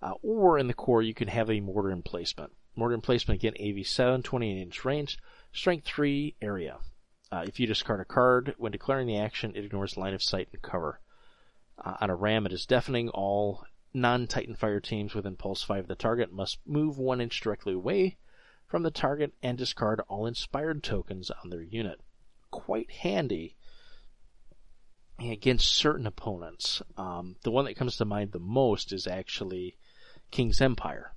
Uh, 0.02 0.14
or 0.24 0.58
in 0.58 0.68
the 0.68 0.74
core, 0.74 1.04
you 1.04 1.14
can 1.14 1.28
have 1.28 1.52
a 1.52 1.60
mortar 1.60 1.92
emplacement. 1.92 2.52
Mortar 2.82 2.98
placement 2.98 3.44
again, 3.44 3.54
AV7, 3.62 4.24
28 4.24 4.60
inch 4.60 4.84
range, 4.84 5.20
strength 5.54 5.86
3 5.86 6.36
area. 6.42 6.80
Uh, 7.32 7.44
if 7.46 7.60
you 7.60 7.68
discard 7.68 8.00
a 8.00 8.06
card 8.06 8.56
when 8.58 8.72
declaring 8.72 9.06
the 9.06 9.20
action, 9.20 9.52
it 9.56 9.64
ignores 9.64 9.98
line 9.98 10.16
of 10.16 10.24
sight 10.24 10.50
and 10.52 10.64
cover. 10.64 11.00
Uh, 11.78 11.98
on 12.02 12.10
a 12.10 12.16
ram, 12.16 12.48
it 12.48 12.52
is 12.52 12.66
deafening. 12.66 13.10
All 13.10 13.64
non-Titan 13.94 14.56
fire 14.56 14.80
teams 14.80 15.14
within 15.14 15.36
pulse 15.36 15.62
5 15.62 15.82
of 15.84 15.88
the 15.90 15.96
target 15.96 16.34
must 16.34 16.58
move 16.66 16.98
1 16.98 17.22
inch 17.22 17.40
directly 17.40 17.74
away 17.74 18.18
from 18.66 18.82
the 18.82 18.90
target 18.90 19.36
and 19.44 19.60
discard 19.60 20.02
all 20.08 20.26
inspired 20.26 20.82
tokens 20.82 21.30
on 21.30 21.52
their 21.52 21.62
unit. 21.62 22.02
Quite 22.50 22.90
handy 22.90 23.58
against 25.20 25.72
certain 25.72 26.08
opponents. 26.08 26.82
Um, 26.98 27.36
the 27.44 27.52
one 27.52 27.66
that 27.66 27.76
comes 27.76 27.98
to 27.98 28.06
mind 28.06 28.32
the 28.32 28.40
most 28.40 28.92
is 28.92 29.06
actually 29.06 29.78
King's 30.32 30.60
Empire. 30.60 31.14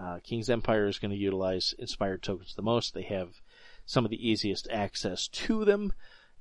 Uh, 0.00 0.18
King's 0.24 0.48
Empire 0.48 0.86
is 0.86 0.98
going 0.98 1.10
to 1.10 1.16
utilize 1.16 1.74
inspired 1.78 2.22
tokens 2.22 2.54
the 2.54 2.62
most. 2.62 2.94
They 2.94 3.02
have 3.02 3.42
some 3.84 4.04
of 4.04 4.10
the 4.10 4.28
easiest 4.28 4.66
access 4.70 5.28
to 5.28 5.64
them, 5.64 5.92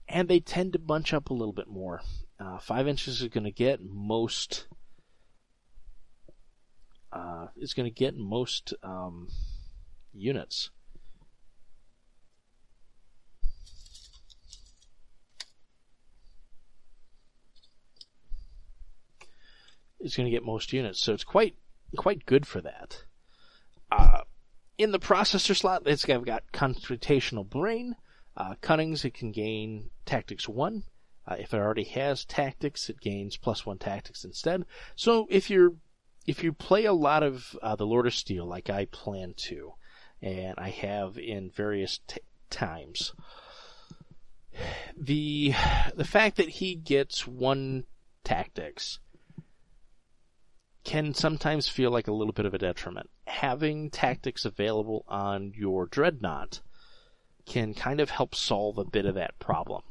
and 0.08 0.30
they 0.30 0.40
tend 0.40 0.74
to 0.74 0.80
bunch 0.80 1.14
up 1.14 1.30
a 1.30 1.34
little 1.34 1.54
bit 1.54 1.68
more. 1.68 2.02
Uh, 2.40 2.58
five 2.58 2.88
inches 2.88 3.22
is 3.22 3.28
going 3.28 3.44
to 3.44 3.52
get 3.52 3.82
most 3.84 4.68
uh, 7.12 7.48
is 7.58 7.74
going 7.74 7.90
to 7.90 7.94
get 7.94 8.16
most 8.16 8.74
um, 8.82 9.28
units. 10.14 10.70
Is 20.00 20.16
going 20.16 20.28
to 20.28 20.32
get 20.32 20.46
most 20.46 20.72
units, 20.72 21.02
so 21.02 21.14
it's 21.14 21.26
quite 21.26 21.56
quite 21.98 22.26
good 22.26 22.48
for 22.48 22.62
that. 22.62 23.04
Uh, 23.92 24.22
in 24.78 24.92
the 24.92 25.00
processor 25.00 25.56
slot, 25.56 25.84
it's 25.86 26.06
got, 26.06 26.26
got 26.26 26.44
computational 26.54 27.48
brain. 27.48 27.96
Uh, 28.38 28.56
Cunnings, 28.62 29.04
it 29.04 29.14
can 29.14 29.32
gain 29.32 29.90
tactics 30.06 30.48
one. 30.48 30.84
Uh, 31.28 31.36
if 31.38 31.54
it 31.54 31.58
already 31.58 31.84
has 31.84 32.26
tactics, 32.26 32.90
it 32.90 33.00
gains 33.02 33.38
plus 33.38 33.66
one 33.66 33.78
tactics 33.78 34.24
instead. 34.24 34.66
So 34.96 35.28
if 35.30 35.50
you're 35.50 35.74
if 36.26 36.44
you 36.44 36.54
play 36.54 36.86
a 36.86 36.94
lot 36.94 37.24
of 37.24 37.58
uh, 37.62 37.76
the 37.76 37.86
Lord 37.86 38.06
of 38.06 38.14
Steel, 38.14 38.46
like 38.46 38.70
I 38.70 38.86
plan 38.86 39.34
to, 39.38 39.74
and 40.22 40.56
I 40.58 40.70
have 40.70 41.18
in 41.18 41.50
various 41.50 42.00
t- 42.08 42.22
times, 42.50 43.14
the 44.98 45.54
the 45.96 46.06
fact 46.06 46.38
that 46.38 46.50
he 46.50 46.76
gets 46.76 47.28
one 47.28 47.86
tactics 48.24 49.00
can 50.84 51.14
sometimes 51.14 51.68
feel 51.68 51.92
like 51.92 52.08
a 52.08 52.14
little 52.14 52.34
bit 52.34 52.46
of 52.46 52.54
a 52.54 52.60
detriment. 52.60 53.10
Having 53.30 53.92
tactics 53.92 54.44
available 54.44 55.06
on 55.08 55.54
your 55.56 55.86
dreadnought 55.86 56.62
can 57.46 57.74
kind 57.74 58.00
of 58.00 58.10
help 58.10 58.34
solve 58.34 58.78
a 58.78 58.84
bit 58.84 59.06
of 59.06 59.16
that 59.16 59.38
problem. 59.40 59.84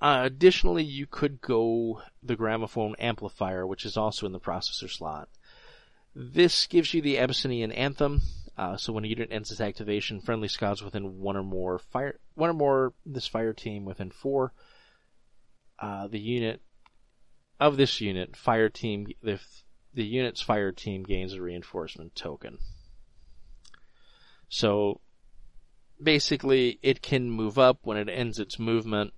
Uh, 0.00 0.22
additionally, 0.24 0.82
you 0.82 1.06
could 1.06 1.40
go 1.42 2.00
the 2.22 2.34
gramophone 2.34 2.94
amplifier, 2.98 3.66
which 3.66 3.84
is 3.84 3.96
also 3.96 4.24
in 4.24 4.32
the 4.32 4.40
processor 4.40 4.90
slot. 4.90 5.28
This 6.14 6.66
gives 6.66 6.94
you 6.94 7.02
the 7.02 7.18
Abyssinian 7.18 7.72
anthem. 7.72 8.22
Uh, 8.56 8.76
so 8.76 8.92
when 8.92 9.04
a 9.04 9.08
unit 9.08 9.28
ends 9.30 9.50
its 9.50 9.60
activation, 9.60 10.20
friendly 10.20 10.48
squads 10.48 10.82
within 10.82 11.18
one 11.20 11.36
or 11.36 11.42
more 11.42 11.78
fire, 11.78 12.18
one 12.34 12.50
or 12.50 12.54
more 12.54 12.94
this 13.04 13.26
fire 13.26 13.52
team 13.52 13.84
within 13.84 14.10
four, 14.10 14.52
uh, 15.78 16.08
the 16.08 16.18
unit 16.18 16.62
of 17.58 17.76
this 17.76 18.00
unit, 18.00 18.34
fire 18.34 18.70
team, 18.70 19.06
the 19.22 19.38
the 19.94 20.04
unit's 20.04 20.40
fire 20.40 20.72
team 20.72 21.02
gains 21.02 21.34
a 21.34 21.42
reinforcement 21.42 22.14
token. 22.14 22.58
So 24.48 25.00
basically, 26.02 26.78
it 26.82 27.02
can 27.02 27.30
move 27.30 27.58
up 27.58 27.78
when 27.82 27.96
it 27.96 28.08
ends 28.08 28.38
its 28.38 28.58
movement 28.58 29.12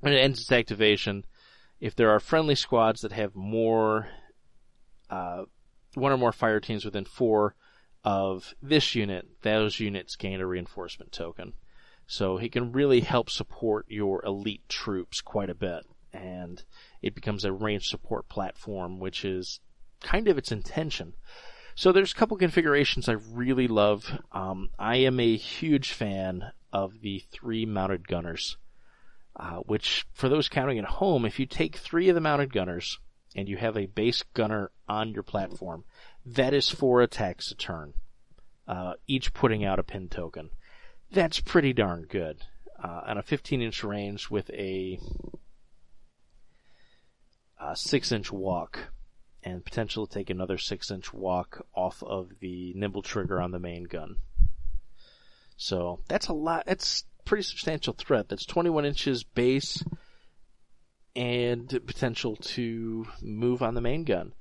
when 0.00 0.12
it 0.12 0.18
ends 0.18 0.40
its 0.40 0.52
activation, 0.52 1.24
if 1.78 1.94
there 1.94 2.10
are 2.10 2.20
friendly 2.20 2.54
squads 2.54 3.02
that 3.02 3.12
have 3.12 3.36
more, 3.36 4.08
uh, 5.08 5.44
one 5.94 6.12
or 6.12 6.18
more 6.18 6.32
fire 6.32 6.60
teams 6.60 6.84
within 6.84 7.04
four 7.04 7.54
of 8.02 8.54
this 8.62 8.94
unit, 8.94 9.26
those 9.42 9.78
units 9.78 10.16
gain 10.16 10.40
a 10.40 10.46
reinforcement 10.46 11.12
token. 11.12 11.52
So 12.06 12.38
he 12.38 12.48
can 12.48 12.72
really 12.72 13.00
help 13.00 13.30
support 13.30 13.86
your 13.88 14.24
elite 14.24 14.68
troops 14.68 15.20
quite 15.20 15.50
a 15.50 15.54
bit, 15.54 15.84
and 16.12 16.62
it 17.02 17.14
becomes 17.14 17.44
a 17.44 17.52
range 17.52 17.88
support 17.88 18.28
platform, 18.28 18.98
which 18.98 19.24
is 19.24 19.60
kind 20.00 20.28
of 20.28 20.38
its 20.38 20.52
intention. 20.52 21.14
So 21.74 21.92
there's 21.92 22.12
a 22.12 22.16
couple 22.16 22.36
configurations 22.36 23.08
I 23.08 23.16
really 23.32 23.68
love. 23.68 24.10
Um, 24.32 24.70
I 24.78 24.96
am 24.96 25.20
a 25.20 25.36
huge 25.36 25.92
fan 25.92 26.52
of 26.72 27.00
the 27.00 27.22
three 27.32 27.64
mounted 27.64 28.06
gunners 28.06 28.56
uh, 29.36 29.56
which 29.66 30.06
for 30.12 30.28
those 30.28 30.48
counting 30.48 30.78
at 30.78 30.84
home, 30.84 31.24
if 31.24 31.38
you 31.38 31.46
take 31.46 31.76
three 31.76 32.08
of 32.08 32.14
the 32.14 32.20
mounted 32.20 32.52
gunners 32.52 32.98
and 33.34 33.48
you 33.48 33.56
have 33.56 33.76
a 33.76 33.86
base 33.86 34.22
gunner 34.34 34.70
on 34.88 35.12
your 35.12 35.22
platform, 35.22 35.84
that 36.26 36.52
is 36.52 36.68
four 36.68 37.00
attacks 37.00 37.50
a 37.50 37.54
turn, 37.54 37.94
uh, 38.66 38.94
each 39.06 39.32
putting 39.32 39.64
out 39.64 39.78
a 39.78 39.82
pin 39.82 40.08
token. 40.08 40.50
That's 41.12 41.40
pretty 41.40 41.72
darn 41.72 42.02
good. 42.02 42.42
Uh, 42.82 43.02
on 43.06 43.18
a 43.18 43.22
15 43.22 43.62
inch 43.62 43.84
range 43.84 44.30
with 44.30 44.50
a, 44.50 44.98
a 47.60 47.76
6 47.76 48.12
inch 48.12 48.32
walk 48.32 48.78
and 49.42 49.64
potential 49.64 50.06
to 50.06 50.12
take 50.12 50.30
another 50.30 50.58
6 50.58 50.90
inch 50.90 51.12
walk 51.12 51.66
off 51.74 52.02
of 52.02 52.30
the 52.40 52.72
nimble 52.74 53.02
trigger 53.02 53.40
on 53.40 53.50
the 53.50 53.58
main 53.58 53.84
gun. 53.84 54.16
So 55.56 56.00
that's 56.08 56.28
a 56.28 56.32
lot. 56.32 56.64
That's 56.66 57.04
pretty 57.24 57.42
substantial 57.42 57.92
threat. 57.92 58.28
That's 58.28 58.46
21 58.46 58.86
inches 58.86 59.24
base 59.24 59.84
and 61.14 61.68
potential 61.86 62.36
to 62.36 63.06
move 63.20 63.62
on 63.62 63.74
the 63.74 63.80
main 63.80 64.04
gun. 64.04 64.32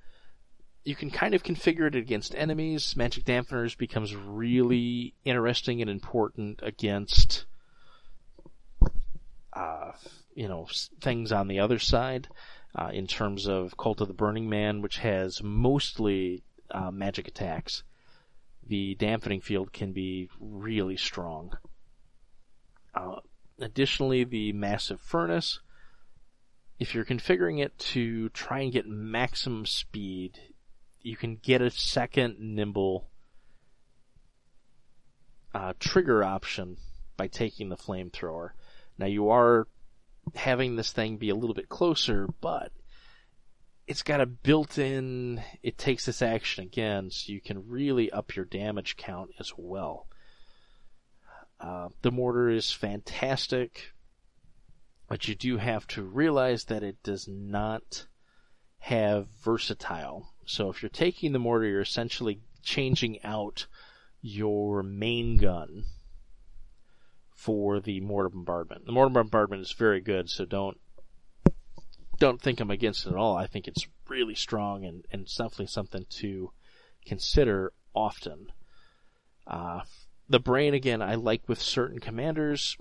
You 0.86 0.96
can 0.96 1.12
kind 1.12 1.36
of 1.36 1.44
configure 1.44 1.88
it 1.88 1.96
against 1.96 2.36
enemies. 2.36 2.96
Magic 2.96 3.26
Dampeners 3.26 3.78
becomes 3.78 4.16
really 4.16 5.14
interesting 5.26 5.82
and 5.82 5.90
important 5.90 6.62
against, 6.64 7.46
uh, 9.54 9.92
you 10.34 10.48
know, 10.48 10.68
things 11.02 11.32
on 11.32 11.48
the 11.48 11.60
other 11.60 11.80
side. 11.80 12.30
Uh, 12.76 12.92
in 12.94 13.08
terms 13.08 13.48
of 13.48 13.76
Cult 13.78 14.00
of 14.00 14.08
the 14.08 14.14
Burning 14.14 14.48
Man, 14.48 14.82
which 14.82 15.00
has 15.00 15.42
mostly 15.42 16.44
uh, 16.72 16.92
magic 16.92 17.28
attacks. 17.28 17.84
The 18.66 18.94
dampening 18.96 19.42
field 19.42 19.74
can 19.74 19.92
be 19.92 20.30
really 20.40 20.98
strong. 20.98 21.58
Uh, 22.94 23.18
additionally, 23.60 24.24
the 24.24 24.54
massive 24.54 25.02
furnace, 25.02 25.60
if 26.80 26.94
you're 26.94 27.06
configuring 27.06 27.64
it 27.64 27.78
to 27.80 28.30
try 28.30 28.60
and 28.60 28.72
get 28.72 28.88
maximum 28.88 29.66
speed, 29.66 30.40
you 31.02 31.16
can 31.16 31.38
get 31.38 31.62
a 31.62 31.72
second 31.72 32.40
nimble 32.40 33.10
uh, 35.56 35.74
trigger 35.80 36.24
option 36.24 36.78
by 37.18 37.28
taking 37.28 37.70
the 37.70 37.78
flamethrower. 37.78 38.52
Now 38.98 39.08
you 39.08 39.30
are 39.30 39.68
having 40.36 40.76
this 40.76 40.92
thing 40.92 41.18
be 41.18 41.30
a 41.30 41.36
little 41.36 41.54
bit 41.54 41.70
closer, 41.70 42.28
but 42.42 42.72
it's 43.88 44.04
got 44.04 44.22
a 44.22 44.26
built-in, 44.26 45.42
it 45.64 45.78
takes 45.78 46.06
this 46.06 46.22
action 46.22 46.64
again, 46.64 47.10
so 47.10 47.32
you 47.32 47.42
can 47.42 47.68
really 47.68 48.12
up 48.12 48.36
your 48.36 48.46
damage 48.46 48.98
count 48.98 49.32
as 49.40 49.52
well. 49.58 50.08
Uh, 51.60 51.90
the 52.02 52.12
mortar 52.12 52.50
is 52.50 52.72
fantastic, 52.72 53.92
but 55.08 55.28
you 55.28 55.36
do 55.36 55.58
have 55.58 55.88
to 55.88 56.04
realize 56.04 56.66
that 56.66 56.84
it 56.84 57.02
does 57.04 57.28
not 57.28 58.06
have 58.78 59.28
versatile. 59.44 60.34
So 60.46 60.70
if 60.70 60.82
you're 60.82 60.90
taking 60.90 61.32
the 61.32 61.40
mortar, 61.40 61.68
you're 61.68 61.82
essentially 61.82 62.42
changing 62.62 63.24
out 63.24 63.66
your 64.22 64.84
main 64.84 65.38
gun 65.38 65.86
for 67.40 67.80
the 67.80 68.02
mortar 68.02 68.28
bombardment. 68.28 68.86
The 68.86 68.92
mortar 68.92 69.14
bombardment 69.14 69.62
is 69.62 69.72
very 69.72 70.02
good, 70.02 70.30
so 70.30 70.44
don't 70.44 70.78
don't 72.18 72.42
think 72.42 72.60
I'm 72.60 72.70
against 72.70 73.06
it 73.06 73.12
at 73.12 73.16
all. 73.16 73.38
I 73.38 73.48
think 73.48 73.66
it's 73.66 73.88
really 74.10 74.36
strong 74.36 74.84
and, 74.84 75.06
and 75.10 75.26
definitely 75.26 75.68
something 75.68 76.06
to 76.10 76.52
consider 77.06 77.72
often. 77.96 78.52
Uh, 79.48 79.82
the 80.28 80.42
brain 80.42 80.74
again 80.74 81.02
I 81.02 81.16
like 81.16 81.48
with 81.48 81.62
certain 81.62 82.00
commanders, 82.00 82.76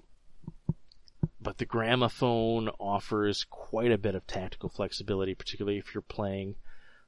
but 1.40 1.58
the 1.58 1.64
gramophone 1.64 2.68
offers 2.80 3.46
quite 3.48 3.92
a 3.92 3.96
bit 3.96 4.16
of 4.16 4.26
tactical 4.26 4.70
flexibility, 4.70 5.36
particularly 5.36 5.78
if 5.78 5.94
you're 5.94 6.02
playing 6.02 6.56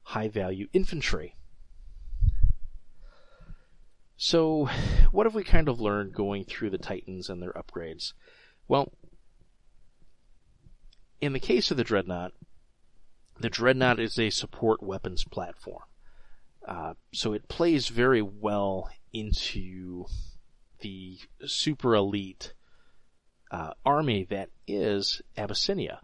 high 0.03 0.29
value 0.29 0.69
infantry. 0.71 1.35
So, 4.23 4.69
what 5.11 5.25
have 5.25 5.33
we 5.33 5.43
kind 5.43 5.67
of 5.67 5.81
learned 5.81 6.13
going 6.13 6.45
through 6.45 6.69
the 6.69 6.77
Titans 6.77 7.27
and 7.27 7.41
their 7.41 7.53
upgrades? 7.53 8.13
Well, 8.67 8.93
in 11.19 11.33
the 11.33 11.39
case 11.39 11.71
of 11.71 11.77
the 11.77 11.83
Dreadnought, 11.83 12.33
the 13.39 13.49
Dreadnought 13.49 13.99
is 13.99 14.19
a 14.19 14.29
support 14.29 14.83
weapons 14.83 15.23
platform. 15.23 15.81
Uh, 16.67 16.93
so 17.11 17.33
it 17.33 17.47
plays 17.49 17.87
very 17.87 18.21
well 18.21 18.91
into 19.11 20.05
the 20.81 21.17
super 21.47 21.95
elite 21.95 22.53
uh, 23.49 23.73
army 23.83 24.27
that 24.29 24.51
is 24.67 25.23
Abyssinia. 25.35 25.99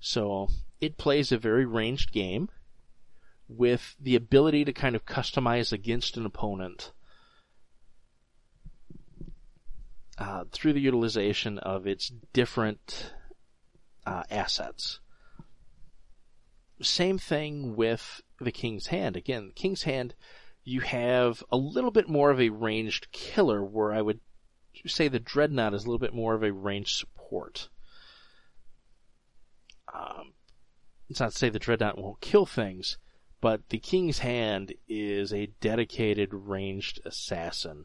So 0.00 0.48
it 0.82 0.98
plays 0.98 1.32
a 1.32 1.38
very 1.38 1.64
ranged 1.64 2.12
game 2.12 2.50
with 3.48 3.96
the 3.98 4.16
ability 4.16 4.66
to 4.66 4.74
kind 4.74 4.94
of 4.94 5.06
customize 5.06 5.72
against 5.72 6.18
an 6.18 6.26
opponent 6.26 6.92
uh, 10.18 10.44
through 10.52 10.72
the 10.72 10.80
utilization 10.80 11.58
of 11.58 11.86
its 11.86 12.12
different 12.32 13.12
uh, 14.06 14.22
assets. 14.30 15.00
Same 16.80 17.18
thing 17.18 17.76
with 17.76 18.22
the 18.40 18.52
King's 18.52 18.88
Hand. 18.88 19.16
Again, 19.16 19.52
King's 19.54 19.84
Hand, 19.84 20.14
you 20.64 20.80
have 20.80 21.42
a 21.50 21.56
little 21.56 21.90
bit 21.90 22.08
more 22.08 22.30
of 22.30 22.40
a 22.40 22.50
ranged 22.50 23.10
killer, 23.12 23.64
where 23.64 23.92
I 23.92 24.02
would 24.02 24.20
say 24.86 25.08
the 25.08 25.20
Dreadnought 25.20 25.74
is 25.74 25.84
a 25.84 25.86
little 25.86 25.98
bit 25.98 26.14
more 26.14 26.34
of 26.34 26.42
a 26.42 26.52
ranged 26.52 26.96
support. 26.96 27.68
Um, 29.92 30.34
it's 31.08 31.20
not 31.20 31.32
to 31.32 31.38
say 31.38 31.48
the 31.48 31.58
Dreadnought 31.58 31.98
won't 31.98 32.20
kill 32.20 32.46
things, 32.46 32.98
but 33.40 33.68
the 33.68 33.78
King's 33.78 34.18
Hand 34.18 34.74
is 34.88 35.32
a 35.32 35.46
dedicated 35.60 36.30
ranged 36.32 37.00
assassin 37.04 37.84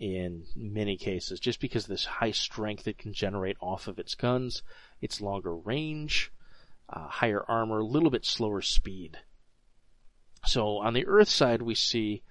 in 0.00 0.46
many 0.56 0.96
cases, 0.96 1.38
just 1.38 1.60
because 1.60 1.84
of 1.84 1.90
this 1.90 2.06
high 2.06 2.30
strength 2.30 2.88
it 2.88 2.96
can 2.96 3.12
generate 3.12 3.58
off 3.60 3.86
of 3.86 3.98
its 3.98 4.14
guns, 4.14 4.62
its 5.02 5.20
longer 5.20 5.54
range, 5.54 6.32
uh, 6.88 7.06
higher 7.06 7.44
armor, 7.46 7.80
a 7.80 7.84
little 7.84 8.10
bit 8.10 8.24
slower 8.24 8.62
speed. 8.62 9.18
So 10.46 10.78
on 10.78 10.94
the 10.94 11.06
Earth 11.06 11.28
side, 11.28 11.60
we 11.60 11.74
see 11.74 12.22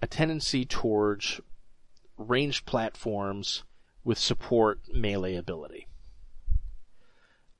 a 0.00 0.06
tendency 0.06 0.64
towards 0.64 1.40
ranged 2.16 2.64
platforms 2.66 3.64
with 4.04 4.16
support 4.16 4.78
melee 4.94 5.34
ability. 5.34 5.88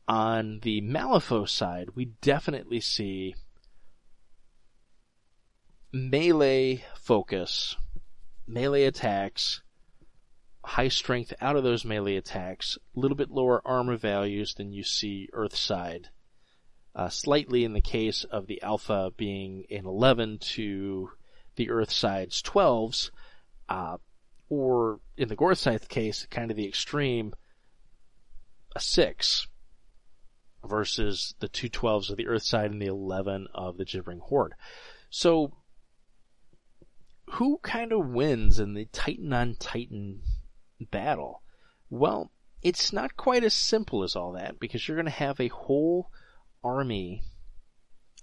On 0.07 0.61
the 0.61 0.81
Malifaux 0.83 1.49
side, 1.49 1.91
we 1.97 2.12
definitely 2.20 2.79
see 2.79 3.35
melee 5.93 6.85
focus 6.95 7.77
melee 8.47 8.84
attacks, 8.84 9.62
high 10.64 10.88
strength 10.88 11.32
out 11.40 11.57
of 11.57 11.64
those 11.64 11.84
melee 11.84 12.16
attacks, 12.16 12.78
a 12.97 13.01
little 13.01 13.16
bit 13.16 13.30
lower 13.30 13.61
armor 13.66 13.97
values 13.97 14.55
than 14.55 14.72
you 14.72 14.82
see 14.82 15.28
Earthside. 15.32 16.09
Uh, 16.94 17.09
slightly 17.09 17.64
in 17.64 17.74
the 17.74 17.80
case 17.80 18.24
of 18.24 18.47
the 18.47 18.62
Alpha 18.62 19.12
being 19.16 19.64
an 19.70 19.86
11 19.86 20.38
to 20.38 21.11
the 21.57 21.70
Earthside's 21.70 22.42
12s, 22.42 23.11
uh, 23.68 23.99
or 24.49 25.01
in 25.16 25.28
the 25.28 25.36
Gorthscythe 25.36 25.88
case, 25.88 26.26
kind 26.30 26.51
of 26.51 26.57
the 26.57 26.66
extreme, 26.66 27.34
a 28.74 28.80
6 28.80 29.47
versus 30.64 31.34
the 31.40 31.49
two 31.49 31.68
12s 31.68 32.11
of 32.11 32.16
the 32.16 32.26
Earthside 32.26 32.70
and 32.70 32.80
the 32.80 32.86
11 32.86 33.47
of 33.55 33.76
the 33.76 33.84
Gibbering 33.84 34.20
Horde. 34.20 34.55
So 35.11 35.53
who 37.31 37.59
kind 37.62 37.93
of 37.93 38.09
wins 38.09 38.59
in 38.59 38.74
the 38.74 38.87
Titan 38.87 39.33
on 39.33 39.57
Titan 39.59 40.22
battle? 40.91 41.43
Well, 41.91 42.31
it's 42.62 42.93
not 42.93 43.16
quite 43.16 43.45
as 43.45 43.55
simple 43.55 44.03
as 44.03 44.16
all 44.16 44.33
that 44.33 44.59
because 44.59 44.87
you're 44.87 44.97
going 44.97 45.07
to 45.07 45.11
have 45.11 45.41
a 45.41 45.49
whole 45.49 46.11
army 46.64 47.22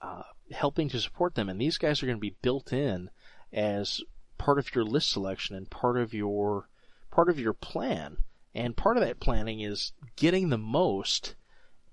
uh, 0.01 0.23
helping 0.51 0.89
to 0.89 0.99
support 0.99 1.35
them, 1.35 1.49
and 1.49 1.59
these 1.59 1.77
guys 1.77 2.01
are 2.01 2.05
going 2.05 2.17
to 2.17 2.21
be 2.21 2.35
built 2.41 2.73
in 2.73 3.09
as 3.51 4.01
part 4.37 4.59
of 4.59 4.73
your 4.75 4.83
list 4.83 5.11
selection 5.11 5.55
and 5.55 5.69
part 5.69 5.97
of 5.97 6.13
your 6.13 6.67
part 7.11 7.29
of 7.29 7.39
your 7.39 7.53
plan. 7.53 8.17
And 8.55 8.77
part 8.77 8.97
of 8.97 9.03
that 9.03 9.19
planning 9.19 9.61
is 9.61 9.93
getting 10.15 10.49
the 10.49 10.57
most 10.57 11.35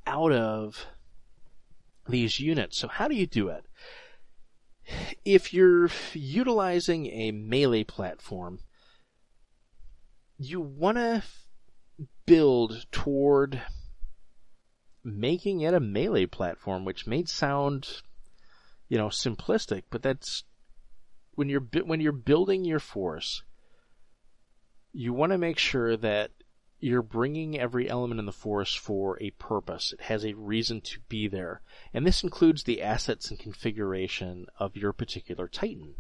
out 0.07 0.33
of 0.33 0.87
these 2.09 2.41
units. 2.41 2.77
So 2.77 2.89
how 2.89 3.09
do 3.09 3.15
you 3.15 3.27
do 3.27 3.49
it? 3.49 3.65
If 5.25 5.53
you're 5.53 5.91
utilizing 6.13 7.07
a 7.07 7.33
melee 7.33 7.85
platform, 7.85 8.61
you 10.39 10.61
want 10.61 10.97
to 10.97 11.23
build 12.27 12.87
toward 12.91 13.61
making 15.05 15.61
it 15.61 15.75
a 15.75 15.81
melee 15.81 16.27
platform, 16.27 16.85
which 16.85 17.07
may 17.07 17.25
sound, 17.25 18.03
you 18.89 18.99
know, 18.99 19.09
simplistic, 19.09 19.85
but 19.91 20.03
that's 20.03 20.45
when 21.35 21.49
you're 21.49 21.67
when 21.85 22.01
you're 22.01 22.13
building 22.13 22.65
your 22.65 22.81
force, 22.81 23.43
you 24.93 25.13
want 25.13 25.33
to 25.33 25.39
make 25.39 25.59
sure 25.59 25.97
that 25.97 26.31
you're 26.81 27.03
bringing 27.03 27.59
every 27.59 27.89
element 27.89 28.19
in 28.19 28.27
the 28.27 28.33
forest 28.33 28.79
for 28.79 29.23
a 29.23 29.31
purpose. 29.33 29.93
It 29.93 30.03
has 30.03 30.25
a 30.25 30.33
reason 30.33 30.81
to 30.83 31.01
be 31.09 31.29
there. 31.29 31.61
And 31.93 32.07
this 32.07 32.23
includes 32.23 32.63
the 32.63 32.83
assets 32.83 33.31
and 33.31 33.39
configuration 33.39 34.47
of 34.59 34.77
your 34.77 34.93
particular 34.93 35.47
Titan. 35.47 35.97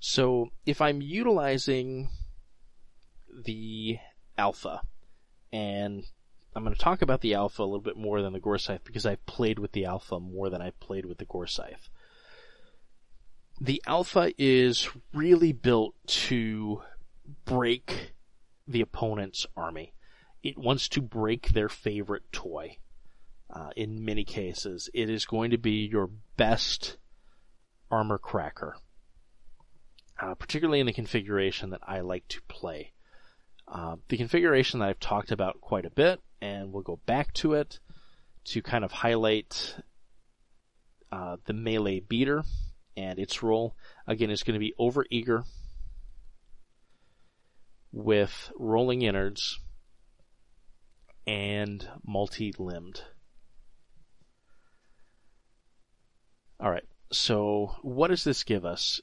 So 0.00 0.50
if 0.64 0.80
I'm 0.80 1.02
utilizing 1.02 2.08
the 3.44 3.98
Alpha, 4.38 4.80
and 5.52 6.04
I'm 6.54 6.64
going 6.64 6.74
to 6.74 6.80
talk 6.80 7.02
about 7.02 7.20
the 7.20 7.34
Alpha 7.34 7.62
a 7.62 7.64
little 7.64 7.80
bit 7.80 7.96
more 7.96 8.22
than 8.22 8.32
the 8.32 8.40
Gorsythe 8.40 8.84
because 8.84 9.04
I've 9.04 9.24
played 9.26 9.58
with 9.58 9.72
the 9.72 9.84
Alpha 9.84 10.18
more 10.18 10.48
than 10.48 10.62
I've 10.62 10.80
played 10.80 11.04
with 11.04 11.18
the 11.18 11.26
Gorsythe. 11.26 11.88
The 13.60 13.82
Alpha 13.86 14.32
is 14.38 14.88
really 15.12 15.52
built 15.52 15.94
to 16.06 16.82
break 17.44 18.14
the 18.66 18.80
opponent's 18.80 19.46
army 19.56 19.92
it 20.42 20.58
wants 20.58 20.88
to 20.90 21.02
break 21.02 21.48
their 21.48 21.68
favorite 21.68 22.30
toy. 22.32 22.78
Uh, 23.48 23.70
in 23.76 24.04
many 24.04 24.24
cases, 24.24 24.90
it 24.92 25.08
is 25.08 25.24
going 25.24 25.50
to 25.50 25.58
be 25.58 25.86
your 25.86 26.10
best 26.36 26.96
armor 27.90 28.18
cracker, 28.18 28.76
uh, 30.20 30.34
particularly 30.34 30.80
in 30.80 30.86
the 30.86 30.92
configuration 30.92 31.70
that 31.70 31.80
I 31.86 32.00
like 32.00 32.26
to 32.28 32.42
play. 32.48 32.92
Uh, 33.68 33.96
the 34.08 34.16
configuration 34.16 34.80
that 34.80 34.88
I've 34.88 35.00
talked 35.00 35.30
about 35.30 35.60
quite 35.60 35.84
a 35.84 35.90
bit, 35.90 36.20
and 36.40 36.72
we'll 36.72 36.82
go 36.82 37.00
back 37.06 37.32
to 37.34 37.54
it 37.54 37.78
to 38.46 38.62
kind 38.62 38.84
of 38.84 38.92
highlight 38.92 39.76
uh, 41.10 41.36
the 41.46 41.52
melee 41.52 42.00
beater 42.00 42.44
and 42.96 43.18
its 43.18 43.42
role 43.42 43.76
again 44.06 44.30
is 44.30 44.42
going 44.42 44.54
to 44.54 44.60
be 44.60 44.74
overeager 44.78 45.44
with 47.92 48.50
rolling 48.56 49.02
innards 49.02 49.58
and 51.26 51.88
multi-limbed. 52.06 53.02
All 56.60 56.70
right. 56.70 56.84
So 57.12 57.76
what 57.82 58.08
does 58.08 58.24
this 58.24 58.44
give 58.44 58.64
us? 58.64 59.00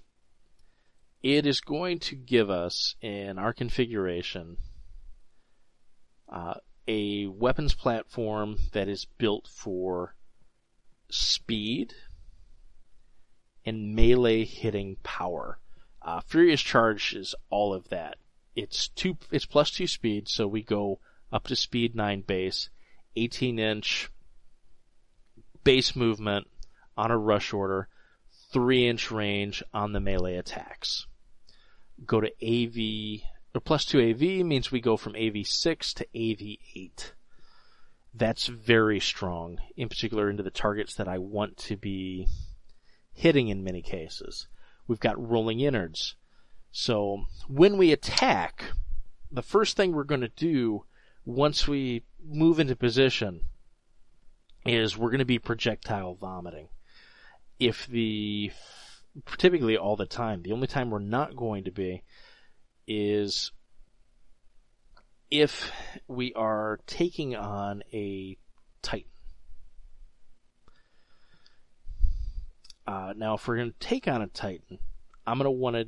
It 1.22 1.46
is 1.46 1.62
going 1.62 2.00
to 2.00 2.16
give 2.16 2.50
us 2.50 2.96
in 3.02 3.38
our 3.38 3.54
configuration 3.54 4.58
uh, 6.30 6.56
a 6.88 7.28
weapons 7.28 7.74
platform 7.74 8.58
that 8.74 8.90
is 8.90 9.06
built 9.18 9.48
for 9.48 10.16
speed 11.10 11.94
and 13.66 13.96
melee 13.96 14.44
hitting 14.44 14.98
power. 15.04 15.60
Uh, 16.02 16.20
Furious 16.20 16.62
Charge 16.62 17.14
is 17.14 17.36
all 17.50 17.74
of 17.74 17.88
that. 17.90 18.18
It's 18.56 18.90
two, 18.90 19.18
it's 19.32 19.46
plus 19.46 19.72
two 19.72 19.88
speed, 19.88 20.28
so 20.28 20.48
we 20.48 20.62
go 20.62 21.00
up 21.34 21.48
to 21.48 21.56
speed 21.56 21.96
nine 21.96 22.22
base, 22.22 22.70
18 23.16 23.58
inch 23.58 24.10
base 25.64 25.96
movement 25.96 26.48
on 26.96 27.10
a 27.10 27.18
rush 27.18 27.52
order, 27.52 27.90
three 28.52 28.88
inch 28.88 29.10
range 29.10 29.64
on 29.74 29.92
the 29.92 30.00
melee 30.00 30.38
attacks. 30.38 31.08
Go 32.06 32.22
to 32.22 32.30
AV, 32.42 33.28
or 33.56 33.62
plus 33.62 33.84
two 33.84 34.00
AV 34.00 34.46
means 34.46 34.72
we 34.72 34.80
go 34.80 34.96
from 34.96 35.14
AV6 35.14 35.94
to 35.96 36.08
AV8. 36.16 37.12
That's 38.14 38.46
very 38.46 39.00
strong, 39.00 39.60
in 39.76 39.90
particular 39.90 40.30
into 40.30 40.44
the 40.44 40.52
targets 40.52 40.94
that 40.96 41.08
I 41.08 41.18
want 41.18 41.58
to 41.58 41.76
be 41.76 42.28
hitting 43.12 43.48
in 43.48 43.64
many 43.64 43.82
cases. 43.82 44.48
We've 44.88 45.00
got 45.00 45.30
rolling 45.30 45.62
innards. 45.62 46.16
So 46.72 47.26
when 47.48 47.78
we 47.78 47.92
attack, 47.92 48.66
the 49.32 49.42
first 49.42 49.76
thing 49.76 49.94
we're 49.94 50.04
going 50.04 50.22
to 50.22 50.28
do 50.28 50.84
once 51.26 51.68
we 51.68 52.04
move 52.24 52.60
into 52.60 52.76
position 52.76 53.42
is 54.66 54.98
we're 54.98 55.10
going 55.10 55.20
to 55.20 55.26
be 55.26 55.40
projectile 55.40 56.16
vomiting. 56.16 56.68
If 57.60 57.88
the, 57.88 58.52
typically 59.38 59.78
all 59.78 59.96
the 59.96 60.06
time, 60.06 60.42
the 60.42 60.52
only 60.52 60.68
time 60.68 60.90
we're 60.90 61.00
not 61.00 61.36
going 61.36 61.66
to 61.66 61.72
be 61.72 62.04
is 62.88 63.52
if 65.30 65.72
we 66.08 66.34
are 66.34 66.80
taking 66.86 67.36
on 67.36 67.84
a 67.94 68.38
Titan. 68.82 69.10
Uh, 72.86 73.14
now, 73.16 73.36
if 73.36 73.48
we're 73.48 73.56
going 73.56 73.72
to 73.72 73.88
take 73.88 74.08
on 74.08 74.22
a 74.22 74.28
Titan, 74.28 74.78
I'm 75.26 75.38
going 75.38 75.46
to 75.46 75.52
want 75.52 75.76
to 75.78 75.88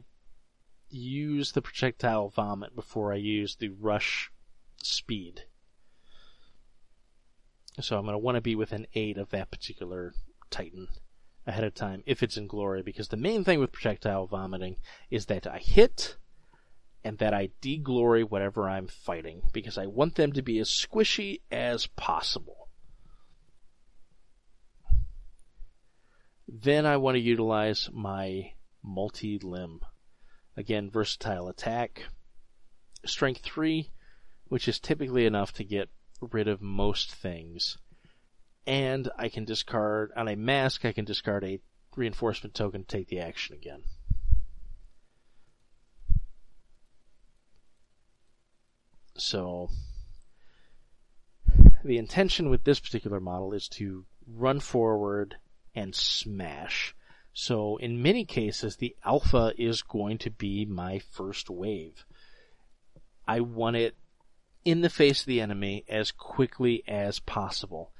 use 0.89 1.51
the 1.51 1.61
projectile 1.61 2.29
vomit 2.29 2.75
before 2.75 3.11
I 3.11 3.17
use 3.17 3.57
the 3.57 3.69
rush 3.69 4.31
speed. 4.83 5.43
So 7.81 7.97
I'm 7.97 8.03
going 8.03 8.13
to 8.13 8.19
want 8.19 8.35
to 8.35 8.41
be 8.41 8.55
within 8.55 8.87
8 8.93 9.17
of 9.17 9.31
that 9.31 9.51
particular 9.51 10.13
Titan 10.49 10.87
ahead 11.45 11.63
of 11.63 11.73
time 11.73 12.03
if 12.05 12.23
it's 12.23 12.37
in 12.37 12.47
glory, 12.47 12.81
because 12.81 13.09
the 13.09 13.17
main 13.17 13.43
thing 13.43 13.59
with 13.59 13.71
projectile 13.71 14.27
vomiting 14.27 14.77
is 15.11 15.25
that 15.25 15.45
I 15.45 15.59
hit 15.59 16.17
and 17.03 17.17
that 17.19 17.33
I 17.33 17.49
deglory 17.61 18.27
whatever 18.27 18.67
I'm 18.67 18.87
fighting, 18.87 19.43
because 19.53 19.77
I 19.77 19.85
want 19.85 20.15
them 20.15 20.31
to 20.33 20.41
be 20.41 20.57
as 20.59 20.69
squishy 20.69 21.41
as 21.51 21.85
possible. 21.85 22.69
Then 26.47 26.85
I 26.85 26.97
want 26.97 27.15
to 27.15 27.21
utilize 27.21 27.89
my 27.91 28.53
multi-limb. 28.83 29.81
Again, 30.57 30.89
versatile 30.89 31.47
attack. 31.47 32.05
Strength 33.05 33.41
3, 33.41 33.91
which 34.47 34.67
is 34.67 34.79
typically 34.79 35.25
enough 35.25 35.53
to 35.53 35.63
get 35.63 35.89
rid 36.21 36.47
of 36.47 36.61
most 36.61 37.11
things. 37.11 37.77
And 38.67 39.09
I 39.17 39.29
can 39.29 39.45
discard, 39.45 40.11
on 40.15 40.27
a 40.27 40.35
mask, 40.35 40.85
I 40.85 40.91
can 40.91 41.05
discard 41.05 41.43
a 41.43 41.59
reinforcement 41.95 42.55
token 42.55 42.83
to 42.83 42.87
take 42.87 43.07
the 43.07 43.19
action 43.19 43.55
again. 43.55 43.83
So, 49.17 49.69
the 51.83 51.97
intention 51.97 52.49
with 52.49 52.63
this 52.63 52.79
particular 52.79 53.19
model 53.19 53.53
is 53.53 53.69
to 53.69 54.05
run 54.27 54.59
forward 54.59 55.35
and 55.75 55.93
smash. 55.93 56.95
So 57.33 57.77
in 57.77 58.01
many 58.01 58.25
cases, 58.25 58.77
the 58.77 58.95
alpha 59.03 59.53
is 59.57 59.81
going 59.81 60.17
to 60.19 60.31
be 60.31 60.65
my 60.65 60.99
first 60.99 61.49
wave. 61.49 62.05
I 63.27 63.41
want 63.41 63.75
it 63.75 63.95
in 64.65 64.81
the 64.81 64.89
face 64.89 65.21
of 65.21 65.27
the 65.27 65.39
enemy 65.39 65.85
as 65.87 66.11
quickly 66.11 66.83
as 66.87 67.19
possible. 67.19 67.91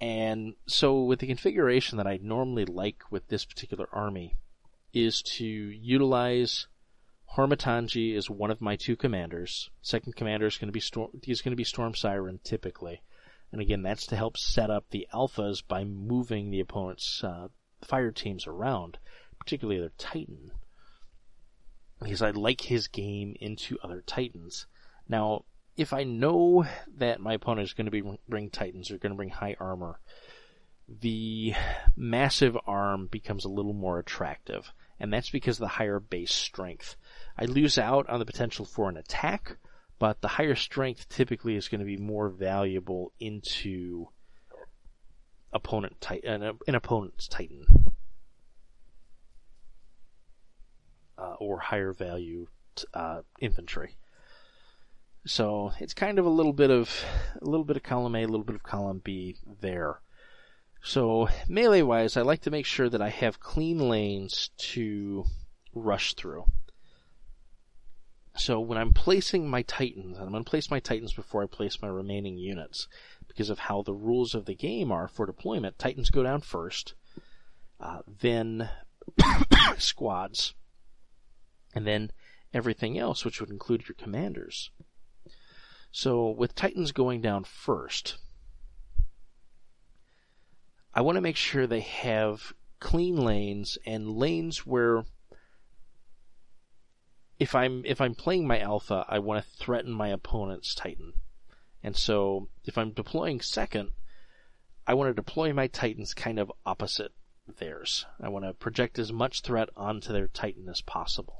And 0.00 0.54
so 0.66 1.02
with 1.02 1.20
the 1.20 1.26
configuration 1.26 1.96
that 1.96 2.06
I 2.06 2.18
normally 2.22 2.64
like 2.64 3.02
with 3.10 3.28
this 3.28 3.44
particular 3.44 3.88
army 3.92 4.34
is 4.92 5.22
to 5.22 5.44
utilize 5.44 6.66
Hormatanji 7.36 8.16
as 8.16 8.28
one 8.28 8.50
of 8.50 8.60
my 8.60 8.76
two 8.76 8.96
commanders. 8.96 9.70
Second 9.80 10.16
commander 10.16 10.46
is 10.46 10.56
going 10.56 10.68
to 10.68 10.72
be 10.72 10.80
Storm, 10.80 11.10
he's 11.22 11.40
going 11.40 11.52
to 11.52 11.56
be 11.56 11.64
Storm 11.64 11.94
Siren 11.94 12.40
typically. 12.42 13.02
And 13.52 13.60
again, 13.60 13.82
that's 13.82 14.06
to 14.06 14.16
help 14.16 14.36
set 14.36 14.70
up 14.70 14.90
the 14.90 15.06
alphas 15.12 15.62
by 15.66 15.84
moving 15.84 16.50
the 16.50 16.60
opponent's 16.60 17.22
uh, 17.24 17.48
fire 17.82 18.12
teams 18.12 18.46
around, 18.46 18.98
particularly 19.38 19.80
their 19.80 19.92
Titan. 19.98 20.50
Because 22.00 22.22
I 22.22 22.30
like 22.30 22.62
his 22.62 22.88
game 22.88 23.34
into 23.40 23.78
other 23.82 24.02
Titans. 24.06 24.66
Now, 25.08 25.44
if 25.78 25.92
I 25.92 26.02
know 26.02 26.66
that 26.96 27.20
my 27.20 27.34
opponent 27.34 27.68
is 27.68 27.72
going 27.72 27.84
to 27.86 27.92
be 27.92 28.02
bring 28.28 28.50
Titans 28.50 28.90
or 28.90 28.98
going 28.98 29.12
to 29.12 29.16
bring 29.16 29.30
high 29.30 29.54
armor, 29.60 30.00
the 30.88 31.54
massive 31.96 32.56
arm 32.66 33.06
becomes 33.06 33.44
a 33.44 33.48
little 33.48 33.72
more 33.72 34.00
attractive, 34.00 34.72
and 34.98 35.12
that's 35.12 35.30
because 35.30 35.56
of 35.56 35.60
the 35.60 35.68
higher 35.68 36.00
base 36.00 36.34
strength. 36.34 36.96
I 37.38 37.44
lose 37.44 37.78
out 37.78 38.10
on 38.10 38.18
the 38.18 38.26
potential 38.26 38.64
for 38.64 38.88
an 38.88 38.96
attack, 38.96 39.56
but 40.00 40.20
the 40.20 40.28
higher 40.28 40.56
strength 40.56 41.08
typically 41.08 41.54
is 41.54 41.68
going 41.68 41.78
to 41.80 41.86
be 41.86 41.96
more 41.96 42.28
valuable 42.28 43.12
into 43.20 44.08
opponent 45.52 46.00
titan, 46.00 46.42
an, 46.42 46.58
an 46.66 46.74
opponent's 46.74 47.28
titan, 47.28 47.64
uh, 51.16 51.34
or 51.38 51.60
higher 51.60 51.92
value 51.92 52.48
uh, 52.94 53.20
infantry. 53.40 53.96
So 55.28 55.72
it's 55.78 55.92
kind 55.92 56.18
of 56.18 56.24
a 56.24 56.30
little 56.30 56.54
bit 56.54 56.70
of 56.70 57.04
a 57.42 57.44
little 57.44 57.64
bit 57.64 57.76
of 57.76 57.82
column 57.82 58.14
A, 58.14 58.22
a 58.22 58.26
little 58.26 58.46
bit 58.46 58.56
of 58.56 58.62
column 58.62 59.02
B 59.04 59.36
there. 59.60 60.00
So 60.82 61.28
melee 61.46 61.82
wise, 61.82 62.16
I 62.16 62.22
like 62.22 62.40
to 62.42 62.50
make 62.50 62.64
sure 62.64 62.88
that 62.88 63.02
I 63.02 63.10
have 63.10 63.38
clean 63.38 63.90
lanes 63.90 64.48
to 64.72 65.26
rush 65.74 66.14
through. 66.14 66.46
So 68.38 68.58
when 68.58 68.78
I'm 68.78 68.92
placing 68.92 69.50
my 69.50 69.60
titans, 69.60 70.16
and 70.16 70.24
I'm 70.24 70.32
going 70.32 70.44
to 70.44 70.48
place 70.48 70.70
my 70.70 70.80
titans 70.80 71.12
before 71.12 71.42
I 71.42 71.46
place 71.46 71.82
my 71.82 71.88
remaining 71.88 72.38
units, 72.38 72.88
because 73.26 73.50
of 73.50 73.58
how 73.58 73.82
the 73.82 73.92
rules 73.92 74.34
of 74.34 74.46
the 74.46 74.54
game 74.54 74.90
are 74.90 75.08
for 75.08 75.26
deployment. 75.26 75.78
Titans 75.78 76.08
go 76.08 76.22
down 76.22 76.40
first, 76.40 76.94
uh, 77.80 78.00
then 78.06 78.70
squads, 79.76 80.54
and 81.74 81.86
then 81.86 82.12
everything 82.54 82.96
else, 82.96 83.26
which 83.26 83.40
would 83.40 83.50
include 83.50 83.88
your 83.88 83.96
commanders. 83.96 84.70
So 85.90 86.30
with 86.30 86.54
Titans 86.54 86.92
going 86.92 87.20
down 87.20 87.44
first, 87.44 88.18
I 90.94 91.00
want 91.00 91.16
to 91.16 91.22
make 91.22 91.36
sure 91.36 91.66
they 91.66 91.80
have 91.80 92.52
clean 92.80 93.16
lanes 93.16 93.78
and 93.86 94.16
lanes 94.16 94.66
where 94.66 95.04
if 97.38 97.54
I'm 97.54 97.84
if 97.84 98.00
I'm 98.00 98.14
playing 98.14 98.46
my 98.46 98.58
alpha, 98.60 99.04
I 99.08 99.18
want 99.20 99.44
to 99.44 99.56
threaten 99.58 99.92
my 99.92 100.08
opponent's 100.08 100.74
titan. 100.74 101.12
And 101.82 101.96
so 101.96 102.48
if 102.64 102.76
I'm 102.76 102.90
deploying 102.90 103.40
second, 103.40 103.90
I 104.86 104.94
want 104.94 105.10
to 105.10 105.14
deploy 105.14 105.52
my 105.52 105.68
titans 105.68 106.14
kind 106.14 106.38
of 106.38 106.52
opposite 106.66 107.12
theirs. 107.46 108.06
I 108.20 108.28
want 108.28 108.44
to 108.44 108.54
project 108.54 108.98
as 108.98 109.12
much 109.12 109.42
threat 109.42 109.68
onto 109.76 110.12
their 110.12 110.28
titan 110.28 110.68
as 110.68 110.80
possible. 110.80 111.37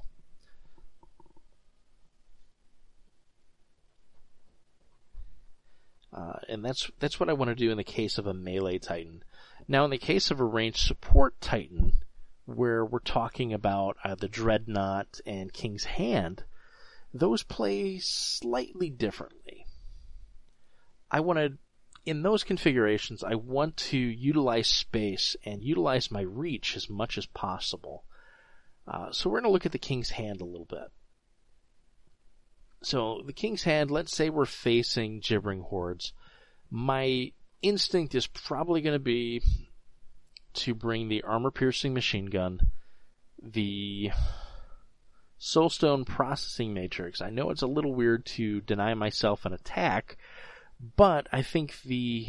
Uh, 6.13 6.39
and 6.49 6.65
that's 6.65 6.91
that's 6.99 7.21
what 7.21 7.29
I 7.29 7.35
want 7.35 7.51
to 7.51 7.55
do 7.55 7.71
in 7.71 7.77
the 7.77 7.85
case 7.85 8.19
of 8.19 8.27
a 8.27 8.35
melee 8.35 8.79
titan. 8.79 9.23
Now, 9.67 9.85
in 9.85 9.91
the 9.91 9.99
case 9.99 10.31
of 10.31 10.41
a 10.41 10.45
ranged 10.45 10.79
support 10.79 11.41
titan, 11.41 11.93
where 12.47 12.85
we're 12.85 13.01
talking 13.01 13.53
about 13.53 13.99
uh, 14.03 14.15
the 14.15 14.29
Dreadnought 14.29 15.21
and 15.27 15.53
King's 15.53 15.85
Hand, 15.85 16.45
those 17.13 17.43
play 17.43 17.99
slightly 17.99 18.89
differently. 18.89 19.67
I 21.11 21.21
want 21.21 21.39
to 21.39 21.59
in 22.09 22.23
those 22.23 22.43
configurations, 22.43 23.23
I 23.23 23.35
want 23.35 23.77
to 23.77 23.99
utilize 23.99 24.67
space 24.67 25.37
and 25.45 25.63
utilize 25.63 26.11
my 26.11 26.23
reach 26.23 26.75
as 26.75 26.89
much 26.89 27.19
as 27.19 27.27
possible. 27.27 28.05
Uh, 28.87 29.13
so 29.13 29.29
we're 29.29 29.41
going 29.41 29.51
to 29.51 29.53
look 29.53 29.67
at 29.67 29.73
the 29.73 29.79
king's 29.79 30.11
hand 30.11 30.41
a 30.41 30.47
little 30.47 30.65
bit. 30.65 30.91
So 32.83 33.23
the 33.25 33.33
king's 33.33 33.65
hand, 33.65 33.91
let's 33.91 34.15
say 34.15 34.31
we're 34.31 34.47
facing 34.47 35.21
gibbering 35.21 35.63
hordes. 35.63 36.13
My 36.71 37.33
instinct 37.63 38.15
is 38.15 38.27
probably 38.27 38.81
going 38.81 38.95
to 38.95 39.01
be 39.01 39.43
to 40.55 40.75
bring 40.75 41.09
the 41.09 41.23
armor 41.23 41.51
piercing 41.51 41.95
machine 41.95 42.27
gun, 42.27 42.61
the 43.43 44.11
soulstone 45.41 46.07
processing 46.07 46.75
matrix. 46.75 47.21
I 47.21 47.31
know 47.31 47.51
it's 47.51 47.63
a 47.63 47.67
little 47.67 47.95
weird 47.95 48.27
to 48.27 48.61
deny 48.61 48.95
myself 48.95 49.45
an 49.45 49.53
attack, 49.53 50.17
but 50.97 51.29
I 51.33 51.43
think 51.43 51.81
the 51.83 52.29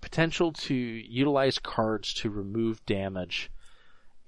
potential 0.00 0.52
to 0.52 0.74
utilize 0.74 1.58
cards 1.58 2.12
to 2.14 2.30
remove 2.30 2.84
damage 2.84 3.50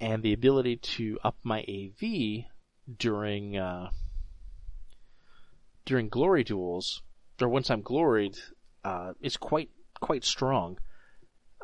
and 0.00 0.22
the 0.22 0.32
ability 0.32 0.76
to 0.76 1.18
up 1.22 1.36
my 1.42 1.60
AV 1.68 2.44
during 2.98 3.56
uh, 3.56 3.90
during 5.86 6.08
glory 6.08 6.44
duels, 6.44 7.02
or 7.40 7.48
once 7.48 7.70
I'm 7.70 7.80
gloried, 7.80 8.36
uh, 8.84 9.14
is 9.22 9.38
quite 9.38 9.70
quite 10.00 10.24
strong 10.24 10.78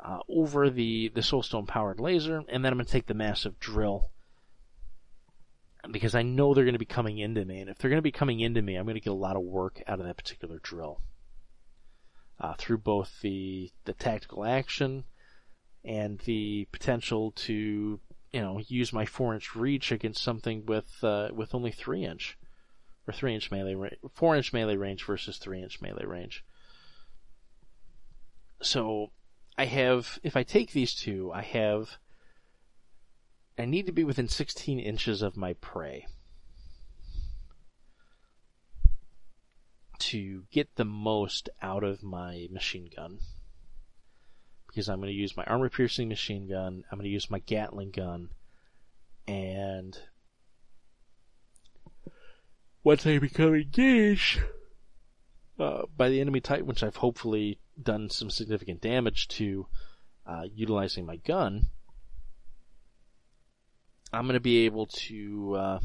uh, 0.03 0.21
over 0.29 0.71
the 0.71 1.11
the 1.15 1.21
soulstone 1.21 1.67
powered 1.67 2.01
laser, 2.01 2.43
and 2.49 2.65
then 2.65 2.73
I'm 2.73 2.79
to 2.79 2.85
take 2.85 3.07
the 3.07 3.15
massive 3.15 3.59
drill. 3.61 4.11
Because 5.91 6.15
I 6.15 6.23
know 6.23 6.55
they're 6.55 6.65
to 6.75 6.79
be 6.79 6.85
coming 6.85 7.19
into 7.19 7.45
me, 7.45 7.59
and 7.59 7.69
if 7.69 7.77
they're 7.79 7.91
to 7.99 8.03
be 8.03 8.13
coming 8.13 8.39
into 8.39 8.63
me, 8.63 8.77
I'm 8.77 8.87
to 8.95 9.01
get 9.01 9.11
a 9.11 9.15
lot 9.15 9.35
of 9.35 9.43
work 9.43 9.83
out 9.89 9.99
of 9.99 10.07
that 10.07 10.17
particular 10.17 10.61
drill. 10.63 11.03
Uh, 12.41 12.55
through 12.57 12.79
both 12.79 13.21
the 13.21 13.71
the 13.85 13.93
tactical 13.93 14.45
action 14.45 15.05
and 15.85 16.21
the 16.21 16.67
potential 16.71 17.33
to 17.33 18.01
you 18.33 18.41
know 18.41 18.61
use 18.69 18.93
my 18.93 19.05
four 19.05 19.35
inch 19.35 19.57
reach 19.57 19.91
against 19.91 20.23
something 20.23 20.65
with 20.67 21.03
uh, 21.03 21.29
with 21.35 21.55
only 21.55 21.73
three 21.73 22.05
inch 22.05 22.39
or 23.07 23.13
three 23.13 23.35
inch 23.35 23.51
melee 23.51 23.75
range, 23.75 23.97
four 24.15 24.37
inch 24.37 24.53
melee 24.53 24.77
range 24.77 25.05
versus 25.05 25.39
three 25.39 25.63
inch 25.63 25.81
melee 25.81 26.05
range. 26.05 26.45
So 28.61 29.11
I 29.59 29.65
have, 29.65 30.19
if 30.23 30.37
I 30.37 30.45
take 30.45 30.73
these 30.73 30.95
two, 30.95 31.33
I 31.33 31.43
have, 31.43 31.99
I 33.59 33.65
need 33.65 33.87
to 33.87 33.93
be 33.93 34.05
within 34.05 34.29
16 34.29 34.79
inches 34.79 35.21
of 35.21 35.37
my 35.37 35.55
prey 35.55 36.07
to 39.99 40.45
get 40.51 40.75
the 40.77 40.85
most 40.85 41.49
out 41.61 41.85
of 41.85 42.03
my 42.03 42.49
machine 42.51 42.89
gun. 42.95 43.19
Because 44.67 44.89
I'm 44.89 45.01
going 45.01 45.13
to 45.13 45.21
use 45.21 45.37
my 45.37 45.45
armor 45.45 45.69
piercing 45.69 46.09
machine 46.09 46.49
gun, 46.49 46.85
I'm 46.91 46.99
going 46.99 47.05
to 47.05 47.13
use 47.13 47.31
my 47.31 47.41
Gatling 47.41 47.91
gun, 47.91 48.31
and 49.29 49.99
once 52.85 53.07
I 53.07 53.19
become 53.19 53.55
engaged. 53.55 54.41
Uh, 55.59 55.83
by 55.97 56.09
the 56.09 56.21
enemy 56.21 56.41
type, 56.41 56.65
which 56.65 56.83
I've 56.83 56.97
hopefully 56.97 57.61
done 57.81 58.09
some 58.09 58.31
significant 58.31 58.81
damage 58.81 59.29
to 59.29 59.67
uh, 60.27 60.45
utilizing 60.53 61.05
my 61.07 61.17
gun, 61.17 61.67
I'm 64.13 64.25
going 64.25 64.35
to 64.35 64.41
be 64.41 64.65
able 64.65 64.87
to 64.87 65.55
uh, 65.57 65.81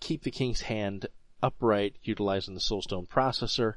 keep 0.00 0.24
the 0.24 0.30
king's 0.30 0.62
hand 0.62 1.06
upright 1.42 1.96
utilizing 2.02 2.54
the 2.54 2.60
soulstone 2.60 3.08
processor 3.08 3.74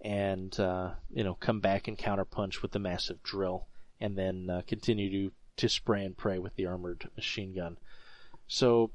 and 0.00 0.58
uh, 0.58 0.90
you 1.10 1.24
know 1.24 1.34
come 1.34 1.60
back 1.60 1.88
and 1.88 1.98
counterpunch 1.98 2.62
with 2.62 2.72
the 2.72 2.78
massive 2.78 3.22
drill 3.22 3.66
and 4.00 4.16
then 4.16 4.48
uh, 4.50 4.62
continue 4.66 5.10
to 5.10 5.34
to 5.56 5.68
spray 5.68 6.04
and 6.04 6.16
pray 6.16 6.38
with 6.38 6.54
the 6.56 6.66
armored 6.66 7.08
machine 7.16 7.54
gun. 7.54 7.78
So 8.46 8.90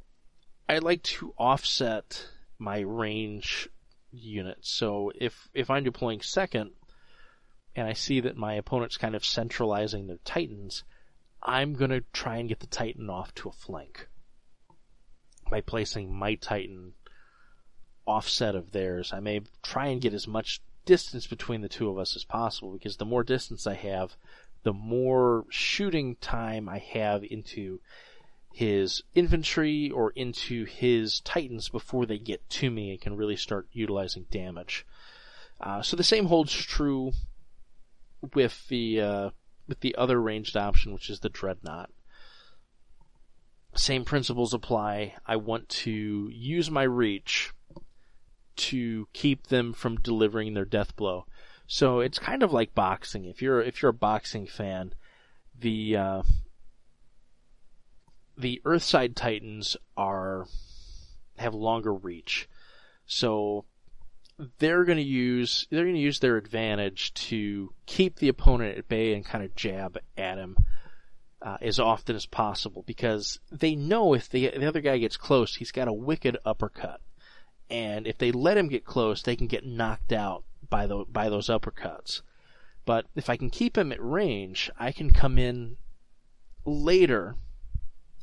i 0.69 0.77
like 0.77 1.03
to 1.03 1.33
offset 1.37 2.27
my 2.61 2.79
range 2.79 3.67
units 4.11 4.69
so 4.69 5.11
if 5.19 5.49
if 5.53 5.69
i'm 5.69 5.83
deploying 5.83 6.21
second 6.21 6.71
and 7.75 7.87
i 7.87 7.93
see 7.93 8.19
that 8.19 8.37
my 8.37 8.53
opponent's 8.53 8.97
kind 8.97 9.15
of 9.15 9.25
centralizing 9.25 10.07
their 10.07 10.19
titans 10.23 10.83
i'm 11.41 11.73
to 11.89 12.01
try 12.13 12.37
and 12.37 12.49
get 12.49 12.59
the 12.59 12.67
titan 12.67 13.09
off 13.09 13.33
to 13.33 13.49
a 13.49 13.51
flank 13.51 14.07
by 15.49 15.59
placing 15.59 16.13
my 16.13 16.35
titan 16.35 16.93
offset 18.05 18.55
of 18.55 18.71
theirs. 18.71 19.13
I 19.13 19.19
may 19.19 19.41
try 19.63 19.87
and 19.87 20.01
get 20.01 20.13
as 20.13 20.27
much 20.27 20.61
distance 20.85 21.27
between 21.27 21.61
the 21.61 21.69
two 21.69 21.89
of 21.89 21.97
us 21.97 22.15
as 22.15 22.23
possible 22.23 22.73
because 22.73 22.97
the 22.97 23.05
more 23.05 23.23
distance 23.23 23.67
I 23.67 23.75
have, 23.75 24.15
the 24.63 24.73
more 24.73 25.45
shooting 25.49 26.15
time 26.15 26.67
I 26.67 26.79
have 26.79 27.23
into 27.23 27.79
his 28.53 29.03
infantry 29.15 29.89
or 29.89 30.11
into 30.11 30.65
his 30.65 31.21
titans 31.21 31.69
before 31.69 32.05
they 32.05 32.17
get 32.17 32.47
to 32.49 32.69
me 32.69 32.91
and 32.91 33.01
can 33.01 33.15
really 33.15 33.35
start 33.35 33.67
utilizing 33.71 34.25
damage. 34.29 34.85
Uh, 35.59 35.81
so 35.81 35.95
the 35.95 36.03
same 36.03 36.25
holds 36.25 36.53
true 36.53 37.13
with 38.33 38.67
the 38.67 39.01
uh, 39.01 39.29
with 39.67 39.79
the 39.79 39.95
other 39.95 40.21
ranged 40.21 40.57
option, 40.57 40.93
which 40.93 41.09
is 41.09 41.19
the 41.19 41.29
dreadnought. 41.29 41.89
Same 43.73 44.03
principles 44.03 44.53
apply. 44.53 45.15
I 45.25 45.37
want 45.37 45.69
to 45.69 46.29
use 46.33 46.69
my 46.69 46.83
reach 46.83 47.53
to 48.57 49.07
keep 49.13 49.47
them 49.47 49.71
from 49.71 49.95
delivering 49.95 50.53
their 50.53 50.65
death 50.65 50.95
blow. 50.95 51.25
So 51.67 52.01
it's 52.01 52.19
kind 52.19 52.43
of 52.43 52.51
like 52.51 52.75
boxing. 52.75 53.25
If 53.25 53.41
you're 53.41 53.61
if 53.61 53.81
you're 53.81 53.91
a 53.91 53.93
boxing 53.93 54.45
fan, 54.45 54.93
the 55.57 55.95
uh, 55.95 56.23
the 58.41 58.61
Earthside 58.65 59.15
Titans 59.15 59.77
are 59.95 60.45
have 61.37 61.53
longer 61.53 61.93
reach, 61.93 62.49
so 63.05 63.65
they're 64.59 64.83
going 64.83 64.97
to 64.97 65.03
use 65.03 65.67
they're 65.69 65.83
going 65.83 65.95
to 65.95 66.01
use 66.01 66.19
their 66.19 66.37
advantage 66.37 67.13
to 67.13 67.73
keep 67.85 68.17
the 68.17 68.27
opponent 68.27 68.77
at 68.77 68.87
bay 68.87 69.13
and 69.13 69.25
kind 69.25 69.43
of 69.43 69.55
jab 69.55 69.97
at 70.17 70.37
him 70.37 70.57
uh, 71.41 71.57
as 71.61 71.79
often 71.79 72.15
as 72.15 72.25
possible 72.25 72.83
because 72.85 73.39
they 73.51 73.75
know 73.75 74.13
if 74.13 74.29
the 74.29 74.51
the 74.57 74.67
other 74.67 74.81
guy 74.81 74.97
gets 74.97 75.17
close, 75.17 75.55
he's 75.55 75.71
got 75.71 75.87
a 75.87 75.93
wicked 75.93 76.37
uppercut 76.45 77.01
and 77.71 78.05
if 78.05 78.17
they 78.17 78.33
let 78.33 78.57
him 78.57 78.67
get 78.67 78.83
close, 78.83 79.21
they 79.21 79.37
can 79.37 79.47
get 79.47 79.65
knocked 79.65 80.11
out 80.11 80.43
by 80.69 80.85
the 80.87 81.05
by 81.09 81.29
those 81.29 81.47
uppercuts. 81.47 82.21
But 82.85 83.05
if 83.15 83.29
I 83.29 83.37
can 83.37 83.49
keep 83.49 83.77
him 83.77 83.91
at 83.93 84.03
range, 84.03 84.69
I 84.77 84.91
can 84.91 85.11
come 85.11 85.37
in 85.37 85.77
later 86.65 87.35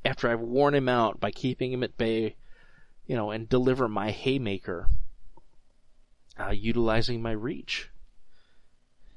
after 0.08 0.30
I've 0.30 0.40
worn 0.40 0.74
him 0.74 0.88
out 0.88 1.20
by 1.20 1.30
keeping 1.30 1.70
him 1.70 1.82
at 1.82 1.98
bay, 1.98 2.34
you 3.06 3.14
know, 3.14 3.30
and 3.30 3.46
deliver 3.46 3.88
my 3.88 4.10
haymaker, 4.10 4.88
uh, 6.40 6.50
utilizing 6.50 7.20
my 7.20 7.32
reach. 7.32 7.90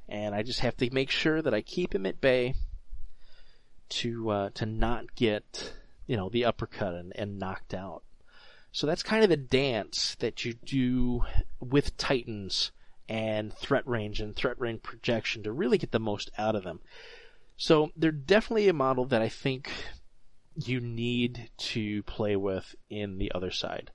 And 0.10 0.36
I 0.36 0.44
just 0.44 0.60
have 0.60 0.76
to 0.78 0.94
make 0.94 1.10
sure 1.10 1.42
that 1.42 1.54
I 1.54 1.62
keep 1.62 1.96
him 1.96 2.06
at 2.06 2.20
bay 2.20 2.56
to 4.02 4.30
uh, 4.30 4.50
to 4.56 4.66
not 4.66 5.16
get 5.16 5.74
you 6.08 6.18
know 6.18 6.28
the 6.28 6.44
uppercut 6.44 6.94
and, 6.94 7.14
and 7.16 7.39
knocked 7.39 7.74
out. 7.74 8.04
So 8.74 8.86
that's 8.86 9.04
kind 9.04 9.24
of 9.24 9.30
the 9.30 9.38
dance 9.38 10.16
that 10.20 10.44
you 10.44 10.54
do 10.54 11.24
with 11.62 11.96
Titans 11.96 12.72
and 13.08 13.54
threat 13.54 13.88
range 13.88 14.20
and 14.20 14.36
threat 14.36 14.60
range 14.60 14.84
projection 14.84 15.44
to 15.44 15.54
really 15.54 15.78
get 15.78 15.92
the 15.92 16.00
most 16.00 16.32
out 16.38 16.56
of 16.56 16.64
them. 16.64 16.82
So 17.56 17.92
they're 17.96 18.12
definitely 18.12 18.68
a 18.68 18.74
model 18.74 19.06
that 19.06 19.22
I 19.22 19.30
think 19.30 19.72
you 20.68 20.80
need 20.80 21.49
to 21.57 22.03
play 22.03 22.36
with 22.36 22.76
in 22.89 23.18
the 23.18 23.32
other 23.34 23.51
side. 23.51 23.91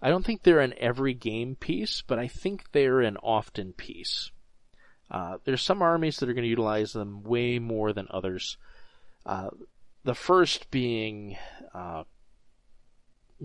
I 0.00 0.08
don't 0.08 0.24
think 0.24 0.42
they're 0.42 0.60
an 0.60 0.74
every 0.78 1.14
game 1.14 1.54
piece, 1.54 2.02
but 2.02 2.18
I 2.18 2.26
think 2.26 2.72
they're 2.72 3.00
an 3.00 3.16
often 3.18 3.72
piece. 3.72 4.30
Uh, 5.10 5.38
there's 5.44 5.62
some 5.62 5.82
armies 5.82 6.16
that 6.16 6.28
are 6.28 6.32
going 6.34 6.42
to 6.42 6.48
utilize 6.48 6.92
them 6.92 7.22
way 7.22 7.58
more 7.58 7.92
than 7.92 8.08
others. 8.10 8.56
Uh, 9.24 9.50
the 10.04 10.14
first 10.14 10.70
being 10.70 11.36
uh, 11.74 12.02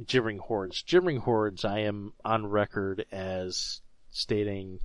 gibbering 0.05 0.39
hordes. 0.39 0.81
Gibbering 0.83 1.17
hordes, 1.17 1.65
I 1.65 1.79
am 1.79 2.13
on 2.23 2.47
record 2.47 3.05
as 3.11 3.81
stating, 4.09 4.79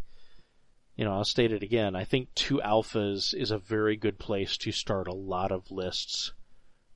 you 0.96 1.04
know, 1.04 1.12
I'll 1.12 1.24
state 1.24 1.52
it 1.52 1.62
again. 1.62 1.96
I 1.96 2.04
think 2.04 2.34
two 2.34 2.60
alphas 2.62 3.34
is 3.34 3.50
a 3.50 3.58
very 3.58 3.96
good 3.96 4.18
place 4.18 4.56
to 4.58 4.72
start 4.72 5.08
a 5.08 5.14
lot 5.14 5.52
of 5.52 5.70
lists 5.70 6.32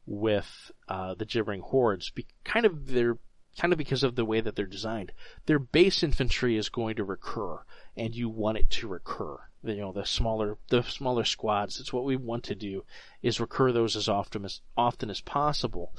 with 0.06 0.70
uh, 0.88 1.14
the 1.14 1.26
gibbering 1.26 1.60
hordes. 1.60 2.10
Be, 2.10 2.26
kind 2.44 2.64
of 2.64 2.86
they're 2.86 3.18
kind 3.58 3.72
of 3.72 3.78
because 3.78 4.02
of 4.02 4.14
the 4.16 4.24
way 4.24 4.40
that 4.40 4.54
they're 4.54 4.66
designed. 4.66 5.12
Their 5.46 5.58
base 5.58 6.02
infantry 6.02 6.56
is 6.56 6.68
going 6.68 6.96
to 6.96 7.04
recur, 7.04 7.64
and 7.96 8.14
you 8.14 8.28
want 8.28 8.58
it 8.58 8.70
to 8.70 8.88
recur. 8.88 9.38
You 9.62 9.76
know, 9.76 9.92
the 9.92 10.04
smaller 10.04 10.58
the 10.68 10.82
smaller 10.82 11.24
squads. 11.24 11.80
It's 11.80 11.92
what 11.92 12.04
we 12.04 12.16
want 12.16 12.44
to 12.44 12.54
do 12.54 12.84
is 13.22 13.40
recur 13.40 13.72
those 13.72 13.96
as 13.96 14.08
often 14.08 14.44
as 14.44 14.60
often 14.76 15.10
as 15.10 15.20
possible. 15.20 15.92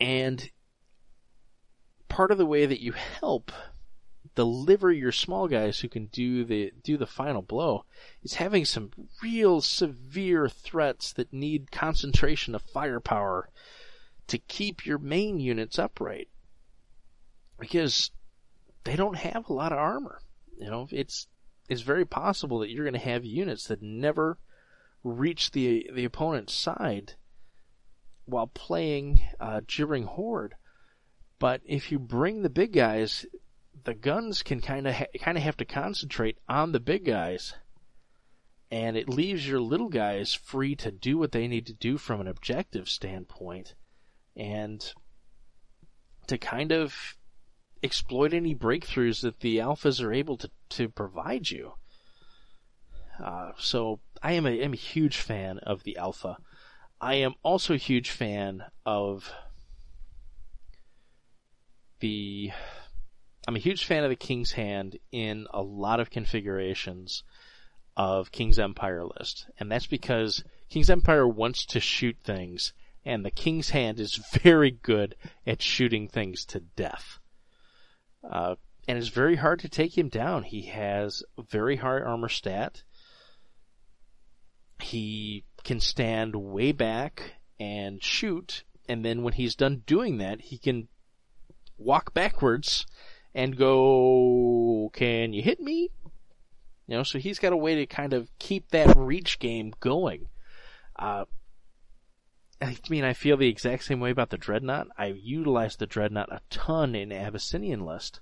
And 0.00 0.50
part 2.08 2.30
of 2.30 2.38
the 2.38 2.46
way 2.46 2.66
that 2.66 2.82
you 2.82 2.92
help 2.92 3.52
deliver 4.34 4.90
your 4.90 5.12
small 5.12 5.46
guys 5.46 5.80
who 5.80 5.88
can 5.88 6.06
do 6.06 6.44
the 6.44 6.72
do 6.82 6.96
the 6.96 7.06
final 7.06 7.42
blow 7.42 7.84
is 8.22 8.34
having 8.34 8.64
some 8.64 8.90
real 9.22 9.60
severe 9.60 10.48
threats 10.48 11.12
that 11.12 11.32
need 11.32 11.70
concentration 11.70 12.54
of 12.54 12.62
firepower 12.62 13.50
to 14.26 14.38
keep 14.38 14.86
your 14.86 14.98
main 14.98 15.38
units 15.38 15.78
upright 15.78 16.28
because 17.58 18.10
they 18.84 18.96
don't 18.96 19.16
have 19.16 19.48
a 19.48 19.52
lot 19.52 19.72
of 19.72 19.78
armor. 19.78 20.20
You 20.58 20.70
know, 20.70 20.88
it's 20.90 21.28
it's 21.68 21.82
very 21.82 22.04
possible 22.04 22.58
that 22.60 22.70
you're 22.70 22.84
going 22.84 22.94
to 22.94 22.98
have 23.10 23.24
units 23.24 23.66
that 23.68 23.82
never 23.82 24.38
reach 25.04 25.50
the 25.50 25.90
the 25.92 26.04
opponent's 26.04 26.54
side 26.54 27.14
while 28.24 28.46
playing 28.46 29.20
uh, 29.40 29.60
Gibbering 29.66 30.04
Horde. 30.04 30.54
But 31.38 31.60
if 31.64 31.90
you 31.90 31.98
bring 31.98 32.42
the 32.42 32.50
big 32.50 32.72
guys, 32.72 33.26
the 33.84 33.94
guns 33.94 34.42
can 34.42 34.60
kind 34.60 34.86
of 34.86 34.94
ha- 34.94 35.06
kind 35.20 35.36
of 35.36 35.44
have 35.44 35.56
to 35.58 35.64
concentrate 35.64 36.38
on 36.48 36.72
the 36.72 36.80
big 36.80 37.04
guys, 37.04 37.54
and 38.70 38.96
it 38.96 39.08
leaves 39.08 39.46
your 39.46 39.60
little 39.60 39.88
guys 39.88 40.34
free 40.34 40.74
to 40.76 40.90
do 40.90 41.18
what 41.18 41.32
they 41.32 41.48
need 41.48 41.66
to 41.66 41.74
do 41.74 41.98
from 41.98 42.20
an 42.20 42.28
objective 42.28 42.88
standpoint, 42.88 43.74
and 44.36 44.92
to 46.26 46.38
kind 46.38 46.72
of 46.72 47.16
exploit 47.82 48.32
any 48.32 48.54
breakthroughs 48.54 49.22
that 49.22 49.40
the 49.40 49.58
alphas 49.58 50.02
are 50.02 50.12
able 50.12 50.36
to, 50.36 50.50
to 50.68 50.88
provide 50.88 51.50
you. 51.50 51.74
Uh, 53.22 53.52
so 53.58 54.00
I 54.22 54.32
am 54.32 54.46
a, 54.46 54.50
am 54.50 54.72
a 54.72 54.76
huge 54.76 55.16
fan 55.16 55.58
of 55.58 55.82
the 55.82 55.96
alpha. 55.96 56.36
I 57.00 57.14
am 57.14 57.34
also 57.42 57.74
a 57.74 57.78
huge 57.78 58.10
fan 58.10 58.62
of 58.86 59.32
the. 62.00 62.52
I'm 63.46 63.56
a 63.56 63.60
huge 63.60 63.84
fan 63.84 64.04
of 64.04 64.10
the 64.10 64.16
King's 64.16 64.52
Hand 64.52 64.98
in 65.10 65.46
a 65.52 65.62
lot 65.62 65.98
of 65.98 66.10
configurations 66.10 67.24
of 67.96 68.30
King's 68.30 68.58
Empire 68.58 69.04
list, 69.04 69.46
and 69.58 69.70
that's 69.70 69.86
because 69.86 70.44
King's 70.70 70.90
Empire 70.90 71.26
wants 71.26 71.66
to 71.66 71.80
shoot 71.80 72.16
things, 72.22 72.72
and 73.04 73.24
the 73.24 73.32
King's 73.32 73.70
Hand 73.70 73.98
is 73.98 74.14
very 74.42 74.70
good 74.70 75.16
at 75.44 75.60
shooting 75.60 76.08
things 76.08 76.44
to 76.46 76.60
death. 76.60 77.18
Uh, 78.22 78.54
and 78.86 78.96
it's 78.96 79.08
very 79.08 79.36
hard 79.36 79.58
to 79.60 79.68
take 79.68 79.98
him 79.98 80.08
down. 80.08 80.44
He 80.44 80.62
has 80.66 81.24
very 81.50 81.76
high 81.76 82.00
armor 82.00 82.28
stat. 82.28 82.84
He 84.80 85.44
can 85.64 85.80
stand 85.80 86.36
way 86.36 86.70
back 86.70 87.34
and 87.58 88.02
shoot, 88.02 88.62
and 88.88 89.04
then 89.04 89.22
when 89.22 89.34
he's 89.34 89.56
done 89.56 89.82
doing 89.84 90.18
that, 90.18 90.40
he 90.40 90.58
can 90.58 90.86
walk 91.76 92.14
backwards 92.14 92.86
and 93.34 93.56
go, 93.56 94.90
"Can 94.92 95.32
you 95.32 95.42
hit 95.42 95.60
me?" 95.60 95.90
You 96.86 96.96
know, 96.96 97.02
so 97.02 97.18
he's 97.18 97.38
got 97.38 97.52
a 97.52 97.56
way 97.56 97.76
to 97.76 97.86
kind 97.86 98.12
of 98.12 98.30
keep 98.38 98.70
that 98.70 98.94
reach 98.96 99.38
game 99.38 99.72
going. 99.80 100.28
Uh, 100.98 101.24
I 102.60 102.76
mean, 102.88 103.04
I 103.04 103.12
feel 103.12 103.36
the 103.36 103.48
exact 103.48 103.84
same 103.84 103.98
way 103.98 104.10
about 104.10 104.30
the 104.30 104.38
Dreadnought. 104.38 104.88
I 104.96 105.06
utilize 105.06 105.76
the 105.76 105.86
Dreadnought 105.86 106.32
a 106.32 106.40
ton 106.48 106.94
in 106.94 107.10
Abyssinian 107.10 107.84
list. 107.84 108.20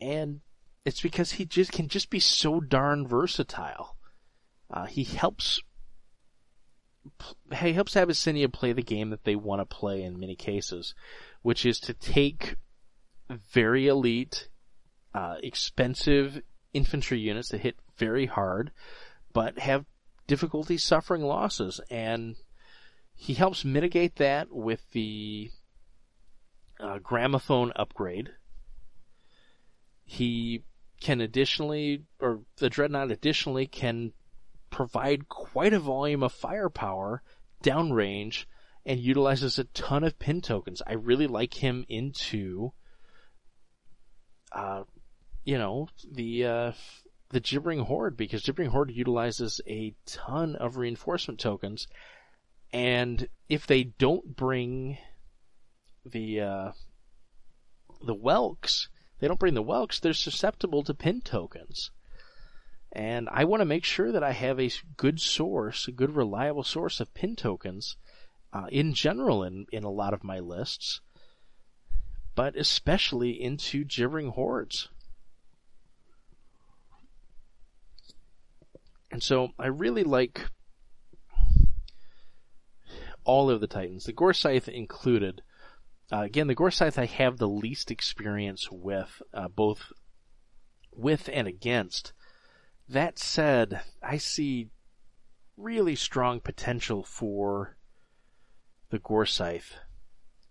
And 0.00 0.40
it's 0.84 1.00
because 1.00 1.32
he 1.32 1.44
just 1.44 1.72
can 1.72 1.88
just 1.88 2.10
be 2.10 2.20
so 2.20 2.60
darn 2.60 3.06
versatile. 3.06 3.96
Uh, 4.70 4.86
he 4.86 5.04
helps 5.04 5.60
he 7.56 7.72
helps 7.72 7.96
Abyssinia 7.96 8.48
play 8.48 8.72
the 8.72 8.82
game 8.82 9.10
that 9.10 9.24
they 9.24 9.34
want 9.34 9.60
to 9.60 9.66
play 9.66 10.02
in 10.02 10.20
many 10.20 10.36
cases, 10.36 10.94
which 11.42 11.64
is 11.64 11.80
to 11.80 11.94
take 11.94 12.56
very 13.52 13.86
elite, 13.86 14.48
uh, 15.14 15.36
expensive 15.42 16.40
infantry 16.72 17.18
units 17.18 17.50
that 17.50 17.60
hit 17.60 17.76
very 17.96 18.26
hard, 18.26 18.70
but 19.32 19.58
have 19.58 19.84
difficulty 20.26 20.78
suffering 20.78 21.22
losses. 21.22 21.80
And 21.90 22.36
he 23.14 23.34
helps 23.34 23.64
mitigate 23.64 24.16
that 24.16 24.48
with 24.50 24.80
the 24.92 25.50
uh, 26.78 26.98
gramophone 26.98 27.72
upgrade. 27.76 28.30
He 30.04 30.64
can 31.00 31.20
additionally, 31.20 32.04
or 32.20 32.40
the 32.56 32.68
Dreadnought 32.68 33.10
additionally 33.10 33.66
can 33.66 34.12
provide 34.70 35.28
quite 35.28 35.72
a 35.72 35.80
volume 35.80 36.22
of 36.22 36.32
firepower 36.32 37.22
downrange 37.62 38.44
and 38.86 39.00
utilizes 39.00 39.58
a 39.58 39.64
ton 39.64 40.04
of 40.04 40.18
pin 40.18 40.40
tokens. 40.40 40.82
I 40.86 40.94
really 40.94 41.26
like 41.26 41.54
him 41.54 41.84
into, 41.88 42.72
uh, 44.52 44.84
you 45.44 45.58
know, 45.58 45.88
the, 46.10 46.44
uh, 46.44 46.72
the 47.30 47.40
Gibbering 47.40 47.80
Horde 47.80 48.16
because 48.16 48.42
Gibbering 48.42 48.70
Horde 48.70 48.90
utilizes 48.90 49.60
a 49.66 49.94
ton 50.06 50.56
of 50.56 50.76
reinforcement 50.76 51.40
tokens. 51.40 51.86
And 52.72 53.28
if 53.48 53.66
they 53.66 53.84
don't 53.84 54.36
bring 54.36 54.98
the, 56.04 56.40
uh, 56.40 56.72
the 58.02 58.14
Whelks, 58.14 58.88
they 59.18 59.28
don't 59.28 59.40
bring 59.40 59.54
the 59.54 59.62
Whelks, 59.62 60.00
they're 60.00 60.12
susceptible 60.12 60.82
to 60.84 60.94
pin 60.94 61.20
tokens. 61.20 61.90
And 62.92 63.28
I 63.30 63.44
want 63.44 63.60
to 63.60 63.66
make 63.66 63.84
sure 63.84 64.10
that 64.10 64.24
I 64.24 64.32
have 64.32 64.58
a 64.58 64.70
good 64.96 65.20
source, 65.20 65.86
a 65.86 65.92
good 65.92 66.16
reliable 66.16 66.64
source 66.64 66.98
of 66.98 67.14
pin 67.14 67.36
tokens 67.36 67.96
uh, 68.52 68.66
in 68.70 68.94
general 68.94 69.44
in, 69.44 69.66
in 69.70 69.84
a 69.84 69.90
lot 69.90 70.12
of 70.12 70.24
my 70.24 70.40
lists, 70.40 71.00
but 72.34 72.56
especially 72.56 73.40
into 73.40 73.84
Gibbering 73.84 74.30
Hordes. 74.30 74.88
And 79.10 79.22
so 79.22 79.50
I 79.58 79.66
really 79.66 80.04
like 80.04 80.46
all 83.24 83.50
of 83.50 83.60
the 83.60 83.66
Titans, 83.66 84.04
the 84.04 84.12
Gore 84.12 84.32
Scythe 84.32 84.68
included. 84.68 85.42
Uh, 86.12 86.22
again, 86.22 86.46
the 86.46 86.54
Gore 86.54 86.70
Scythe 86.70 86.98
I 86.98 87.06
have 87.06 87.38
the 87.38 87.48
least 87.48 87.90
experience 87.90 88.70
with, 88.70 89.20
uh, 89.34 89.48
both 89.48 89.92
with 90.92 91.28
and 91.32 91.46
against. 91.46 92.12
That 92.88 93.18
said, 93.18 93.82
I 94.02 94.16
see 94.16 94.70
really 95.56 95.94
strong 95.94 96.40
potential 96.40 97.04
for 97.04 97.76
the 98.90 98.98
Gore 98.98 99.26
Scythe 99.26 99.74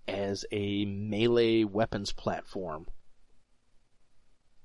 as 0.10 0.46
a 0.52 0.86
melee 0.86 1.64
weapons 1.64 2.12
platform. 2.12 2.88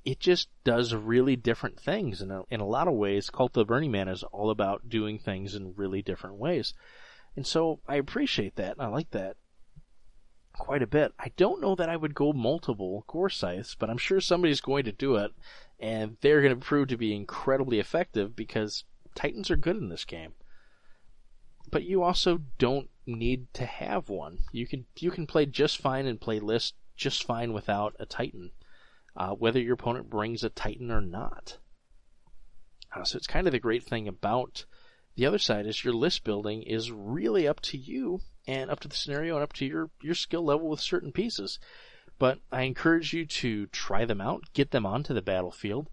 It 0.04 0.20
just 0.20 0.48
does 0.64 0.94
really 0.94 1.36
different 1.36 1.80
things. 1.80 2.20
In 2.20 2.30
a, 2.30 2.40
uh, 2.40 2.44
in 2.50 2.60
a 2.60 2.66
lot 2.66 2.88
of 2.88 2.94
ways, 2.94 3.30
Cult 3.30 3.56
of 3.56 3.66
Burning 3.66 3.90
Man 3.90 4.08
is 4.08 4.22
all 4.24 4.50
about 4.50 4.88
doing 4.88 5.18
things 5.18 5.54
in 5.54 5.74
really 5.76 6.02
different 6.02 6.36
ways. 6.36 6.74
And 7.36 7.46
so 7.46 7.80
I 7.88 7.96
appreciate 7.96 8.56
that. 8.56 8.76
I 8.78 8.86
like 8.86 9.10
that 9.12 9.36
quite 10.52 10.82
a 10.82 10.86
bit. 10.86 11.12
I 11.18 11.32
don't 11.36 11.60
know 11.60 11.74
that 11.74 11.88
I 11.88 11.96
would 11.96 12.14
go 12.14 12.32
multiple 12.32 13.04
Gore 13.06 13.30
Scythes, 13.30 13.74
but 13.74 13.90
I'm 13.90 13.98
sure 13.98 14.20
somebody's 14.20 14.60
going 14.60 14.84
to 14.84 14.92
do 14.92 15.16
it 15.16 15.32
and 15.80 16.16
they're 16.20 16.42
going 16.42 16.58
to 16.58 16.64
prove 16.64 16.88
to 16.88 16.96
be 16.96 17.14
incredibly 17.14 17.80
effective 17.80 18.36
because 18.36 18.84
Titans 19.14 19.50
are 19.50 19.56
good 19.56 19.76
in 19.76 19.88
this 19.88 20.04
game. 20.04 20.34
But 21.70 21.84
you 21.84 22.02
also 22.02 22.42
don't 22.58 22.88
need 23.06 23.52
to 23.54 23.66
have 23.66 24.08
one. 24.08 24.38
You 24.52 24.66
can 24.66 24.86
you 24.96 25.10
can 25.10 25.26
play 25.26 25.46
just 25.46 25.78
fine 25.78 26.06
and 26.06 26.20
play 26.20 26.40
list 26.40 26.74
just 26.96 27.24
fine 27.24 27.52
without 27.52 27.94
a 27.98 28.06
Titan, 28.06 28.52
uh, 29.16 29.30
whether 29.30 29.60
your 29.60 29.74
opponent 29.74 30.08
brings 30.10 30.44
a 30.44 30.48
Titan 30.48 30.90
or 30.90 31.00
not. 31.00 31.58
Uh, 32.94 33.04
so 33.04 33.16
it's 33.16 33.26
kind 33.26 33.46
of 33.46 33.52
the 33.52 33.58
great 33.58 33.82
thing 33.82 34.06
about 34.06 34.64
the 35.16 35.26
other 35.26 35.38
side 35.38 35.66
is 35.66 35.84
your 35.84 35.94
list 35.94 36.24
building 36.24 36.62
is 36.62 36.90
really 36.90 37.46
up 37.46 37.60
to 37.60 37.78
you 37.78 38.20
and 38.46 38.70
up 38.70 38.80
to 38.80 38.88
the 38.88 38.96
scenario 38.96 39.34
and 39.34 39.42
up 39.42 39.52
to 39.54 39.66
your 39.66 39.90
your 40.02 40.14
skill 40.14 40.44
level 40.44 40.68
with 40.68 40.80
certain 40.80 41.12
pieces. 41.12 41.58
But 42.18 42.38
I 42.52 42.62
encourage 42.62 43.12
you 43.12 43.26
to 43.26 43.66
try 43.66 44.04
them 44.04 44.20
out, 44.20 44.44
get 44.52 44.70
them 44.70 44.86
onto 44.86 45.14
the 45.14 45.22
battlefield. 45.22 45.90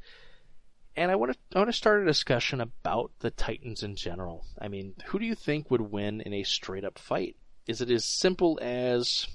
And 0.95 1.09
I 1.09 1.15
want 1.15 1.33
to 1.33 1.39
I 1.55 1.59
want 1.59 1.69
to 1.69 1.77
start 1.77 2.01
a 2.01 2.05
discussion 2.05 2.59
about 2.61 3.11
the 3.19 3.31
Titans 3.31 3.83
in 3.83 3.95
general. 3.95 4.45
I 4.59 4.67
mean, 4.67 4.95
who 5.05 5.19
do 5.19 5.25
you 5.25 5.35
think 5.35 5.71
would 5.71 5.81
win 5.81 6.21
in 6.21 6.33
a 6.33 6.43
straight 6.43 6.83
up 6.83 6.99
fight? 6.99 7.37
Is 7.67 7.81
it 7.81 7.89
as 7.89 8.03
simple 8.03 8.59
as 8.61 9.27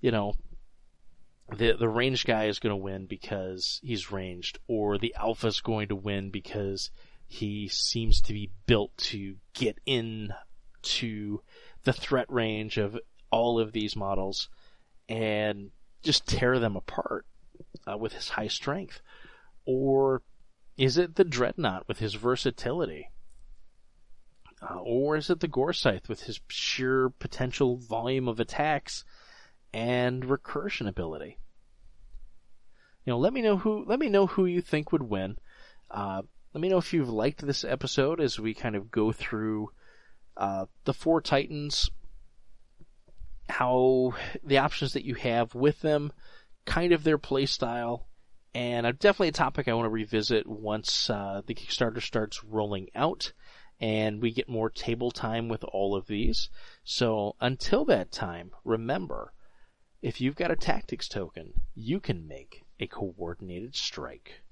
you 0.00 0.10
know, 0.10 0.34
the 1.56 1.72
the 1.72 1.88
range 1.88 2.24
guy 2.24 2.44
is 2.44 2.58
going 2.58 2.72
to 2.72 2.76
win 2.76 3.06
because 3.06 3.80
he's 3.82 4.12
ranged, 4.12 4.58
or 4.68 4.98
the 4.98 5.14
alpha 5.18 5.46
is 5.46 5.60
going 5.60 5.88
to 5.88 5.96
win 5.96 6.30
because 6.30 6.90
he 7.26 7.68
seems 7.68 8.20
to 8.22 8.32
be 8.32 8.50
built 8.66 8.96
to 8.96 9.36
get 9.54 9.78
in 9.86 10.32
to 10.80 11.42
the 11.84 11.92
threat 11.92 12.30
range 12.30 12.78
of 12.78 12.98
all 13.30 13.58
of 13.60 13.72
these 13.72 13.96
models 13.96 14.48
and 15.08 15.70
just 16.02 16.26
tear 16.26 16.58
them 16.58 16.76
apart 16.76 17.26
uh, 17.90 17.96
with 17.96 18.12
his 18.12 18.30
high 18.30 18.48
strength? 18.48 19.00
Or 19.70 20.22
is 20.78 20.96
it 20.96 21.16
the 21.16 21.24
Dreadnought 21.24 21.86
with 21.86 21.98
his 21.98 22.14
versatility? 22.14 23.10
Uh, 24.62 24.78
or 24.80 25.16
is 25.16 25.28
it 25.28 25.40
the 25.40 25.48
Gore 25.48 25.74
Scythe 25.74 26.08
with 26.08 26.22
his 26.22 26.40
sheer 26.48 27.10
potential 27.10 27.76
volume 27.76 28.28
of 28.28 28.40
attacks 28.40 29.04
and 29.74 30.24
recursion 30.24 30.88
ability? 30.88 31.38
you 33.08 33.12
know, 33.12 33.18
let 33.18 33.32
me 33.32 33.40
know 33.40 33.56
who 33.56 33.84
let 33.86 33.98
me 33.98 34.10
know 34.10 34.26
who 34.26 34.44
you 34.44 34.60
think 34.60 34.92
would 34.92 35.02
win. 35.02 35.38
Uh, 35.90 36.20
let 36.52 36.60
me 36.60 36.68
know 36.68 36.76
if 36.76 36.92
you've 36.92 37.08
liked 37.08 37.40
this 37.40 37.64
episode 37.64 38.20
as 38.20 38.38
we 38.38 38.52
kind 38.52 38.76
of 38.76 38.90
go 38.90 39.12
through 39.12 39.70
uh, 40.36 40.66
the 40.84 40.92
four 40.92 41.22
Titans, 41.22 41.90
how 43.48 44.12
the 44.44 44.58
options 44.58 44.92
that 44.92 45.06
you 45.06 45.14
have 45.14 45.54
with 45.54 45.80
them, 45.80 46.12
kind 46.66 46.92
of 46.92 47.02
their 47.02 47.16
play 47.16 47.46
style, 47.46 48.07
and 48.58 48.86
uh, 48.86 48.90
definitely 48.90 49.28
a 49.28 49.32
topic 49.32 49.68
I 49.68 49.74
want 49.74 49.84
to 49.84 49.90
revisit 49.90 50.44
once 50.44 51.08
uh, 51.08 51.42
the 51.46 51.54
Kickstarter 51.54 52.02
starts 52.02 52.42
rolling 52.42 52.88
out 52.92 53.32
and 53.80 54.20
we 54.20 54.32
get 54.32 54.48
more 54.48 54.68
table 54.68 55.12
time 55.12 55.48
with 55.48 55.62
all 55.62 55.94
of 55.94 56.08
these. 56.08 56.48
So 56.82 57.36
until 57.40 57.84
that 57.84 58.10
time, 58.10 58.50
remember, 58.64 59.32
if 60.02 60.20
you've 60.20 60.34
got 60.34 60.50
a 60.50 60.56
tactics 60.56 61.06
token, 61.06 61.52
you 61.76 62.00
can 62.00 62.26
make 62.26 62.64
a 62.80 62.88
coordinated 62.88 63.76
strike. 63.76 64.42